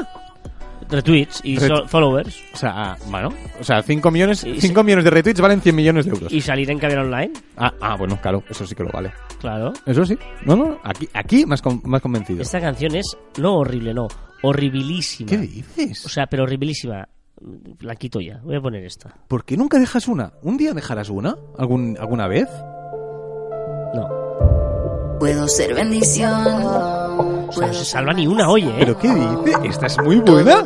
Retweets 0.89 1.41
y 1.45 1.57
Ret- 1.57 1.69
so- 1.69 1.89
followers. 1.89 2.43
O 2.53 2.57
sea, 2.57 2.97
bueno, 3.07 3.31
o 3.59 3.65
sea, 3.65 3.83
5 3.83 4.11
millones, 4.11 4.45
Y- 4.45 4.61
5 4.61 4.83
millones 4.85 5.05
de 5.05 5.11
retweets 5.11 5.41
valen 5.41 5.61
100 5.63 5.75
millones 5.75 6.05
de 6.05 6.11
euros. 6.11 6.33
Y 6.33 6.41
salir 6.43 6.71
en 6.71 6.79
Caviar 6.79 7.01
Online. 7.01 7.33
Ah, 7.57 7.73
ah, 7.81 7.97
bueno, 7.97 8.21
claro, 8.21 8.43
eso 8.51 8.67
sí 8.67 8.75
que 8.75 8.83
lo 8.85 8.91
vale. 8.91 9.11
Claro. 9.41 9.73
Eso 9.87 10.05
sí. 10.05 10.19
No, 10.45 10.57
no, 10.57 10.79
aquí, 10.85 11.09
aquí 11.15 11.47
más, 11.47 11.63
con- 11.63 11.81
más 11.85 12.03
convencido. 12.03 12.43
Esta 12.43 12.61
canción 12.61 12.95
es 12.97 13.17
no 13.39 13.55
horrible, 13.57 13.95
no. 13.95 14.09
Horribilísima. 14.43 15.31
¿Qué 15.31 15.39
dices? 15.39 16.05
O 16.05 16.09
sea, 16.11 16.27
pero 16.27 16.43
horribilísima. 16.43 17.09
La 17.81 17.97
quito 17.97 18.21
ya. 18.21 18.41
Voy 18.45 18.57
a 18.57 18.61
poner 18.61 18.85
esta. 18.85 19.15
¿Por 19.29 19.45
qué 19.45 19.57
nunca 19.57 19.79
dejas 19.79 20.09
una? 20.09 20.33
¿Un 20.43 20.57
día 20.57 20.73
dejarás 20.73 21.11
una? 21.11 21.37
¿Algún, 21.59 21.97
¿Alguna 22.01 22.29
vez? 22.29 22.49
No. 23.95 25.17
Puedo 25.19 25.49
ser 25.49 25.75
bendición. 25.75 26.65
O 26.65 27.53
sea, 27.53 27.67
no 27.69 27.75
se 27.75 27.85
salva 27.85 28.13
ni 28.13 28.27
una, 28.27 28.49
oye, 28.49 28.69
¿eh? 28.69 28.77
¿Pero 28.79 28.99
qué 28.99 29.09
dice? 29.09 29.59
Esta 29.69 29.87
es 29.87 29.99
muy 30.03 30.17
buena. 30.17 30.63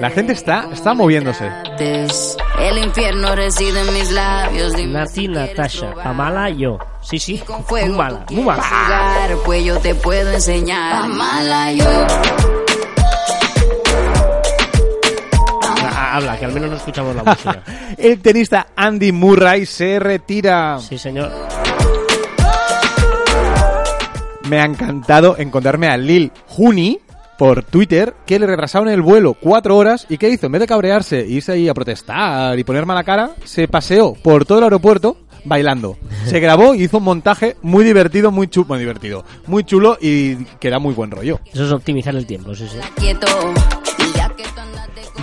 La 0.00 0.10
gente 0.10 0.32
está, 0.32 0.68
está 0.72 0.94
moviéndose. 0.94 1.48
El 1.78 2.78
infierno 2.78 3.34
reside 3.34 3.80
en 3.80 3.94
mis 3.94 4.10
labios. 4.10 4.72
Nati, 4.86 5.28
Natasha. 5.28 5.94
Pamala, 5.94 6.50
yo. 6.50 6.78
Sí, 7.00 7.18
sí. 7.18 7.42
Muy 7.70 7.88
mala, 7.88 8.24
muy 8.30 8.42
mala. 8.42 8.62
pues 9.44 9.64
yo 9.64 9.78
te 9.78 9.94
puedo 9.94 10.32
enseñar. 10.32 11.02
Pamala 11.02 11.72
yo. 11.72 12.61
Habla, 16.12 16.38
que 16.38 16.44
al 16.44 16.52
menos 16.52 16.70
no 16.70 16.76
escuchamos 16.76 17.16
la 17.16 17.24
música. 17.24 17.62
El 17.96 18.20
tenista 18.20 18.66
Andy 18.76 19.12
Murray 19.12 19.64
se 19.64 19.98
retira. 19.98 20.78
Sí, 20.78 20.98
señor. 20.98 21.30
Me 24.48 24.60
ha 24.60 24.64
encantado 24.64 25.36
encontrarme 25.38 25.88
a 25.88 25.96
Lil 25.96 26.30
Juni 26.48 26.98
por 27.38 27.62
Twitter 27.62 28.14
que 28.26 28.38
le 28.38 28.46
retrasaron 28.46 28.88
el 28.90 29.00
vuelo 29.00 29.32
cuatro 29.32 29.76
horas 29.78 30.04
y 30.10 30.18
¿qué 30.18 30.28
hizo? 30.28 30.46
En 30.46 30.52
vez 30.52 30.60
de 30.60 30.66
cabrearse, 30.66 31.20
e 31.20 31.28
irse 31.28 31.52
ahí 31.52 31.68
a 31.68 31.74
protestar 31.74 32.58
y 32.58 32.64
poner 32.64 32.84
mala 32.84 33.04
cara, 33.04 33.30
se 33.44 33.66
paseó 33.66 34.12
por 34.12 34.44
todo 34.44 34.58
el 34.58 34.64
aeropuerto 34.64 35.16
bailando. 35.44 35.96
Se 36.26 36.40
grabó 36.40 36.74
y 36.74 36.82
hizo 36.82 36.98
un 36.98 37.04
montaje 37.04 37.56
muy 37.62 37.84
divertido, 37.84 38.30
muy 38.30 38.48
chulo, 38.48 38.66
muy 38.68 38.78
divertido, 38.80 39.24
muy 39.46 39.64
chulo 39.64 39.96
y 39.98 40.36
que 40.60 40.68
da 40.68 40.78
muy 40.78 40.92
buen 40.92 41.10
rollo. 41.10 41.40
Eso 41.50 41.64
es 41.64 41.72
optimizar 41.72 42.14
el 42.14 42.26
tiempo, 42.26 42.54
sí, 42.54 42.68
sí. 42.70 42.76
Quieto. 42.96 43.26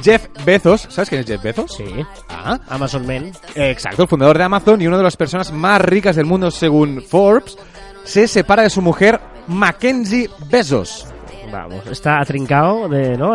Jeff 0.04 0.28
Bezos, 0.46 0.88
¿sabes 0.90 1.10
quién 1.10 1.22
es 1.22 1.28
Jeff 1.28 1.42
Bezos? 1.44 1.74
Sí. 1.76 1.86
Ah, 2.30 2.60
Amazon 2.70 3.06
Men. 3.06 3.32
Exacto, 3.56 4.04
el 4.04 4.08
fundador 4.08 4.38
de 4.38 4.44
Amazon 4.44 4.82
y 4.82 4.88
una 4.88 4.98
de 4.98 5.04
las 5.04 5.18
personas 5.18 5.52
más 5.52 5.82
ricas 5.82 6.16
del 6.16 6.26
mundo 6.26 6.52
según 6.52 7.02
Forbes, 7.02 7.58
se 8.04 8.28
separa 8.28 8.64
de 8.64 8.70
su 8.70 8.82
mujer 8.82 9.20
Mackenzie 9.48 10.30
Bezos. 10.50 11.06
Vamos, 11.52 11.84
está 11.88 12.20
atrincado 12.20 12.88
de, 12.88 13.18
¿no? 13.18 13.34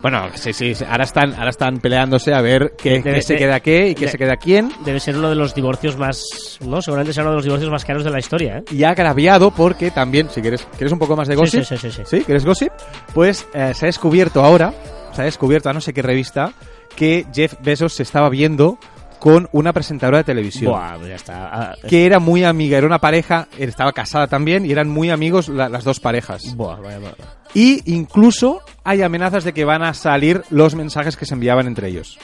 Bueno, 0.00 0.28
sí, 0.34 0.52
sí, 0.52 0.76
sí, 0.76 0.84
ahora 0.88 1.02
están, 1.02 1.34
ahora 1.34 1.50
están 1.50 1.78
peleándose 1.80 2.32
a 2.32 2.40
ver 2.40 2.74
qué, 2.78 2.90
Debe 3.00 3.02
qué 3.14 3.14
se 3.22 3.26
ser- 3.28 3.38
queda 3.38 3.58
qué 3.58 3.88
y 3.88 3.94
qué 3.96 4.04
de- 4.04 4.10
se 4.12 4.18
queda 4.18 4.36
quién. 4.36 4.70
Debe 4.84 5.00
ser 5.00 5.16
uno 5.16 5.28
de 5.28 5.34
los 5.34 5.52
divorcios 5.52 5.96
más, 5.98 6.24
¿no? 6.64 6.80
Seguramente 6.80 7.12
será 7.12 7.24
uno 7.24 7.30
de 7.32 7.36
los 7.38 7.44
divorcios 7.44 7.68
más 7.68 7.84
caros 7.84 8.04
de 8.04 8.10
la 8.10 8.20
historia, 8.20 8.58
¿eh? 8.58 8.64
Y 8.70 8.84
ha 8.84 8.90
agraviado 8.90 9.50
porque 9.50 9.90
también, 9.90 10.30
si 10.30 10.40
quieres, 10.40 10.64
¿quieres 10.78 10.92
un 10.92 11.00
poco 11.00 11.16
más 11.16 11.26
de 11.26 11.34
gossip? 11.34 11.64
sí, 11.64 11.76
sí, 11.76 11.90
sí, 11.90 12.02
sí. 12.06 12.20
¿quieres 12.20 12.44
gossip? 12.44 12.70
Pues 13.12 13.44
eh, 13.54 13.72
se 13.74 13.86
ha 13.86 13.88
descubierto 13.88 14.44
ahora, 14.44 14.72
se 15.12 15.22
ha 15.22 15.24
descubierto 15.24 15.70
a 15.70 15.72
no 15.72 15.80
sé 15.80 15.92
qué 15.92 16.02
revista, 16.02 16.52
que 16.96 17.26
Jeff 17.32 17.54
Bezos 17.60 17.92
se 17.94 18.02
estaba 18.02 18.28
viendo 18.28 18.78
con 19.18 19.48
una 19.52 19.72
presentadora 19.72 20.18
de 20.18 20.24
televisión. 20.24 20.72
Buah, 20.72 20.96
pues 20.96 21.08
ya 21.10 21.14
está. 21.14 21.48
Ah, 21.52 21.74
Que 21.88 22.06
era 22.06 22.18
muy 22.18 22.42
amiga, 22.42 22.76
era 22.78 22.86
una 22.88 22.98
pareja, 22.98 23.46
estaba 23.56 23.92
casada 23.92 24.26
también 24.26 24.66
y 24.66 24.72
eran 24.72 24.88
muy 24.88 25.10
amigos 25.10 25.48
la- 25.48 25.68
las 25.68 25.84
dos 25.84 26.00
parejas. 26.00 26.56
Buah, 26.56 26.80
vaya, 26.80 26.98
vaya. 26.98 27.14
Y 27.54 27.82
incluso 27.94 28.62
hay 28.82 29.02
amenazas 29.02 29.44
de 29.44 29.52
que 29.52 29.64
van 29.64 29.82
a 29.84 29.94
salir 29.94 30.42
los 30.50 30.74
mensajes 30.74 31.16
que 31.16 31.24
se 31.26 31.34
enviaban 31.34 31.66
entre 31.68 31.86
ellos. 31.88 32.18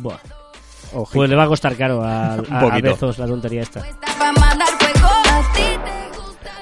Buah. 0.00 0.18
Ojito. 0.92 1.10
Pues 1.18 1.28
le 1.28 1.36
va 1.36 1.44
a 1.44 1.48
costar 1.48 1.74
caro 1.76 2.02
a, 2.04 2.34
a, 2.50 2.60
a. 2.60 2.80
Bezos 2.80 3.18
la 3.18 3.26
tontería 3.26 3.62
esta. 3.62 3.82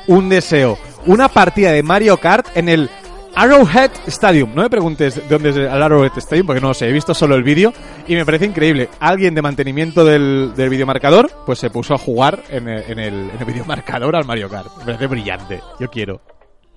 un 0.08 0.28
deseo. 0.28 0.78
Una 1.06 1.28
partida 1.28 1.70
de 1.72 1.82
Mario 1.82 2.16
Kart 2.16 2.46
en 2.56 2.68
el 2.68 2.90
Arrowhead 3.36 3.90
Stadium. 4.06 4.54
No 4.54 4.62
me 4.62 4.70
preguntes 4.70 5.16
de 5.16 5.28
dónde 5.28 5.50
es 5.50 5.56
el 5.56 5.68
Arrowhead 5.68 6.16
Stadium, 6.16 6.46
porque 6.46 6.60
no 6.60 6.68
lo 6.68 6.74
sé, 6.74 6.88
he 6.88 6.92
visto 6.92 7.12
solo 7.12 7.34
el 7.34 7.42
vídeo 7.42 7.70
y 8.08 8.14
me 8.14 8.24
parece 8.24 8.46
increíble. 8.46 8.88
Alguien 8.98 9.34
de 9.34 9.42
mantenimiento 9.42 10.06
del, 10.06 10.52
del 10.56 10.70
videomarcador, 10.70 11.30
pues 11.44 11.58
se 11.58 11.68
puso 11.68 11.92
a 11.92 11.98
jugar 11.98 12.42
en 12.48 12.66
el, 12.66 12.90
en, 12.90 12.98
el, 12.98 13.14
en 13.30 13.38
el 13.38 13.44
videomarcador 13.44 14.16
al 14.16 14.24
Mario 14.24 14.48
Kart. 14.48 14.74
Me 14.78 14.86
parece 14.86 15.06
brillante. 15.06 15.60
Yo 15.78 15.90
quiero. 15.90 16.22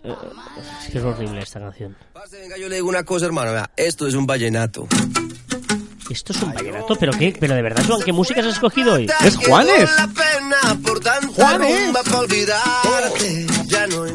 Es 0.04 0.92
que 0.92 0.98
es 0.98 1.04
horrible 1.04 1.40
esta 1.40 1.62
canción. 1.62 1.96
Venga, 2.32 2.58
yo 2.58 2.68
le 2.68 2.76
digo 2.76 2.90
una 2.90 3.04
cosa, 3.04 3.26
hermano. 3.26 3.52
esto 3.78 4.06
es 4.06 4.14
un 4.14 4.26
vallenato. 4.26 4.88
Esto 6.10 6.34
es 6.34 6.42
un 6.42 6.54
vallenato, 6.54 6.96
pero 6.96 7.12
qué, 7.14 7.36
pero 7.40 7.56
de 7.56 7.62
verdad, 7.62 7.84
Joan, 7.88 8.02
¿qué 8.02 8.12
música 8.12 8.40
has 8.40 8.48
escogido 8.48 8.94
hoy? 8.94 9.08
¡Es 9.24 9.36
Juanes! 9.38 9.90
¡Juanes! 11.36 11.94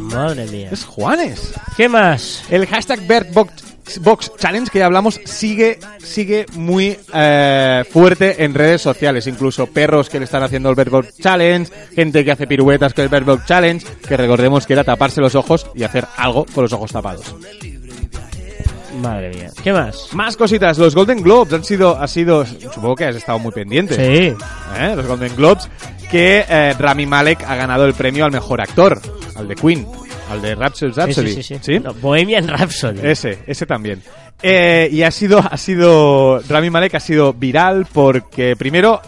más. 0.01 0.15
Madre 0.15 0.47
mía. 0.47 0.69
Es 0.73 0.85
Juanes. 0.85 1.53
¿Qué 1.77 1.89
más? 1.89 2.43
El 2.51 2.67
hashtag 2.67 3.07
BirdBox 3.07 3.75
Box 4.01 4.33
Challenge 4.39 4.71
que 4.71 4.79
ya 4.79 4.87
hablamos 4.87 5.21
sigue, 5.25 5.79
sigue 5.99 6.47
muy 6.55 6.97
eh, 7.13 7.85
fuerte 7.91 8.45
en 8.45 8.55
redes 8.55 8.83
sociales. 8.83 9.27
Incluso 9.27 9.67
perros 9.67 10.09
que 10.09 10.19
le 10.19 10.25
están 10.25 10.43
haciendo 10.43 10.71
el 10.71 10.75
BirdBox 10.75 11.19
Challenge, 11.19 11.71
gente 11.95 12.25
que 12.25 12.33
hace 12.33 12.47
piruetas 12.47 12.95
con 12.95 13.05
el 13.05 13.11
BirdBox 13.11 13.47
Challenge, 13.47 13.87
que 14.09 14.17
recordemos 14.17 14.67
que 14.67 14.73
era 14.73 14.85
taparse 14.85 15.21
los 15.21 15.35
ojos 15.35 15.67
y 15.75 15.85
hacer 15.85 16.07
algo 16.17 16.47
con 16.47 16.63
los 16.65 16.73
ojos 16.73 16.93
tapados. 16.93 17.35
Madre 19.05 19.31
mía. 19.31 19.51
¿Qué 19.63 19.73
más? 19.73 20.09
Más 20.15 20.37
cositas, 20.37 20.79
los 20.79 20.95
Golden 20.95 21.23
Globes 21.23 21.53
han 21.53 21.63
sido, 21.63 21.97
ha 22.01 22.09
sido, 22.09 22.45
supongo 22.47 22.97
que 22.97 23.05
has 23.05 23.17
estado 23.17 23.39
muy 23.39 23.53
pendiente. 23.53 23.95
Sí. 23.95 24.35
¿eh? 24.79 24.93
Los 24.97 25.07
Golden 25.07 25.37
Globes, 25.37 25.69
que 26.11 26.45
eh, 26.49 26.75
Rami 26.79 27.05
Malek 27.07 27.43
ha 27.45 27.55
ganado 27.55 27.85
el 27.85 27.95
premio 27.95 28.25
al 28.25 28.33
mejor 28.33 28.61
actor, 28.61 29.01
al 29.37 29.47
de 29.47 29.55
Queen, 29.55 29.87
al 30.31 30.41
de 30.41 30.55
Rhapsody. 30.55 30.93
Sí, 30.93 31.01
Rhapsody. 31.01 31.35
sí, 31.35 31.43
sí, 31.43 31.59
sí. 31.61 31.79
No, 31.81 31.93
Bohemian 31.95 32.49
Rhapsody. 32.49 33.01
Ese, 33.03 33.41
ese 33.47 33.67
también. 33.67 34.03
Eh, 34.43 34.89
y 34.91 35.03
ha 35.03 35.11
sido, 35.11 35.39
ha 35.39 35.57
sido, 35.57 36.41
Rami 36.49 36.71
Malek 36.71 36.95
ha 36.95 37.01
sido 37.01 37.33
viral 37.33 37.87
porque 37.93 38.57
primero 38.57 39.01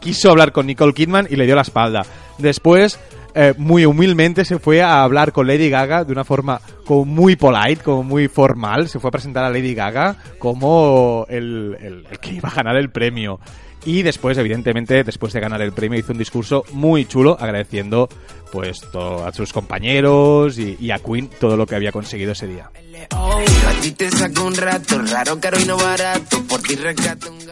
quiso 0.00 0.30
hablar 0.30 0.52
con 0.52 0.66
Nicole 0.66 0.94
Kidman 0.94 1.26
y 1.30 1.36
le 1.36 1.46
dio 1.46 1.54
la 1.54 1.62
espalda. 1.62 2.04
Después, 2.38 2.98
eh, 3.34 3.54
muy 3.58 3.84
humildemente 3.84 4.44
se 4.44 4.58
fue 4.58 4.82
a 4.82 5.02
hablar 5.02 5.32
con 5.32 5.46
Lady 5.46 5.68
Gaga 5.70 6.04
de 6.04 6.12
una 6.12 6.24
forma 6.24 6.60
como 6.86 7.04
muy 7.04 7.36
polite, 7.36 7.82
como 7.82 8.02
muy 8.02 8.28
formal. 8.28 8.88
Se 8.88 9.00
fue 9.00 9.08
a 9.08 9.12
presentar 9.12 9.44
a 9.44 9.50
Lady 9.50 9.74
Gaga 9.74 10.16
como 10.38 11.26
el- 11.28 11.76
el 11.80 12.18
que 12.20 12.34
iba 12.34 12.48
a 12.48 12.54
ganar 12.54 12.76
el 12.76 12.90
premio. 12.90 13.40
Y 13.86 14.02
después, 14.02 14.38
evidentemente, 14.38 15.04
después 15.04 15.32
de 15.34 15.40
ganar 15.40 15.60
el 15.60 15.72
premio, 15.72 15.98
hizo 15.98 16.12
un 16.12 16.18
discurso 16.18 16.64
muy 16.72 17.04
chulo 17.04 17.36
agradeciendo 17.38 18.08
pues 18.54 18.80
todo 18.92 19.26
a 19.26 19.32
sus 19.32 19.52
compañeros 19.52 20.56
y, 20.60 20.76
y 20.80 20.92
a 20.92 20.98
Queen 21.00 21.28
todo 21.40 21.56
lo 21.56 21.66
que 21.66 21.74
había 21.74 21.90
conseguido 21.90 22.30
ese 22.32 22.46
día. 22.46 22.70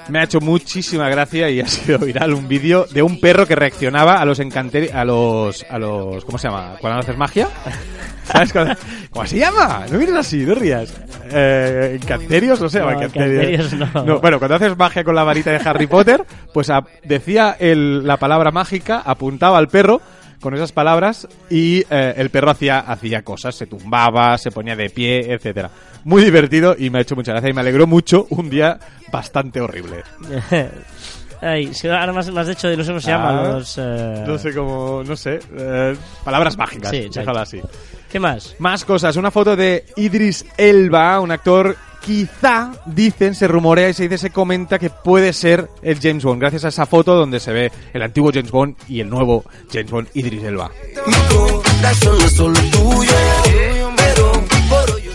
Me 0.09 0.21
ha 0.21 0.25
hecho 0.25 0.41
muchísima 0.41 1.09
gracia 1.09 1.51
y 1.51 1.61
ha 1.61 1.67
sido 1.67 1.99
viral 1.99 2.33
un 2.35 2.47
vídeo 2.47 2.87
de 2.93 3.03
un 3.03 3.19
perro 3.21 3.47
que 3.47 3.57
reaccionaba 3.57 4.15
a 4.21 4.25
los 4.25 4.39
encanterios, 4.39 4.95
a 4.95 5.05
los, 5.05 5.67
a 5.69 5.79
los, 5.79 6.25
¿cómo 6.25 6.39
se 6.39 6.49
llama? 6.49 6.77
Cuando 6.81 7.01
haces 7.01 7.17
magia. 7.17 7.49
¿Cómo 9.11 9.27
se 9.27 9.39
llama? 9.39 9.85
No 9.91 9.99
mires 9.99 10.15
así, 10.15 10.39
no 10.39 10.55
rías. 10.55 10.95
Eh, 11.31 11.99
encanterios, 12.01 12.61
no 12.61 12.69
se 12.69 12.79
llama 12.79 12.93
No, 12.93 13.03
encanterios. 13.03 13.73
encanterios 13.73 14.07
no. 14.07 14.21
Bueno, 14.21 14.39
cuando 14.39 14.55
haces 14.57 14.77
magia 14.79 15.03
con 15.05 15.15
la 15.17 15.25
varita 15.25 15.51
de 15.51 15.57
Harry 15.69 15.87
Potter, 15.89 16.25
pues 16.55 16.71
a- 16.71 16.85
decía 17.05 17.57
el- 17.59 18.07
la 18.07 18.17
palabra 18.19 18.51
mágica, 18.53 19.03
apuntaba 19.05 19.59
al 19.59 19.69
perro 19.69 20.01
con 20.43 20.55
esas 20.55 20.73
palabras 20.73 21.27
y 21.49 21.85
eh, 21.89 22.15
el 22.19 22.29
perro 22.29 22.51
hacía, 22.51 22.81
hacía 22.81 23.23
cosas, 23.23 23.55
se 23.55 23.67
tumbaba, 23.67 24.37
se 24.37 24.51
ponía 24.51 24.77
de 24.77 24.91
pie, 24.91 25.33
etcétera. 25.33 25.71
Muy 26.05 26.23
divertido 26.23 26.77
y 26.79 26.91
me 26.91 26.99
ha 26.99 27.01
hecho 27.01 27.17
mucha 27.17 27.33
gracia 27.33 27.49
y 27.49 27.53
me 27.55 27.61
alegró 27.63 27.87
mucho 27.87 28.27
un 28.31 28.51
día 28.51 28.79
bastante 29.11 29.61
horrible. 29.61 30.03
Ay, 31.41 31.75
si 31.75 31.89
ahora 31.89 32.13
más, 32.13 32.31
más 32.31 32.47
de 32.47 32.53
hecho 32.53 32.69
de 32.69 32.77
no 32.77 32.85
sé 32.85 32.91
cómo 32.91 33.01
se 33.01 33.11
llama. 33.11 33.31
Ah, 33.31 33.53
Los, 33.55 33.79
eh, 33.79 34.25
No 34.27 34.39
sé 34.39 34.55
cómo, 34.55 35.03
no 35.05 35.17
sé, 35.17 35.41
eh, 35.57 35.97
palabras 36.25 36.57
mágicas, 36.57 36.91
Sí, 36.91 37.09
déjalo 37.13 37.41
así. 37.41 37.61
¿Qué 38.13 38.21
más? 38.21 38.55
Más 38.59 38.85
cosas, 38.85 39.17
una 39.17 39.31
foto 39.31 39.57
de 39.57 39.87
Idris 39.97 40.45
Elba, 40.59 41.19
un 41.19 41.31
actor 41.31 41.79
quizá, 42.05 42.73
dicen, 42.85 43.35
se 43.35 43.49
rumorea 43.49 43.89
y 43.89 43.95
se 43.95 44.03
dice, 44.03 44.19
se 44.19 44.31
comenta 44.31 44.79
que 44.79 44.91
puede 44.91 45.33
ser 45.33 45.71
el 45.81 45.99
James 45.99 46.23
Bond, 46.23 46.39
gracias 46.39 46.67
a 46.67 46.69
esa 46.69 46.85
foto 46.85 47.15
donde 47.15 47.41
se 47.41 47.55
ve 47.55 47.73
el 47.95 48.03
antiguo 48.03 48.31
James 48.31 48.51
Bond 48.51 48.77
y 48.87 49.01
el 49.01 49.09
nuevo 49.09 49.47
James 49.73 49.91
Bond, 49.91 50.09
Idris 50.13 50.43
Elba. 50.43 50.71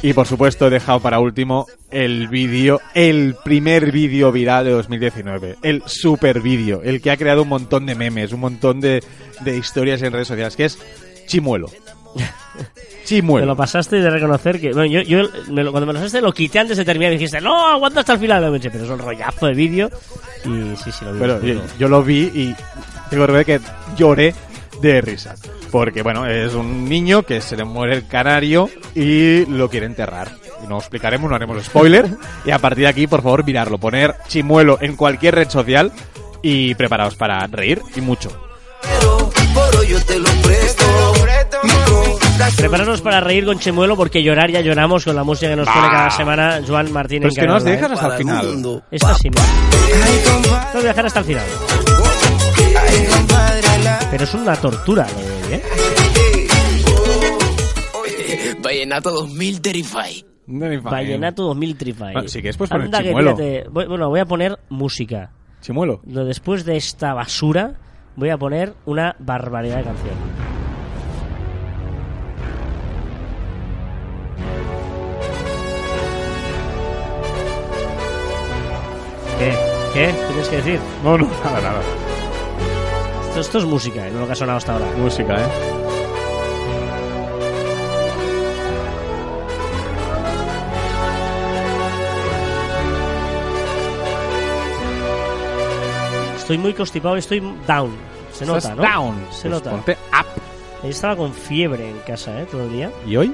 Y 0.01 0.13
por 0.13 0.25
supuesto 0.25 0.65
he 0.65 0.69
dejado 0.71 0.99
para 0.99 1.19
último 1.19 1.67
el 1.91 2.29
vídeo, 2.29 2.81
el 2.95 3.35
primer 3.43 3.91
vídeo 3.91 4.31
viral 4.31 4.65
de 4.65 4.71
2019, 4.71 5.57
el 5.61 5.83
super 5.85 6.41
vídeo, 6.41 6.81
el 6.83 6.99
que 6.99 7.11
ha 7.11 7.17
creado 7.17 7.43
un 7.43 7.49
montón 7.49 7.85
de 7.85 7.93
memes, 7.93 8.33
un 8.33 8.39
montón 8.39 8.81
de, 8.81 9.03
de 9.41 9.55
historias 9.55 10.01
en 10.01 10.13
redes 10.13 10.29
sociales, 10.29 10.55
que 10.55 10.65
es 10.65 10.79
Chimuelo. 11.27 11.69
Me 12.57 13.05
Chimuelo. 13.05 13.45
lo 13.47 13.55
pasaste 13.55 13.97
y 13.97 14.01
de 14.01 14.09
reconocer 14.09 14.59
que. 14.59 14.73
Bueno, 14.73 14.91
yo, 14.91 15.01
yo 15.01 15.29
me 15.49 15.63
lo- 15.63 15.71
cuando 15.71 15.87
me 15.87 15.93
lo 15.93 15.99
pasaste 15.99 16.21
lo 16.21 16.33
quité 16.33 16.59
antes 16.59 16.77
de 16.77 16.83
terminar 16.85 17.11
y 17.13 17.15
me 17.15 17.19
dijiste, 17.19 17.39
no, 17.41 17.67
aguanta 17.69 18.01
hasta 18.01 18.13
el 18.13 18.19
final. 18.19 18.51
Pensé, 18.51 18.69
pero 18.69 18.83
es 18.83 18.89
un 18.89 18.99
rollazo 18.99 19.47
de 19.47 19.53
vídeo. 19.53 19.89
Y 20.43 20.75
sí, 20.75 20.91
sí, 20.91 21.05
lo 21.05 21.13
vi. 21.13 21.19
Lo 21.25 21.39
vi. 21.39 21.53
yo, 21.53 21.61
yo 21.79 21.87
lo 21.87 22.03
vi 22.03 22.19
y 22.33 22.55
tengo 23.09 23.25
que 23.27 23.31
ver 23.31 23.45
que 23.45 23.59
lloré 23.95 24.35
de 24.81 25.01
risa. 25.01 25.35
Porque, 25.71 26.01
bueno, 26.01 26.25
es 26.25 26.53
un 26.53 26.87
niño 26.87 27.23
que 27.23 27.41
se 27.41 27.55
le 27.57 27.63
muere 27.65 27.95
el 27.95 28.07
canario 28.07 28.69
y 28.95 29.45
lo 29.45 29.69
quiere 29.69 29.85
enterrar. 29.85 30.31
Y 30.63 30.67
no 30.67 30.77
explicaremos, 30.77 31.29
no 31.29 31.35
haremos 31.35 31.63
spoiler. 31.63 32.07
y 32.45 32.51
a 32.51 32.59
partir 32.59 32.83
de 32.83 32.87
aquí, 32.89 33.07
por 33.07 33.21
favor, 33.21 33.45
mirarlo. 33.45 33.77
Poner 33.77 34.15
chimuelo 34.27 34.77
en 34.81 34.95
cualquier 34.95 35.35
red 35.35 35.49
social 35.49 35.91
y 36.41 36.75
preparaos 36.75 37.15
para 37.15 37.45
reír 37.47 37.81
y 37.95 38.01
mucho. 38.01 38.29
quiero, 38.81 39.29
por 39.53 39.75
hoy 39.77 39.87
yo 39.87 40.01
te 40.01 40.19
lo 40.19 40.29
presto. 40.43 40.83
Prepararos 42.55 43.01
para 43.01 43.19
reír 43.19 43.45
con 43.45 43.59
Chemuelo 43.59 43.95
porque 43.95 44.21
llorar 44.23 44.49
ya 44.51 44.61
lloramos 44.61 45.03
con 45.05 45.15
la 45.15 45.23
música 45.23 45.49
que 45.49 45.55
nos 45.55 45.67
pone 45.67 45.87
cada 45.89 46.09
semana 46.11 46.61
Joan 46.67 46.91
Martín 46.91 47.21
Pero 47.21 47.29
en 47.29 47.33
es 47.33 47.39
que 47.39 47.47
no 47.47 47.53
nos 47.53 47.63
dejas 47.63 47.91
hasta 47.91 48.07
el 48.07 48.17
final. 48.17 48.83
Esta 48.91 49.15
sí, 49.15 49.29
mira. 49.29 49.43
Tengo 50.71 50.81
que 50.81 50.87
dejar 50.87 51.05
hasta 51.05 51.19
el 51.19 51.25
final. 51.25 51.45
Pero 54.11 54.23
es 54.23 54.33
una 54.33 54.55
tortura 54.55 55.07
lo 55.07 55.19
de 55.21 55.25
hoy, 55.31 55.53
¿eh? 55.53 55.63
Vallenato 58.61 59.11
2000 59.11 59.61
Terrify. 59.61 60.25
Vallenato 60.47 61.43
2000 61.43 61.77
Trify. 61.77 62.13
Bueno, 62.13 62.27
si 62.27 62.39
quieres, 62.41 62.57
puedes 62.57 62.69
poner 62.71 62.85
Anda 62.85 62.99
que 62.99 63.07
Chimuelo. 63.09 63.35
tírate. 63.35 63.69
Voy- 63.69 63.85
Bueno, 63.87 64.09
voy 64.09 64.19
a 64.19 64.25
poner 64.25 64.57
música. 64.69 65.31
Chimuelo. 65.61 66.01
Lo- 66.07 66.25
Después 66.25 66.63
de 66.65 66.77
esta 66.77 67.13
basura, 67.13 67.73
voy 68.15 68.29
a 68.29 68.37
poner 68.37 68.73
una 68.85 69.15
barbaridad 69.19 69.77
de 69.77 69.83
canción. 69.83 70.46
¿Qué? 79.39 79.53
¿Qué? 79.93 80.13
¿Tienes 80.27 80.49
que 80.49 80.55
decir? 80.57 80.79
No, 81.03 81.17
no, 81.17 81.27
nada, 81.43 81.61
nada. 81.61 81.81
Esto 83.29 83.39
Esto, 83.41 83.57
es 83.59 83.65
música, 83.65 84.07
¿eh? 84.07 84.11
no 84.11 84.21
lo 84.21 84.25
que 84.25 84.31
ha 84.31 84.35
sonado 84.35 84.57
hasta 84.57 84.73
ahora. 84.73 84.85
Música, 84.97 85.35
¿eh? 85.35 85.47
Estoy 96.37 96.57
muy 96.57 96.73
constipado 96.73 97.15
y 97.15 97.19
estoy 97.19 97.41
down. 97.67 97.91
Se 98.31 98.45
nota, 98.45 98.73
¿no? 98.75 98.81
down. 98.83 99.15
Se 99.31 99.49
Pues 99.49 99.53
nota. 99.53 99.71
ponte 99.71 99.91
up. 99.93 100.25
Yo 100.83 100.89
estaba 100.89 101.15
con 101.17 101.33
fiebre 101.33 101.89
en 101.89 101.97
casa, 101.99 102.39
¿eh? 102.41 102.45
Todo 102.49 102.63
el 102.63 102.71
día. 102.71 102.91
¿Y 103.05 103.17
hoy? 103.17 103.33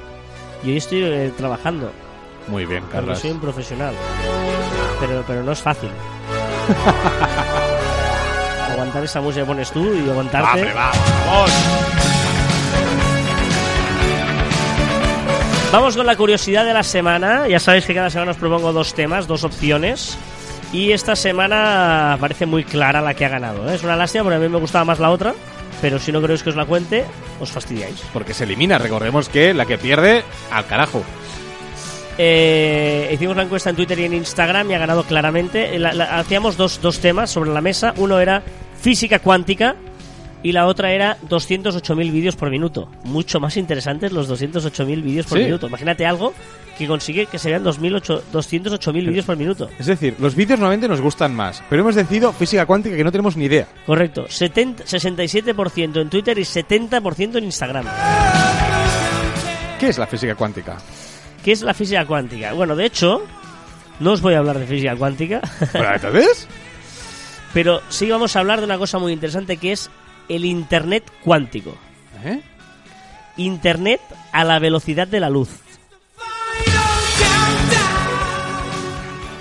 Y 0.63 0.71
hoy 0.71 0.77
estoy 0.77 1.03
eh, 1.03 1.31
trabajando. 1.37 1.91
Muy 2.47 2.65
bien, 2.65 2.81
Porque 2.81 2.97
Carlos. 2.97 3.19
soy 3.19 3.31
un 3.31 3.39
profesional. 3.39 3.93
Pero, 5.05 5.23
pero 5.27 5.43
no 5.43 5.51
es 5.51 5.61
fácil. 5.61 5.89
Aguantar 8.71 9.03
esa 9.03 9.21
música 9.21 9.43
que 9.43 9.47
pones 9.47 9.71
tú 9.71 9.93
y 9.93 10.09
aguantarte. 10.09 10.61
¡Hombre, 10.61 10.73
vamos, 10.73 10.97
vamos! 11.25 11.51
Vamos 15.73 15.97
con 15.97 16.05
la 16.05 16.15
curiosidad 16.15 16.65
de 16.65 16.73
la 16.73 16.83
semana. 16.83 17.47
Ya 17.47 17.59
sabéis 17.59 17.85
que 17.85 17.95
cada 17.95 18.09
semana 18.09 18.31
os 18.31 18.37
propongo 18.37 18.71
dos 18.71 18.93
temas, 18.93 19.27
dos 19.27 19.43
opciones. 19.43 20.17
Y 20.71 20.91
esta 20.91 21.15
semana 21.15 22.17
parece 22.19 22.45
muy 22.45 22.63
clara 22.63 23.01
la 23.01 23.13
que 23.13 23.25
ha 23.25 23.29
ganado. 23.29 23.69
¿eh? 23.69 23.75
Es 23.75 23.83
una 23.83 23.95
lástima 23.95 24.23
porque 24.23 24.37
a 24.37 24.39
mí 24.39 24.49
me 24.49 24.59
gustaba 24.59 24.85
más 24.85 24.99
la 24.99 25.09
otra. 25.09 25.33
Pero 25.81 25.99
si 25.99 26.11
no 26.11 26.21
queréis 26.21 26.43
que 26.43 26.49
os 26.51 26.55
la 26.55 26.65
cuente, 26.65 27.05
os 27.39 27.51
fastidiáis. 27.51 28.01
Porque 28.13 28.33
se 28.33 28.45
elimina. 28.45 28.77
Recordemos 28.77 29.29
que 29.29 29.53
la 29.53 29.65
que 29.65 29.77
pierde, 29.77 30.23
al 30.51 30.65
carajo. 30.65 31.03
Eh, 32.17 33.09
hicimos 33.13 33.35
la 33.35 33.43
encuesta 33.43 33.69
en 33.69 33.75
Twitter 33.75 33.97
y 33.99 34.05
en 34.05 34.13
Instagram 34.13 34.69
y 34.69 34.73
ha 34.75 34.79
ganado 34.79 35.03
claramente. 35.03 35.77
La- 35.79 35.93
la- 35.93 36.19
hacíamos 36.19 36.57
dos, 36.57 36.79
dos 36.81 36.99
temas 36.99 37.31
sobre 37.31 37.51
la 37.51 37.61
mesa. 37.61 37.93
Uno 37.97 38.19
era 38.19 38.43
física 38.79 39.19
cuántica 39.19 39.75
y 40.43 40.51
la 40.51 40.67
otra 40.67 40.91
era 40.91 41.17
208.000 41.29 42.11
vídeos 42.11 42.35
por 42.35 42.49
minuto. 42.51 42.89
Mucho 43.03 43.39
más 43.39 43.57
interesantes 43.57 44.11
los 44.11 44.27
208.000 44.27 45.01
vídeos 45.01 45.25
por 45.25 45.37
Sí. 45.39 45.45
minuto. 45.45 45.67
Imagínate 45.67 46.05
algo 46.05 46.33
que 46.77 46.87
consigue 46.87 47.27
que 47.27 47.39
se 47.39 47.49
vean 47.49 47.63
2008 47.63 48.23
208.000 48.31 49.07
vídeos 49.07 49.25
por 49.25 49.37
minuto. 49.37 49.69
Es 49.79 49.85
decir, 49.85 50.15
los 50.19 50.35
vídeos 50.35 50.59
normalmente 50.59 50.87
nos 50.87 51.01
gustan 51.01 51.33
más, 51.35 51.63
pero 51.69 51.81
hemos 51.81 51.95
decidido 51.95 52.33
física 52.33 52.65
cuántica 52.65 52.95
que 52.95 53.03
no 53.03 53.11
tenemos 53.11 53.37
ni 53.37 53.45
idea. 53.45 53.67
Correcto. 53.85 54.25
70, 54.27 54.83
67% 54.85 56.01
en 56.01 56.09
Twitter 56.09 56.37
y 56.37 56.43
70% 56.45 57.37
en 57.37 57.43
Instagram. 57.45 57.85
¿Qué 59.79 59.87
es 59.89 59.97
la 59.97 60.07
física 60.07 60.35
cuántica? 60.35 60.77
¿Qué 61.43 61.51
es 61.51 61.61
la 61.61 61.73
física 61.73 62.05
cuántica? 62.05 62.53
Bueno, 62.53 62.75
de 62.75 62.85
hecho, 62.85 63.21
no 63.99 64.13
os 64.13 64.21
voy 64.21 64.33
a 64.33 64.39
hablar 64.39 64.59
de 64.59 64.65
física 64.65 64.95
cuántica. 64.95 65.41
¿Entonces? 65.73 66.47
Pero 67.53 67.81
sí 67.89 68.09
vamos 68.09 68.35
a 68.35 68.39
hablar 68.39 68.59
de 68.59 68.65
una 68.65 68.77
cosa 68.77 68.97
muy 68.97 69.11
interesante 69.11 69.57
que 69.57 69.73
es 69.73 69.89
el 70.29 70.45
Internet 70.45 71.03
cuántico. 71.23 71.75
¿Eh? 72.23 72.41
Internet 73.37 73.99
a 74.31 74.43
la 74.43 74.59
velocidad 74.59 75.07
de 75.07 75.19
la 75.19 75.29
luz. 75.29 75.49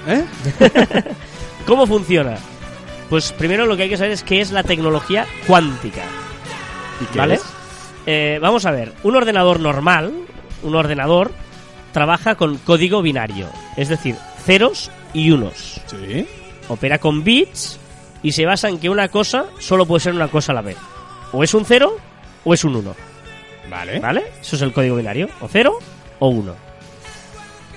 ¿Eh? 0.09 0.25
¿Cómo 1.67 1.87
funciona? 1.87 2.37
Pues 3.09 3.33
primero 3.33 3.67
lo 3.67 3.77
que 3.77 3.85
hay 3.85 3.89
que 3.89 3.97
saber 3.97 4.13
es 4.13 4.25
qué 4.25 4.41
es 4.41 4.51
la 4.51 4.65
tecnología 4.65 5.27
cuántica. 5.47 6.03
¿Y 7.01 7.05
qué 7.13 7.19
¿Vale? 7.19 7.35
es? 7.35 7.43
Eh, 8.07 8.39
vamos 8.43 8.67
a 8.67 8.73
ver, 8.73 8.93
un 9.05 9.15
ordenador 9.15 9.61
normal, 9.61 10.13
un 10.63 10.75
ordenador, 10.75 11.31
trabaja 11.93 12.34
con 12.34 12.59
código 12.59 13.03
binario, 13.03 13.49
es 13.76 13.88
decir, 13.88 14.16
ceros 14.45 14.90
y 15.12 15.30
unos. 15.30 15.80
Sí. 15.86 16.26
Opera 16.68 16.99
con 16.99 17.22
bits 17.22 17.78
y 18.22 18.32
se 18.32 18.47
basa 18.47 18.68
en 18.68 18.78
que 18.78 18.90
una 18.90 19.09
cosa 19.09 19.47
solo 19.59 19.86
puede 19.86 20.01
ser 20.01 20.14
una 20.14 20.28
cosa 20.28 20.53
a 20.53 20.55
la 20.55 20.62
vez. 20.62 20.76
O 21.32 21.43
es 21.43 21.55
un 21.55 21.64
cero 21.64 21.97
o 22.45 22.55
es 22.55 22.64
un 22.64 22.76
uno. 22.76 22.95
Vale. 23.68 24.01
¿Vale? 24.01 24.24
Eso 24.40 24.57
es 24.57 24.62
el 24.62 24.72
código 24.72 24.97
binario. 24.97 25.28
O 25.40 25.49
0 25.49 25.78
o 26.18 26.28
1. 26.28 26.55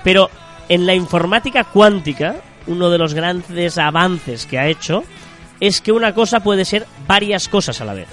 Pero 0.04 0.30
en 0.68 0.86
la 0.86 0.94
informática 0.94 1.64
cuántica, 1.64 2.36
uno 2.68 2.90
de 2.90 2.98
los 2.98 3.14
grandes 3.14 3.78
avances 3.78 4.46
que 4.46 4.60
ha 4.60 4.68
hecho 4.68 5.04
es 5.60 5.82
que 5.82 5.92
una 5.92 6.14
cosa 6.14 6.42
puede 6.42 6.66
ser 6.66 6.86
varias 7.08 7.48
cosas 7.48 7.80
a 7.82 7.86
la 7.86 7.94
vez. 7.94 8.08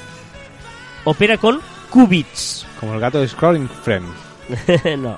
Opera 1.04 1.38
con 1.38 1.60
qubits. 1.90 2.66
Como 2.78 2.94
el 2.94 3.00
gato 3.00 3.20
de 3.20 3.28
Scrolling 3.28 3.68
Friend. 3.68 4.06
no. 4.98 5.16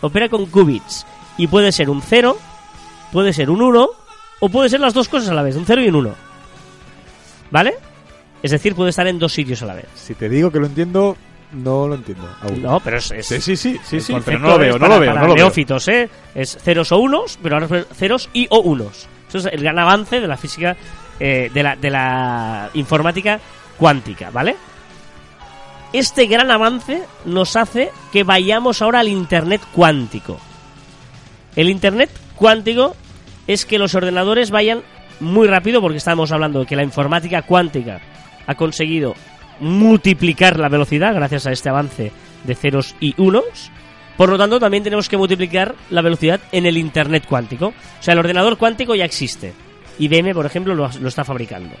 Opera 0.00 0.28
con 0.28 0.46
qubits. 0.46 1.06
Y 1.36 1.46
puede 1.46 1.72
ser 1.72 1.88
un 1.90 2.02
0, 2.02 2.36
puede 3.12 3.32
ser 3.32 3.50
un 3.50 3.62
1, 3.62 3.88
o 4.40 4.48
puede 4.48 4.68
ser 4.68 4.80
las 4.80 4.94
dos 4.94 5.08
cosas 5.08 5.28
a 5.30 5.34
la 5.34 5.42
vez, 5.42 5.56
un 5.56 5.64
0 5.66 5.82
y 5.82 5.88
un 5.88 5.94
1. 5.96 6.14
¿Vale? 7.50 7.74
Es 8.42 8.50
decir, 8.50 8.74
puede 8.74 8.90
estar 8.90 9.06
en 9.06 9.18
dos 9.18 9.32
sitios 9.32 9.62
a 9.62 9.66
la 9.66 9.74
vez. 9.74 9.86
Si 9.94 10.14
te 10.14 10.28
digo 10.28 10.50
que 10.50 10.60
lo 10.60 10.66
entiendo, 10.66 11.16
no 11.52 11.88
lo 11.88 11.94
entiendo. 11.96 12.28
aún. 12.42 12.62
No, 12.62 12.78
pero 12.80 12.98
es, 12.98 13.10
es- 13.10 13.26
Sí, 13.26 13.40
sí, 13.40 13.56
sí, 13.56 14.00
sí, 14.00 14.14
pero 14.24 14.38
no 14.38 14.48
lo 14.50 14.58
veo, 14.58 14.74
no 14.74 14.80
para- 14.80 14.94
lo 14.94 15.00
veo, 15.00 15.10
para 15.10 15.20
no 15.22 15.26
lo 15.28 15.34
veo. 15.34 15.44
neófitos, 15.44 15.88
¿eh? 15.88 16.08
Es 16.34 16.56
ceros 16.62 16.92
o 16.92 16.98
unos, 16.98 17.38
pero 17.42 17.56
ahora 17.56 17.78
es 17.78 17.86
ceros 17.96 18.28
y 18.32 18.46
o 18.50 18.60
unos. 18.60 19.08
Eso 19.28 19.38
es 19.38 19.46
el 19.46 19.62
gran 19.62 19.78
avance 19.78 20.20
de 20.20 20.26
la 20.28 20.36
física, 20.36 20.76
eh, 21.18 21.50
de, 21.52 21.62
la, 21.62 21.76
de 21.76 21.90
la 21.90 22.70
informática 22.74 23.40
cuántica, 23.76 24.30
¿vale? 24.30 24.56
Este 25.92 26.26
gran 26.26 26.50
avance 26.50 27.02
nos 27.24 27.56
hace 27.56 27.90
que 28.12 28.22
vayamos 28.22 28.82
ahora 28.82 29.00
al 29.00 29.08
Internet 29.08 29.62
cuántico. 29.72 30.38
El 31.56 31.70
Internet 31.70 32.10
cuántico 32.36 32.94
es 33.46 33.64
que 33.64 33.78
los 33.78 33.94
ordenadores 33.94 34.50
vayan 34.50 34.82
muy 35.20 35.48
rápido, 35.48 35.80
porque 35.80 35.96
estamos 35.96 36.30
hablando 36.30 36.60
de 36.60 36.66
que 36.66 36.76
la 36.76 36.84
informática 36.84 37.42
cuántica 37.42 38.00
ha 38.46 38.54
conseguido 38.54 39.14
multiplicar 39.60 40.58
la 40.58 40.68
velocidad 40.68 41.14
gracias 41.14 41.46
a 41.46 41.52
este 41.52 41.70
avance 41.70 42.12
de 42.44 42.54
ceros 42.54 42.94
y 43.00 43.14
unos. 43.16 43.70
Por 44.18 44.28
lo 44.28 44.36
tanto, 44.36 44.60
también 44.60 44.82
tenemos 44.84 45.08
que 45.08 45.16
multiplicar 45.16 45.74
la 45.88 46.02
velocidad 46.02 46.40
en 46.52 46.66
el 46.66 46.76
Internet 46.76 47.24
cuántico. 47.26 47.68
O 47.68 48.02
sea, 48.02 48.12
el 48.12 48.20
ordenador 48.20 48.58
cuántico 48.58 48.94
ya 48.94 49.06
existe. 49.06 49.54
IBM, 49.98 50.34
por 50.34 50.44
ejemplo, 50.44 50.74
lo, 50.74 50.90
lo 51.00 51.08
está 51.08 51.24
fabricando. 51.24 51.74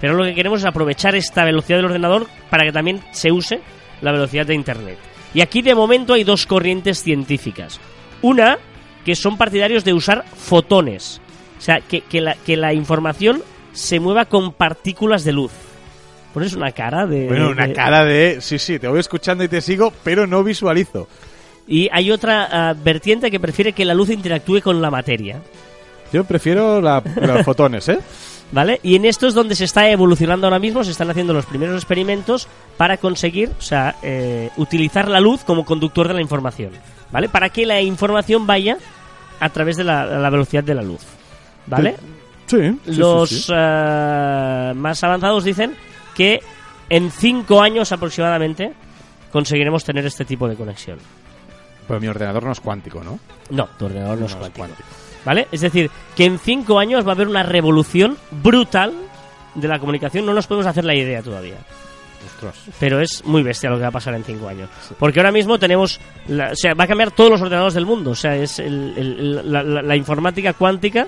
Pero 0.00 0.14
lo 0.14 0.24
que 0.24 0.34
queremos 0.34 0.60
es 0.60 0.66
aprovechar 0.66 1.14
esta 1.16 1.44
velocidad 1.44 1.78
del 1.78 1.86
ordenador 1.86 2.26
para 2.50 2.64
que 2.64 2.72
también 2.72 3.00
se 3.12 3.32
use 3.32 3.60
la 4.02 4.12
velocidad 4.12 4.46
de 4.46 4.54
Internet. 4.54 4.98
Y 5.34 5.40
aquí 5.40 5.62
de 5.62 5.74
momento 5.74 6.12
hay 6.14 6.24
dos 6.24 6.46
corrientes 6.46 7.02
científicas. 7.02 7.80
Una, 8.22 8.58
que 9.04 9.14
son 9.16 9.36
partidarios 9.38 9.84
de 9.84 9.92
usar 9.94 10.24
fotones. 10.34 11.20
O 11.58 11.60
sea, 11.60 11.80
que, 11.80 12.02
que 12.02 12.20
la, 12.20 12.34
que 12.34 12.56
la 12.56 12.74
información 12.74 13.42
se 13.72 14.00
mueva 14.00 14.26
con 14.26 14.52
partículas 14.52 15.24
de 15.24 15.32
luz. 15.32 15.52
Pones 16.34 16.52
una 16.54 16.72
cara 16.72 17.06
de... 17.06 17.26
Bueno, 17.28 17.48
una 17.50 17.66
de- 17.66 17.72
cara 17.72 18.04
de... 18.04 18.38
Sí, 18.40 18.58
sí, 18.58 18.78
te 18.78 18.88
voy 18.88 19.00
escuchando 19.00 19.42
y 19.44 19.48
te 19.48 19.60
sigo, 19.62 19.92
pero 20.04 20.26
no 20.26 20.44
visualizo. 20.44 21.08
Y 21.66 21.88
hay 21.90 22.10
otra 22.10 22.48
ah, 22.70 22.74
vertiente 22.74 23.30
que 23.30 23.40
prefiere 23.40 23.72
que 23.72 23.84
la 23.86 23.94
luz 23.94 24.10
interactúe 24.10 24.60
con 24.62 24.80
la 24.82 24.90
materia. 24.90 25.40
Yo 26.12 26.24
prefiero 26.24 26.80
la- 26.82 27.02
los 27.22 27.42
fotones, 27.44 27.88
¿eh? 27.88 27.98
¿Vale? 28.52 28.78
Y 28.82 28.94
en 28.94 29.04
esto 29.04 29.26
es 29.26 29.34
donde 29.34 29.56
se 29.56 29.64
está 29.64 29.90
evolucionando 29.90 30.46
ahora 30.46 30.60
mismo, 30.60 30.84
se 30.84 30.92
están 30.92 31.10
haciendo 31.10 31.32
los 31.32 31.46
primeros 31.46 31.76
experimentos 31.76 32.46
para 32.76 32.96
conseguir, 32.96 33.50
o 33.58 33.62
sea, 33.62 33.96
eh, 34.02 34.50
utilizar 34.56 35.08
la 35.08 35.18
luz 35.20 35.42
como 35.42 35.64
conductor 35.64 36.06
de 36.06 36.14
la 36.14 36.20
información, 36.22 36.70
¿vale? 37.10 37.28
Para 37.28 37.48
que 37.50 37.66
la 37.66 37.80
información 37.82 38.46
vaya 38.46 38.78
a 39.40 39.48
través 39.48 39.76
de 39.76 39.82
la, 39.84 40.04
la 40.06 40.30
velocidad 40.30 40.62
de 40.62 40.74
la 40.74 40.82
luz, 40.82 41.00
¿vale? 41.66 41.96
Sí. 42.46 42.78
los 42.86 43.28
sí. 43.28 43.52
eh, 43.52 44.72
más 44.76 45.02
avanzados 45.02 45.42
dicen 45.42 45.74
que 46.14 46.40
en 46.88 47.10
cinco 47.10 47.60
años 47.60 47.90
aproximadamente 47.90 48.72
conseguiremos 49.32 49.82
tener 49.82 50.06
este 50.06 50.24
tipo 50.24 50.46
de 50.48 50.54
conexión. 50.54 50.98
Pero 51.88 52.00
mi 52.00 52.06
ordenador 52.06 52.44
no 52.44 52.52
es 52.52 52.60
cuántico, 52.60 53.02
¿no? 53.02 53.18
No, 53.50 53.66
tu 53.76 53.86
ordenador 53.86 54.18
no, 54.18 54.26
es 54.26 54.32
No 54.36 54.36
es 54.46 54.50
cuántico. 54.52 54.66
cuántico. 54.66 54.88
¿Vale? 55.26 55.46
Es 55.52 55.60
decir, 55.60 55.90
que 56.16 56.24
en 56.24 56.38
cinco 56.38 56.78
años 56.78 57.04
va 57.04 57.10
a 57.10 57.14
haber 57.16 57.28
una 57.28 57.42
revolución 57.42 58.16
brutal 58.30 58.94
de 59.54 59.68
la 59.68 59.78
comunicación. 59.78 60.24
No 60.24 60.32
nos 60.32 60.46
podemos 60.46 60.66
hacer 60.66 60.84
la 60.84 60.94
idea 60.94 61.20
todavía. 61.20 61.56
Ostras. 62.26 62.54
Pero 62.80 63.00
es 63.00 63.24
muy 63.24 63.42
bestia 63.42 63.68
lo 63.68 63.76
que 63.76 63.82
va 63.82 63.88
a 63.88 63.92
pasar 63.92 64.14
en 64.14 64.24
cinco 64.24 64.48
años. 64.48 64.70
Porque 64.98 65.18
ahora 65.20 65.32
mismo 65.32 65.58
tenemos. 65.58 66.00
la- 66.28 66.52
o 66.52 66.56
sea, 66.56 66.72
va 66.74 66.84
a 66.84 66.86
cambiar 66.86 67.10
todos 67.10 67.30
los 67.30 67.42
ordenadores 67.42 67.74
del 67.74 67.86
mundo. 67.86 68.12
O 68.12 68.14
sea, 68.14 68.36
es 68.36 68.58
el- 68.60 68.94
el- 68.96 69.52
la, 69.52 69.62
la- 69.62 69.82
la 69.82 69.96
informática 69.96 70.52
cuántica 70.54 71.06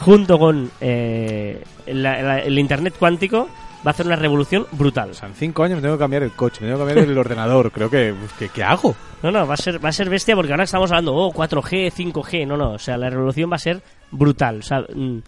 junto 0.00 0.38
con 0.38 0.70
eh, 0.80 1.62
el 1.86 2.58
Internet 2.58 2.94
cuántico 2.98 3.48
va 3.84 3.90
a 3.90 3.90
hacer 3.90 4.06
una 4.06 4.16
revolución 4.16 4.66
brutal. 4.72 5.10
O 5.10 5.14
sea, 5.14 5.28
en 5.28 5.34
cinco 5.34 5.64
años 5.64 5.76
me 5.76 5.82
tengo 5.82 5.96
que 5.96 6.00
cambiar 6.00 6.22
el 6.22 6.32
coche, 6.32 6.60
me 6.60 6.68
tengo 6.68 6.84
que 6.84 6.94
cambiar 6.94 7.10
el 7.10 7.18
ordenador. 7.18 7.70
Creo 7.72 7.90
que... 7.90 8.14
pues, 8.36 8.50
¿qué, 8.50 8.62
hago? 8.62 8.94
No, 9.22 9.30
no, 9.30 9.46
va 9.46 9.54
a 9.54 9.56
ser, 9.56 9.84
va 9.84 9.88
a 9.88 9.92
ser 9.92 10.08
bestia 10.08 10.34
porque 10.34 10.52
ahora 10.52 10.64
estamos 10.64 10.90
hablando, 10.90 11.14
oh, 11.14 11.32
4G, 11.32 11.92
5G. 11.92 12.46
No, 12.46 12.56
no, 12.56 12.72
o 12.72 12.78
sea, 12.78 12.96
la 12.96 13.10
revolución 13.10 13.50
va 13.50 13.56
a 13.56 13.60
ser 13.60 13.82
brutal. 14.10 14.58
O 14.58 14.62
sea, 14.62 14.80
mm, 14.80 15.18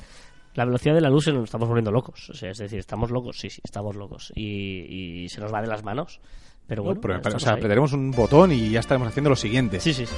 la 0.55 0.65
velocidad 0.65 0.95
de 0.95 1.01
la 1.01 1.11
luz 1.11 1.25
se 1.25 1.33
nos 1.33 1.45
estamos 1.45 1.69
volviendo 1.69 1.91
locos. 1.91 2.31
O 2.31 2.35
sea, 2.35 2.51
es 2.51 2.59
decir, 2.59 2.79
estamos 2.79 3.11
locos, 3.11 3.39
sí, 3.39 3.51
sí, 3.51 3.61
estamos 3.65 3.97
locos. 3.97 4.33
Y, 4.35 5.25
y 5.25 5.29
se 5.29 5.41
nos 5.41 5.53
va 5.53 5.61
de 5.61 5.69
las 5.69 5.83
manos. 5.83 6.21
Pero 6.67 6.83
bueno, 6.83 7.01
Pero, 7.01 7.17
estamos 7.17 7.37
o 7.37 7.41
sea, 7.41 7.53
ahí. 7.53 7.59
apretaremos 7.59 7.93
un 7.93 8.11
botón 8.11 8.53
y 8.53 8.71
ya 8.71 8.81
estaremos 8.81 9.09
haciendo 9.09 9.31
lo 9.31 9.37
siguiente. 9.37 9.81
Sí, 9.81 9.93
sí, 9.93 10.07
sí. 10.07 10.15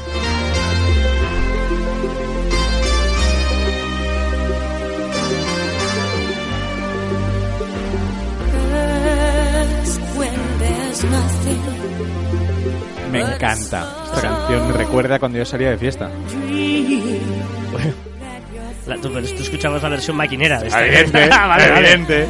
Me 13.24 13.34
encanta. 13.34 13.86
Esta 14.06 14.20
canción 14.22 14.66
me 14.68 14.72
recuerda 14.74 15.18
cuando 15.18 15.38
yo 15.38 15.44
salía 15.44 15.70
de 15.70 15.78
fiesta. 15.78 16.10
La- 18.86 18.96
tú, 18.98 19.10
pero 19.12 19.26
tú 19.26 19.42
escuchabas 19.42 19.82
la 19.82 19.88
versión 19.88 20.16
maquinera 20.16 20.60
de 20.60 20.68
esta. 20.68 20.86
Evidente, 20.86 21.28
Ah, 21.32 21.46
vale, 21.48 21.70
vale. 21.70 21.88
evidente. 21.92 22.26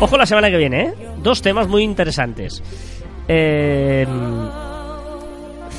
Ojo 0.00 0.16
la 0.16 0.24
semana 0.26 0.48
que 0.50 0.56
viene, 0.56 0.82
¿eh? 0.82 0.94
Dos 1.18 1.42
temas 1.42 1.66
muy 1.68 1.82
interesantes. 1.82 2.62
Eh, 3.28 4.06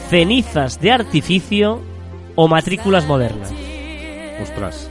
cenizas 0.09 0.79
de 0.79 0.91
artificio 0.91 1.81
o 2.35 2.47
matrículas 2.47 3.05
modernas. 3.07 3.51
Ostras. 4.41 4.89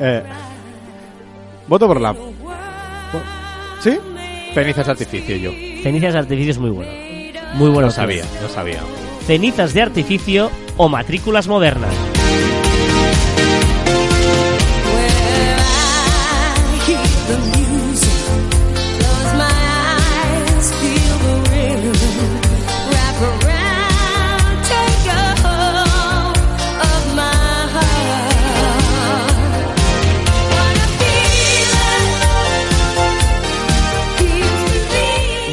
Eh, 0.00 0.22
voto 1.66 1.86
por 1.86 2.00
la... 2.00 2.14
¿Sí? 3.80 3.98
Cenizas 4.52 4.88
artificio 4.88 5.36
yo. 5.36 5.50
Cenizas 5.84 6.14
de 6.14 6.18
artificio 6.18 6.52
es 6.52 6.58
muy 6.58 6.70
bueno. 6.70 6.90
Muy 7.56 7.68
bueno. 7.68 7.88
Lo 7.88 7.90
sabía, 7.90 8.24
lo 8.40 8.48
sabía. 8.48 8.80
Cenizas 9.26 9.74
de 9.74 9.82
artificio 9.82 10.50
o 10.78 10.88
matrículas 10.88 11.46
modernas. 11.46 11.92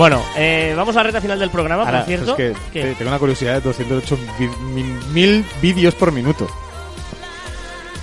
Bueno, 0.01 0.19
eh, 0.35 0.73
vamos 0.75 0.95
a 0.95 0.99
la 1.01 1.03
recta 1.03 1.21
final 1.21 1.37
del 1.37 1.51
programa, 1.51 1.83
Ahora, 1.83 1.99
por 1.99 2.07
cierto. 2.07 2.31
es 2.31 2.35
que 2.37 2.53
¿Qué? 2.73 2.81
te- 2.85 2.95
tengo 2.95 3.11
una 3.11 3.19
curiosidad 3.19 3.53
de 3.53 3.61
208 3.61 4.17
vi- 4.39 4.47
mi- 4.73 4.81
mil 5.13 5.45
vídeos 5.61 5.93
por 5.93 6.11
minuto. 6.11 6.47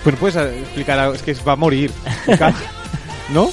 Pues 0.05 0.15
puedes 0.15 0.37
eh, 0.37 0.61
explicar 0.61 0.97
algo, 1.01 1.15
es 1.15 1.23
que 1.23 1.35
va 1.45 1.55
a 1.55 1.57
morir. 1.57 1.91
¿No? 3.31 3.51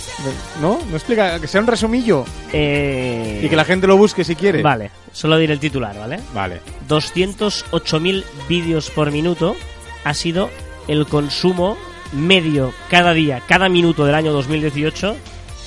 ¿No? 0.61 0.79
¿No 0.91 0.95
explica? 0.95 1.39
Que 1.39 1.47
sea 1.47 1.59
un 1.59 1.65
resumillo 1.65 2.23
Eh, 2.53 3.41
y 3.43 3.49
que 3.49 3.55
la 3.55 3.65
gente 3.65 3.87
lo 3.87 3.97
busque 3.97 4.23
si 4.23 4.35
quiere. 4.35 4.61
Vale, 4.61 4.91
solo 5.11 5.37
diré 5.39 5.53
el 5.53 5.59
titular, 5.59 5.97
¿vale? 5.97 6.19
Vale. 6.31 6.61
208.000 6.87 8.23
vídeos 8.47 8.91
por 8.91 9.09
minuto 9.09 9.55
ha 10.03 10.13
sido 10.13 10.51
el 10.87 11.07
consumo 11.07 11.79
medio 12.13 12.75
cada 12.91 13.13
día, 13.15 13.41
cada 13.47 13.69
minuto 13.69 14.05
del 14.05 14.13
año 14.13 14.31
2018 14.33 15.15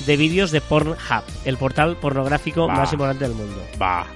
de 0.07 0.16
vídeos 0.16 0.51
de 0.51 0.61
Pornhub, 0.61 0.96
el 1.44 1.57
portal 1.57 1.96
pornográfico 1.96 2.66
Bah. 2.66 2.74
más 2.74 2.92
importante 2.92 3.24
del 3.24 3.34
mundo. 3.34 3.62
Va. 3.80 4.07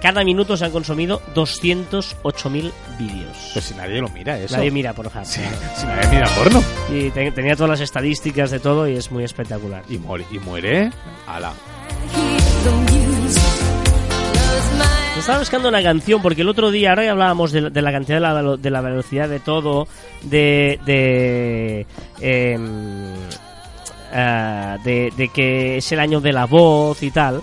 Cada 0.00 0.24
minuto 0.24 0.56
se 0.56 0.64
han 0.64 0.72
consumido 0.72 1.22
208.000 1.34 2.72
vídeos. 2.98 3.50
Pues 3.52 3.64
si 3.66 3.74
nadie 3.74 4.00
lo 4.00 4.08
mira, 4.08 4.36
eso. 4.38 4.56
Nadie 4.56 4.70
mira 4.72 4.92
Pornhub. 4.92 5.24
Si 5.24 5.40
nadie 5.40 6.08
mira 6.10 6.26
porno. 6.34 6.60
Y 6.90 7.10
te- 7.10 7.30
tenía 7.30 7.54
todas 7.54 7.70
las 7.70 7.80
estadísticas 7.80 8.50
de 8.50 8.58
todo 8.58 8.88
y 8.88 8.96
es 8.96 9.12
muy 9.12 9.22
espectacular. 9.22 9.84
Y 9.88 9.98
muere. 9.98 10.24
Y 10.32 10.38
muere. 10.40 10.90
Ala. 11.28 11.52
Estaba 15.18 15.38
buscando 15.38 15.68
una 15.68 15.82
canción 15.84 16.20
porque 16.20 16.40
el 16.42 16.48
otro 16.48 16.72
día, 16.72 16.90
ahora 16.90 17.04
ya 17.04 17.12
hablábamos 17.12 17.52
de, 17.52 17.60
la- 17.60 17.70
de 17.70 17.80
la 17.82 17.92
cantidad 17.92 18.16
de 18.16 18.20
la, 18.20 18.56
de 18.56 18.70
la 18.70 18.80
velocidad 18.80 19.28
de 19.28 19.38
todo, 19.38 19.86
de. 20.22 20.80
de. 20.84 21.86
em, 22.20 23.12
ah, 24.12 24.78
de, 24.84 25.12
de 25.16 25.28
que 25.28 25.78
es 25.78 25.92
el 25.92 26.00
año 26.00 26.20
de 26.20 26.32
la 26.32 26.46
voz 26.46 27.02
y 27.02 27.10
tal. 27.10 27.42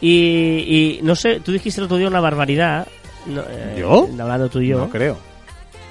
Y, 0.00 0.98
y 0.98 1.00
no 1.02 1.14
sé, 1.16 1.40
tú 1.40 1.52
dijiste 1.52 1.80
el 1.80 1.86
otro 1.86 1.96
día 1.96 2.08
una 2.08 2.20
barbaridad. 2.20 2.86
no, 3.26 3.40
eh, 3.48 3.76
¿Yo? 3.80 4.08
Hablando 4.20 4.48
tú 4.48 4.60
y 4.60 4.68
yo. 4.68 4.78
No 4.78 4.90
creo. 4.90 5.16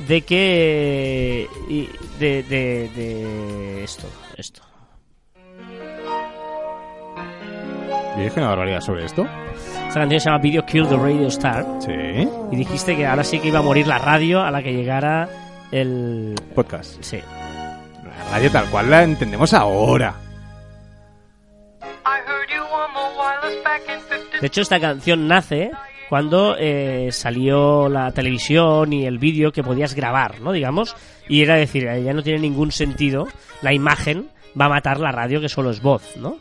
de 0.07 0.21
que. 0.21 1.47
y 1.69 1.89
de, 2.19 2.43
de, 2.43 2.89
de 2.95 3.83
esto, 3.83 4.07
esto. 4.37 4.61
Yo 8.17 8.23
dije 8.23 8.39
una 8.39 8.49
barbaridad 8.49 8.81
sobre 8.81 9.05
esto. 9.05 9.27
Esta 9.87 9.99
canción 10.01 10.19
se 10.19 10.25
llama 10.29 10.41
Video 10.41 10.65
Kill 10.65 10.87
the 10.87 10.95
Radio 10.97 11.27
Star. 11.27 11.65
Sí. 11.79 11.91
Y 12.51 12.55
dijiste 12.55 12.95
que 12.95 13.05
ahora 13.05 13.23
sí 13.23 13.39
que 13.39 13.49
iba 13.49 13.59
a 13.59 13.61
morir 13.61 13.87
la 13.87 13.99
radio 13.99 14.41
a 14.41 14.49
la 14.51 14.63
que 14.63 14.73
llegara 14.73 15.29
el. 15.71 16.33
Podcast. 16.55 17.01
Sí. 17.03 17.19
La 18.17 18.31
radio 18.31 18.51
tal 18.51 18.69
cual 18.69 18.89
la 18.89 19.03
entendemos 19.03 19.53
ahora. 19.53 20.15
De 24.39 24.47
hecho, 24.47 24.61
esta 24.61 24.79
canción 24.79 25.27
nace 25.27 25.71
cuando 26.09 26.55
eh, 26.57 27.09
salió 27.11 27.89
la 27.89 28.11
televisión 28.11 28.93
y 28.93 29.05
el 29.05 29.17
vídeo 29.17 29.51
que 29.51 29.63
podías 29.63 29.93
grabar, 29.95 30.39
¿no? 30.41 30.51
Digamos. 30.51 30.95
Y 31.27 31.41
era 31.41 31.55
decir, 31.55 31.87
eh, 31.87 32.03
ya 32.03 32.13
no 32.13 32.23
tiene 32.23 32.39
ningún 32.39 32.71
sentido. 32.71 33.27
La 33.61 33.73
imagen 33.73 34.29
va 34.59 34.65
a 34.65 34.69
matar 34.69 34.99
la 34.99 35.11
radio, 35.11 35.41
que 35.41 35.49
solo 35.49 35.71
es 35.71 35.81
voz, 35.81 36.15
¿no? 36.17 36.37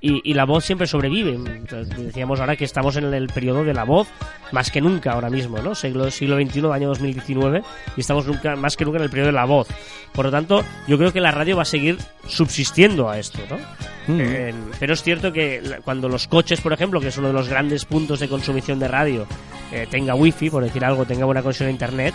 Y, 0.00 0.30
y 0.30 0.34
la 0.34 0.44
voz 0.44 0.64
siempre 0.64 0.86
sobrevive. 0.86 1.34
Entonces, 1.34 1.96
decíamos 1.96 2.40
ahora 2.40 2.56
que 2.56 2.64
estamos 2.64 2.96
en 2.96 3.12
el 3.12 3.28
periodo 3.28 3.64
de 3.64 3.74
la 3.74 3.84
voz, 3.84 4.08
más 4.52 4.70
que 4.70 4.80
nunca 4.80 5.12
ahora 5.12 5.28
mismo, 5.30 5.58
¿no? 5.58 5.74
Siglo, 5.74 6.10
siglo 6.10 6.36
XXI, 6.36 6.66
año 6.72 6.88
2019, 6.88 7.62
y 7.96 8.00
estamos 8.00 8.26
nunca, 8.26 8.56
más 8.56 8.76
que 8.76 8.84
nunca 8.84 8.98
en 8.98 9.04
el 9.04 9.10
periodo 9.10 9.26
de 9.26 9.32
la 9.32 9.44
voz. 9.44 9.68
Por 10.12 10.24
lo 10.24 10.30
tanto, 10.30 10.64
yo 10.86 10.96
creo 10.98 11.12
que 11.12 11.20
la 11.20 11.30
radio 11.30 11.56
va 11.56 11.62
a 11.62 11.66
seguir 11.66 11.98
subsistiendo 12.26 13.08
a 13.10 13.18
esto, 13.18 13.38
¿no? 13.48 13.58
Eh, 14.08 14.52
pero 14.78 14.94
es 14.94 15.02
cierto 15.02 15.32
que 15.32 15.62
cuando 15.84 16.08
los 16.08 16.26
coches, 16.26 16.60
por 16.60 16.72
ejemplo, 16.72 17.00
que 17.00 17.08
es 17.08 17.18
uno 17.18 17.28
de 17.28 17.34
los 17.34 17.48
grandes 17.48 17.84
puntos 17.84 18.18
de 18.20 18.28
consumición 18.28 18.78
de 18.78 18.88
radio, 18.88 19.26
eh, 19.72 19.86
tenga 19.88 20.14
wifi, 20.14 20.50
por 20.50 20.64
decir 20.64 20.84
algo, 20.84 21.04
tenga 21.04 21.26
buena 21.26 21.42
conexión 21.42 21.68
a 21.68 21.72
internet, 21.72 22.14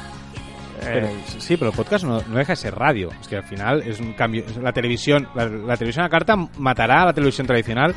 eh, 0.81 1.15
sí, 1.39 1.57
pero 1.57 1.71
el 1.71 1.77
podcast 1.77 2.05
no, 2.05 2.21
no 2.21 2.37
deja 2.37 2.53
de 2.53 2.57
ser 2.57 2.75
radio. 2.75 3.09
Es 3.21 3.27
que 3.27 3.37
al 3.37 3.43
final 3.43 3.81
es 3.81 3.99
un 3.99 4.13
cambio. 4.13 4.43
es 4.45 4.57
La 4.57 4.71
televisión, 4.73 5.27
la, 5.35 5.47
la 5.47 5.77
televisión 5.77 6.05
a 6.05 6.09
carta 6.09 6.35
matará 6.57 7.03
a 7.03 7.05
la 7.05 7.13
televisión 7.13 7.47
tradicional. 7.47 7.93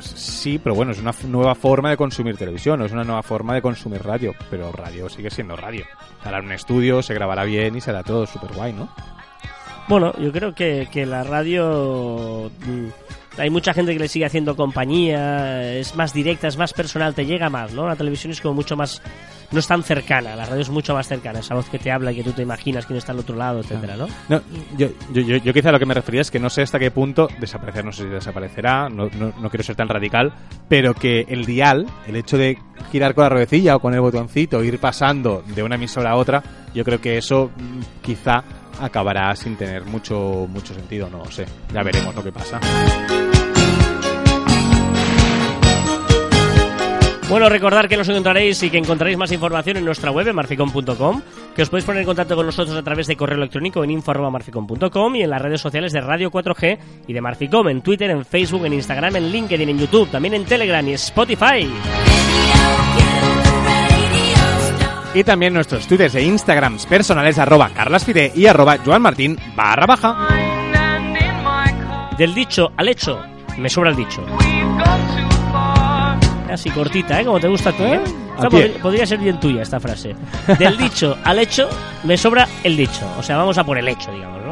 Sí, 0.00 0.58
pero 0.58 0.74
bueno, 0.74 0.90
es 0.90 0.98
una 0.98 1.12
nueva 1.28 1.54
forma 1.54 1.90
de 1.90 1.96
consumir 1.96 2.36
televisión, 2.36 2.82
es 2.82 2.90
una 2.90 3.04
nueva 3.04 3.22
forma 3.22 3.54
de 3.54 3.62
consumir 3.62 4.02
radio. 4.02 4.34
Pero 4.50 4.72
radio 4.72 5.08
sigue 5.08 5.30
siendo 5.30 5.56
radio. 5.56 5.84
En 6.24 6.44
un 6.44 6.52
estudio, 6.52 7.00
se 7.00 7.14
grabará 7.14 7.44
bien 7.44 7.76
y 7.76 7.80
será 7.80 8.02
todo 8.02 8.26
súper 8.26 8.52
guay, 8.54 8.72
¿no? 8.72 8.88
Bueno, 9.86 10.12
yo 10.18 10.32
creo 10.32 10.52
que, 10.54 10.88
que 10.92 11.06
la 11.06 11.22
radio. 11.22 12.50
mm, 12.66 13.40
Hay 13.40 13.50
mucha 13.50 13.72
gente 13.72 13.92
que 13.92 14.00
le 14.00 14.08
sigue 14.08 14.26
haciendo 14.26 14.56
compañía, 14.56 15.72
es 15.74 15.94
más 15.94 16.12
directa, 16.12 16.48
es 16.48 16.58
más 16.58 16.72
personal, 16.72 17.14
te 17.14 17.24
llega 17.24 17.48
más, 17.48 17.72
¿no? 17.72 17.86
La 17.86 17.94
televisión 17.96 18.32
es 18.32 18.40
como 18.40 18.54
mucho 18.54 18.76
más. 18.76 19.00
No 19.50 19.60
es 19.60 19.66
tan 19.66 19.82
cercana, 19.82 20.36
la 20.36 20.44
radio 20.44 20.60
es 20.60 20.68
mucho 20.68 20.92
más 20.94 21.08
cercana, 21.08 21.38
esa 21.38 21.54
voz 21.54 21.68
que 21.70 21.78
te 21.78 21.90
habla 21.90 22.12
que 22.12 22.22
tú 22.22 22.32
te 22.32 22.42
imaginas 22.42 22.84
quién 22.84 22.98
está 22.98 23.12
al 23.12 23.20
otro 23.20 23.34
lado, 23.34 23.60
etcétera, 23.60 23.96
¿no? 23.96 24.06
Yo, 24.76 24.88
yo, 25.12 25.22
yo, 25.22 25.52
quizá 25.54 25.72
lo 25.72 25.78
que 25.78 25.86
me 25.86 25.94
refería 25.94 26.20
es 26.20 26.30
que 26.30 26.38
no 26.38 26.50
sé 26.50 26.62
hasta 26.62 26.78
qué 26.78 26.90
punto 26.90 27.28
desaparecer, 27.40 27.84
no 27.84 27.92
sé 27.92 28.02
si 28.02 28.08
desaparecerá, 28.08 28.90
no, 28.90 29.08
no, 29.18 29.32
no 29.40 29.50
quiero 29.50 29.62
ser 29.62 29.76
tan 29.76 29.88
radical, 29.88 30.34
pero 30.68 30.92
que 30.92 31.24
el 31.28 31.46
dial, 31.46 31.86
el 32.06 32.16
hecho 32.16 32.36
de 32.36 32.58
girar 32.92 33.14
con 33.14 33.24
la 33.24 33.30
ruedecilla 33.30 33.76
o 33.76 33.80
con 33.80 33.94
el 33.94 34.00
botoncito, 34.00 34.62
ir 34.62 34.78
pasando 34.78 35.42
de 35.46 35.62
una 35.62 35.76
emisora 35.76 36.10
a 36.10 36.16
otra, 36.16 36.42
yo 36.74 36.84
creo 36.84 37.00
que 37.00 37.16
eso 37.16 37.50
mm, 37.56 38.02
quizá 38.02 38.44
acabará 38.80 39.34
sin 39.34 39.56
tener 39.56 39.84
mucho, 39.84 40.46
mucho 40.48 40.74
sentido, 40.74 41.08
no 41.10 41.24
sé. 41.30 41.46
Ya 41.72 41.82
veremos 41.82 42.14
lo 42.14 42.22
que 42.22 42.32
pasa. 42.32 42.60
Bueno, 47.28 47.50
recordar 47.50 47.88
que 47.88 47.96
nos 47.98 48.08
encontraréis 48.08 48.62
y 48.62 48.70
que 48.70 48.78
encontraréis 48.78 49.18
más 49.18 49.30
información 49.32 49.76
en 49.76 49.84
nuestra 49.84 50.10
web, 50.10 50.32
marficom.com, 50.32 51.20
que 51.54 51.62
os 51.62 51.68
podéis 51.68 51.84
poner 51.84 52.00
en 52.00 52.06
contacto 52.06 52.34
con 52.34 52.46
nosotros 52.46 52.74
a 52.74 52.82
través 52.82 53.06
de 53.06 53.16
correo 53.16 53.36
electrónico 53.36 53.84
en 53.84 53.90
info.marficom.com 53.90 55.14
y 55.14 55.22
en 55.22 55.30
las 55.30 55.42
redes 55.42 55.60
sociales 55.60 55.92
de 55.92 56.00
Radio 56.00 56.30
4G 56.30 56.78
y 57.06 57.12
de 57.12 57.20
Marficom, 57.20 57.68
en 57.68 57.82
Twitter, 57.82 58.10
en 58.10 58.24
Facebook, 58.24 58.64
en 58.64 58.72
Instagram, 58.72 59.16
en 59.16 59.30
LinkedIn, 59.30 59.68
en 59.68 59.78
YouTube, 59.78 60.10
también 60.10 60.34
en 60.34 60.46
Telegram 60.46 60.86
y 60.88 60.94
Spotify. 60.94 61.68
Y 65.12 65.24
también 65.24 65.52
nuestros 65.52 65.86
twitters 65.86 66.14
e 66.14 66.22
instagrams 66.22 66.86
personales 66.86 67.38
arroba 67.38 67.68
carlasfide 67.74 68.32
y 68.34 68.46
arroba 68.46 68.78
joanmartin 68.78 69.36
barra 69.54 69.84
baja. 69.84 70.28
Del 72.16 72.34
dicho 72.34 72.72
al 72.74 72.88
hecho, 72.88 73.20
me 73.58 73.68
sobra 73.68 73.90
el 73.90 73.96
dicho. 73.96 74.24
Así 76.50 76.70
cortita, 76.70 77.20
¿eh? 77.20 77.24
Como 77.24 77.40
te 77.40 77.48
gusta 77.48 77.70
a 77.70 77.72
ti, 77.72 77.82
¿eh? 77.82 77.94
¿Eh? 77.94 78.02
Esta 78.36 78.48
podría 78.80 79.06
ser 79.06 79.18
bien 79.18 79.38
tuya 79.38 79.62
esta 79.62 79.78
frase. 79.80 80.14
Del 80.58 80.76
dicho 80.76 81.16
al 81.24 81.38
hecho, 81.38 81.68
me 82.04 82.16
sobra 82.16 82.48
el 82.64 82.76
dicho. 82.76 83.06
O 83.18 83.22
sea, 83.22 83.36
vamos 83.36 83.58
a 83.58 83.64
por 83.64 83.78
el 83.78 83.88
hecho, 83.88 84.10
digamos, 84.12 84.42
¿no? 84.42 84.48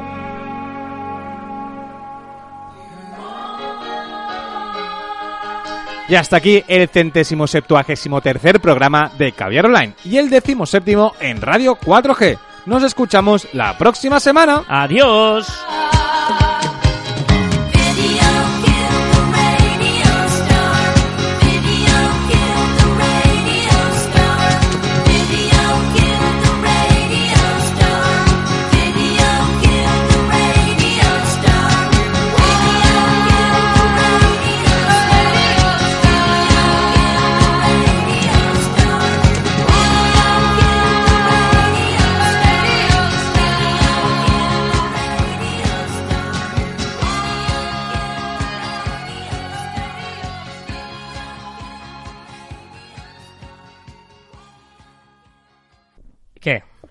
Y 6.09 6.15
hasta 6.15 6.37
aquí 6.37 6.63
el 6.69 6.89
centésimo 6.89 7.47
septuagésimo 7.47 8.21
tercer 8.21 8.61
programa 8.61 9.11
de 9.19 9.33
Caviar 9.33 9.67
Online 9.67 9.95
y 10.05 10.19
el 10.19 10.31
décimo 10.31 10.65
séptimo 10.65 11.15
en 11.21 11.41
Radio 11.41 11.77
4G. 11.77 12.39
Nos 12.67 12.83
escuchamos 12.85 13.49
la 13.53 13.77
próxima 13.77 14.21
semana. 14.21 14.65
¡Adiós! 14.69 15.47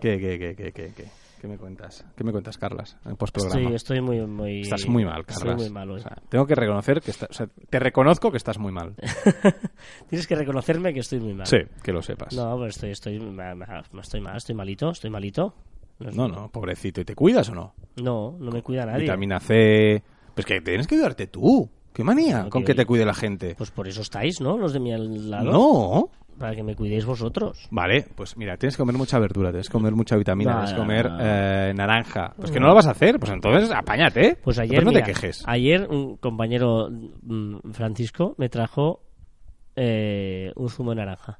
¿Qué? 0.05 0.19
¿Qué, 0.19 0.37
qué, 0.37 0.55
qué, 0.55 0.55
qué, 0.55 0.71
qué, 0.71 0.93
qué? 0.95 1.05
¿Qué 1.41 1.47
me 1.47 1.57
cuentas? 1.57 2.05
¿Qué 2.15 2.23
me 2.23 2.31
cuentas, 2.31 2.59
Carlas? 2.59 2.95
En 3.05 3.15
postprograma. 3.15 3.59
Estoy, 3.59 3.75
estoy 3.75 4.01
muy, 4.01 4.21
muy... 4.27 4.61
Estás 4.61 4.87
muy 4.87 5.03
mal, 5.03 5.25
Carlas. 5.25 5.41
Estoy 5.55 5.55
muy 5.55 5.69
mal 5.71 5.89
hoy. 5.89 5.99
O 5.99 6.03
sea, 6.03 6.15
tengo 6.29 6.45
que 6.45 6.53
reconocer 6.53 7.01
que 7.01 7.09
está- 7.09 7.27
o 7.27 7.33
sea, 7.33 7.47
te 7.69 7.79
reconozco 7.79 8.29
que 8.29 8.37
estás 8.37 8.59
muy 8.59 8.71
mal. 8.71 8.93
Tienes 10.09 10.27
que 10.27 10.35
reconocerme 10.35 10.93
que 10.93 10.99
estoy 10.99 11.19
muy 11.19 11.33
mal. 11.33 11.47
Sí, 11.47 11.57
que 11.83 11.91
lo 11.91 12.03
sepas. 12.03 12.35
No, 12.35 12.55
pero 12.55 12.67
estoy, 12.67 12.91
estoy, 12.91 13.19
ma- 13.19 13.55
estoy 13.99 14.21
mal, 14.21 14.37
estoy 14.37 14.55
malito, 14.55 14.91
estoy 14.91 15.09
malito. 15.09 15.55
No, 15.99 16.27
no, 16.27 16.49
pobrecito. 16.51 17.01
¿Y 17.01 17.05
te 17.05 17.15
cuidas 17.15 17.49
o 17.49 17.55
no? 17.55 17.73
No, 17.95 18.37
no 18.39 18.51
me 18.51 18.61
cuida 18.61 18.85
nadie. 18.85 19.01
Vitamina 19.01 19.39
C. 19.39 20.03
Pues 20.35 20.45
que 20.45 20.61
tienes 20.61 20.85
que 20.87 20.95
cuidarte 20.97 21.25
tú. 21.27 21.67
¿Qué 21.93 22.03
manía 22.03 22.43
No, 22.43 22.49
con 22.49 22.61
que- 22.63 22.73
que 22.73 22.75
te 22.75 22.85
cuide 22.85 23.05
la 23.05 23.13
gente? 23.13 23.55
Pues 23.55 23.71
por 23.71 23.87
eso 23.87 24.01
estáis, 24.01 24.41
¿no? 24.41 24.57
Los 24.57 24.73
de 24.73 24.79
mi 24.81 24.91
lado. 24.91 25.51
No. 25.51 26.09
Para 26.39 26.55
que 26.55 26.63
me 26.63 26.75
cuidéis 26.75 27.05
vosotros. 27.05 27.67
Vale, 27.71 28.05
pues 28.15 28.35
mira, 28.37 28.57
tienes 28.57 28.75
que 28.75 28.81
comer 28.81 28.97
mucha 28.97 29.17
verdura, 29.19 29.51
tienes 29.51 29.67
que 29.69 29.71
comer 29.73 29.93
mucha 29.93 30.17
vitamina, 30.17 30.51
No, 30.51 30.57
tienes 30.59 30.73
que 30.73 30.79
comer 30.79 31.09
no. 31.11 31.17
eh, 31.21 31.73
naranja. 31.75 32.33
Pues 32.35 32.51
que 32.51 32.59
no 32.59 32.67
lo 32.67 32.75
vas 32.75 32.87
a 32.87 32.91
hacer, 32.91 33.19
pues 33.19 33.31
entonces 33.31 33.71
apáñate. 33.71 34.37
Pues 34.43 34.59
ayer, 34.59 34.79
Entonces 34.79 34.85
no 34.85 34.91
mira, 34.91 35.05
te 35.05 35.11
quejes. 35.13 35.43
ayer 35.47 35.87
un 35.89 36.17
compañero 36.17 36.89
mm, 36.91 37.71
Francisco 37.71 38.35
me 38.37 38.49
trajo 38.49 39.01
eh, 39.75 40.51
un 40.55 40.69
zumo 40.69 40.91
de 40.91 40.97
naranja. 40.97 41.39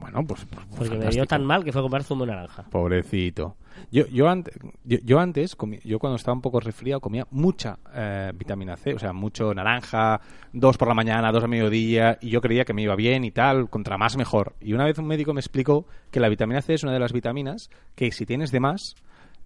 Bueno, 0.00 0.24
pues, 0.26 0.44
pues, 0.46 0.66
Porque 0.76 0.96
me 0.96 1.08
dio 1.08 1.24
tan 1.24 1.44
mal 1.44 1.64
que 1.64 1.72
fue 1.72 1.80
a 1.80 1.82
comprar 1.82 2.02
zumo 2.02 2.26
de 2.26 2.32
naranja. 2.32 2.64
Pobrecito. 2.70 3.56
Yo, 3.90 4.06
yo, 4.06 4.28
antes, 4.28 4.54
yo, 4.84 4.98
yo 5.04 5.18
antes, 5.18 5.56
yo 5.84 5.98
cuando 5.98 6.16
estaba 6.16 6.34
un 6.34 6.42
poco 6.42 6.60
resfriado, 6.60 7.00
comía 7.00 7.26
mucha 7.30 7.78
eh, 7.94 8.32
vitamina 8.34 8.76
C, 8.76 8.94
o 8.94 8.98
sea, 8.98 9.12
mucho 9.12 9.54
naranja, 9.54 10.20
dos 10.52 10.76
por 10.76 10.88
la 10.88 10.94
mañana, 10.94 11.32
dos 11.32 11.44
a 11.44 11.48
mediodía, 11.48 12.18
y 12.20 12.30
yo 12.30 12.40
creía 12.40 12.64
que 12.64 12.72
me 12.72 12.82
iba 12.82 12.94
bien 12.96 13.24
y 13.24 13.30
tal, 13.30 13.70
contra 13.70 13.98
más 13.98 14.16
mejor. 14.16 14.54
Y 14.60 14.72
una 14.72 14.84
vez 14.84 14.98
un 14.98 15.06
médico 15.06 15.32
me 15.32 15.40
explicó 15.40 15.86
que 16.10 16.20
la 16.20 16.28
vitamina 16.28 16.60
C 16.62 16.74
es 16.74 16.82
una 16.82 16.92
de 16.92 17.00
las 17.00 17.12
vitaminas 17.12 17.70
que 17.94 18.10
si 18.12 18.26
tienes 18.26 18.50
de 18.50 18.60
más, 18.60 18.96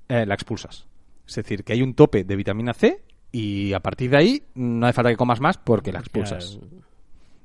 eh, 0.08 0.26
la 0.26 0.34
expulsas. 0.34 0.86
Es 1.26 1.34
decir, 1.34 1.64
que 1.64 1.74
hay 1.74 1.82
un 1.82 1.94
tope 1.94 2.24
de 2.24 2.36
vitamina 2.36 2.72
C 2.72 3.02
y 3.30 3.72
a 3.74 3.80
partir 3.80 4.10
de 4.10 4.16
ahí 4.16 4.42
no 4.54 4.86
hace 4.86 4.94
falta 4.94 5.10
que 5.10 5.16
comas 5.16 5.40
más 5.40 5.58
porque 5.58 5.92
la 5.92 6.00
expulsas. 6.00 6.58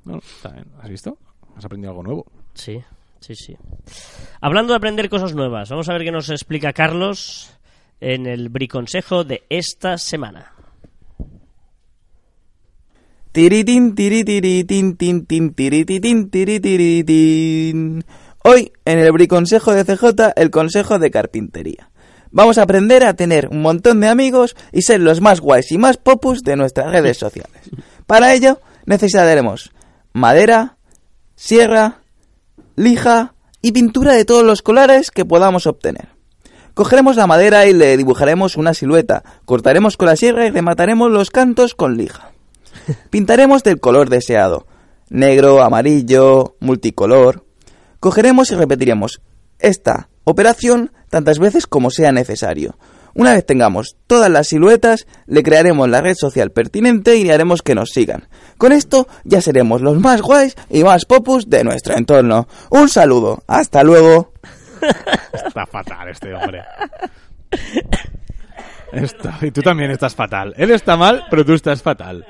No, 0.05 0.17
está 0.17 0.51
bien. 0.51 0.67
¿Has 0.81 0.89
visto? 0.89 1.17
Has 1.55 1.65
aprendido 1.65 1.91
algo 1.91 2.03
nuevo. 2.03 2.25
Sí, 2.53 2.83
sí, 3.19 3.35
sí. 3.35 3.57
Hablando 4.41 4.73
de 4.73 4.77
aprender 4.77 5.09
cosas 5.09 5.33
nuevas, 5.33 5.69
vamos 5.69 5.89
a 5.89 5.93
ver 5.93 6.03
qué 6.03 6.11
nos 6.11 6.29
explica 6.29 6.73
Carlos 6.73 7.51
en 7.99 8.27
el 8.27 8.49
briconsejo 8.49 9.23
de 9.23 9.43
esta 9.49 9.97
semana. 9.97 10.51
Tiritín, 13.31 13.95
tiritiritín, 13.95 14.95
tin, 14.95 15.25
tin, 15.25 15.55
tirititín. 15.55 16.35
Hoy, 18.43 18.71
en 18.85 18.99
el 18.99 19.11
briconsejo 19.11 19.73
de 19.73 19.85
CJ, 19.85 20.33
el 20.35 20.51
consejo 20.51 20.99
de 20.99 21.09
carpintería. 21.09 21.89
Vamos 22.29 22.57
a 22.57 22.63
aprender 22.63 23.05
a 23.05 23.15
tener 23.15 23.47
un 23.47 23.61
montón 23.61 24.01
de 24.01 24.09
amigos 24.09 24.55
y 24.71 24.81
ser 24.81 24.99
los 24.99 25.21
más 25.21 25.39
guays 25.39 25.71
y 25.71 25.77
más 25.77 25.97
popus 25.97 26.43
de 26.43 26.55
nuestras 26.55 26.91
redes 26.91 27.17
sociales. 27.17 27.69
Para 28.05 28.33
ello, 28.33 28.59
necesitaremos 28.85 29.71
madera, 30.13 30.77
sierra, 31.35 32.02
lija 32.75 33.35
y 33.61 33.71
pintura 33.71 34.13
de 34.13 34.25
todos 34.25 34.43
los 34.43 34.61
colores 34.61 35.11
que 35.11 35.25
podamos 35.25 35.67
obtener. 35.67 36.09
Cogeremos 36.73 37.15
la 37.15 37.27
madera 37.27 37.67
y 37.67 37.73
le 37.73 37.95
dibujaremos 37.97 38.57
una 38.57 38.73
silueta, 38.73 39.23
cortaremos 39.45 39.95
con 39.95 40.07
la 40.07 40.15
sierra 40.15 40.47
y 40.47 40.51
remataremos 40.51 41.11
los 41.11 41.29
cantos 41.29 41.75
con 41.75 41.97
lija. 41.97 42.31
Pintaremos 43.09 43.63
del 43.63 43.79
color 43.79 44.09
deseado, 44.09 44.65
negro, 45.09 45.61
amarillo, 45.61 46.55
multicolor. 46.59 47.45
Cogeremos 47.99 48.51
y 48.51 48.55
repetiremos 48.55 49.21
esta 49.59 50.09
operación 50.23 50.91
tantas 51.09 51.37
veces 51.39 51.67
como 51.67 51.91
sea 51.91 52.11
necesario. 52.11 52.75
Una 53.15 53.33
vez 53.33 53.45
tengamos 53.45 53.95
todas 54.07 54.29
las 54.29 54.47
siluetas, 54.47 55.05
le 55.27 55.43
crearemos 55.43 55.87
la 55.89 56.01
red 56.01 56.15
social 56.15 56.51
pertinente 56.51 57.15
y 57.17 57.29
haremos 57.29 57.61
que 57.61 57.75
nos 57.75 57.91
sigan. 57.91 58.27
Con 58.57 58.71
esto 58.71 59.07
ya 59.23 59.39
seremos 59.41 59.81
los 59.81 59.99
más 59.99 60.21
guays 60.21 60.55
y 60.69 60.83
más 60.83 61.05
popus 61.05 61.49
de 61.49 61.63
nuestro 61.63 61.95
entorno. 61.95 62.47
Un 62.71 62.89
saludo, 62.89 63.43
hasta 63.47 63.83
luego. 63.83 64.33
Está 65.45 65.65
fatal 65.65 66.09
este 66.09 66.33
hombre. 66.33 66.63
Está- 68.91 69.37
y 69.41 69.51
tú 69.51 69.61
también 69.61 69.91
estás 69.91 70.15
fatal. 70.15 70.53
Él 70.57 70.71
está 70.71 70.95
mal, 70.97 71.23
pero 71.29 71.45
tú 71.45 71.53
estás 71.53 71.81
fatal. 71.81 72.25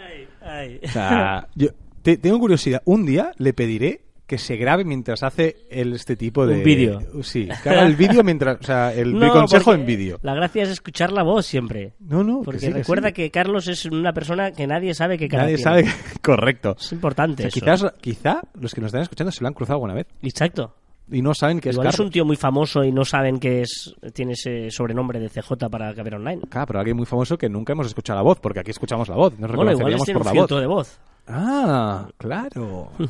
O 0.83 0.87
sea, 0.87 1.47
yo 1.55 1.69
te- 2.01 2.17
tengo 2.17 2.39
curiosidad. 2.39 2.81
Un 2.85 3.05
día 3.05 3.31
le 3.37 3.53
pediré 3.53 4.01
que 4.25 4.37
se 4.37 4.55
grabe 4.55 4.85
mientras 4.85 5.21
hace 5.21 5.57
el, 5.69 5.93
este 5.93 6.15
tipo 6.15 6.45
de... 6.47 6.55
Un 6.55 6.63
vídeo. 6.63 6.99
Sí, 7.23 7.47
que 7.61 7.69
haga 7.69 7.85
el 7.85 7.95
vídeo 7.95 8.23
mientras... 8.23 8.57
O 8.59 8.63
sea, 8.63 8.93
el 8.93 9.13
No, 9.19 9.31
consejo 9.31 9.73
en 9.73 9.85
vídeo. 9.85 10.17
La 10.23 10.33
gracia 10.33 10.63
es 10.63 10.69
escuchar 10.69 11.11
la 11.11 11.23
voz 11.23 11.45
siempre. 11.45 11.93
No, 11.99 12.23
no, 12.23 12.39
que 12.39 12.45
Porque 12.45 12.59
sí, 12.61 12.67
que 12.67 12.73
recuerda 12.73 13.09
sí. 13.09 13.13
que 13.15 13.31
Carlos 13.31 13.67
es 13.67 13.85
una 13.85 14.13
persona 14.13 14.51
que 14.51 14.65
nadie 14.65 14.93
sabe 14.93 15.17
que 15.17 15.27
Nadie 15.27 15.55
tiene. 15.57 15.61
sabe... 15.63 15.85
Correcto. 16.21 16.75
Es 16.79 16.91
importante 16.93 17.45
O 17.45 17.49
sea, 17.51 17.73
eso. 17.73 17.87
quizás, 17.89 17.93
quizá 17.99 18.41
los 18.59 18.73
que 18.73 18.81
nos 18.81 18.87
están 18.89 19.01
escuchando 19.01 19.31
se 19.31 19.41
lo 19.41 19.47
han 19.49 19.53
cruzado 19.53 19.75
alguna 19.75 19.93
vez 19.93 20.07
Exacto. 20.21 20.73
y 21.11 21.21
no 21.21 21.33
saben 21.33 21.59
que 21.59 21.69
es 21.69 21.75
Igual 21.75 21.89
es 21.89 21.91
Carlos. 21.95 22.05
un 22.07 22.11
tío 22.13 22.23
muy 22.25 22.37
famoso 22.37 22.83
y 22.85 22.91
no 22.93 23.03
saben 23.03 23.39
que 23.39 23.61
es 23.61 23.93
tiene 24.13 24.33
ese 24.33 24.71
sobrenombre 24.71 25.19
de 25.19 25.27
CJ 25.29 25.69
para 25.69 25.93
caber 25.93 26.15
online. 26.15 26.41
Claro, 26.49 26.67
pero 26.67 26.79
alguien 26.79 26.95
muy 26.95 27.05
famoso 27.05 27.37
que 27.37 27.49
nunca 27.49 27.73
hemos 27.73 27.87
escuchado 27.87 28.17
la 28.19 28.23
voz, 28.23 28.39
porque 28.39 28.61
aquí 28.61 28.71
escuchamos 28.71 29.09
la 29.09 29.15
voz, 29.15 29.37
nos 29.37 29.51
Bueno, 29.51 29.71
reconoceríamos 29.71 30.09
por 30.11 30.25
la 30.25 30.41
voz. 30.41 30.61
de 30.61 30.67
voz. 30.67 30.99
Ah, 31.27 32.07
claro. 32.17 32.89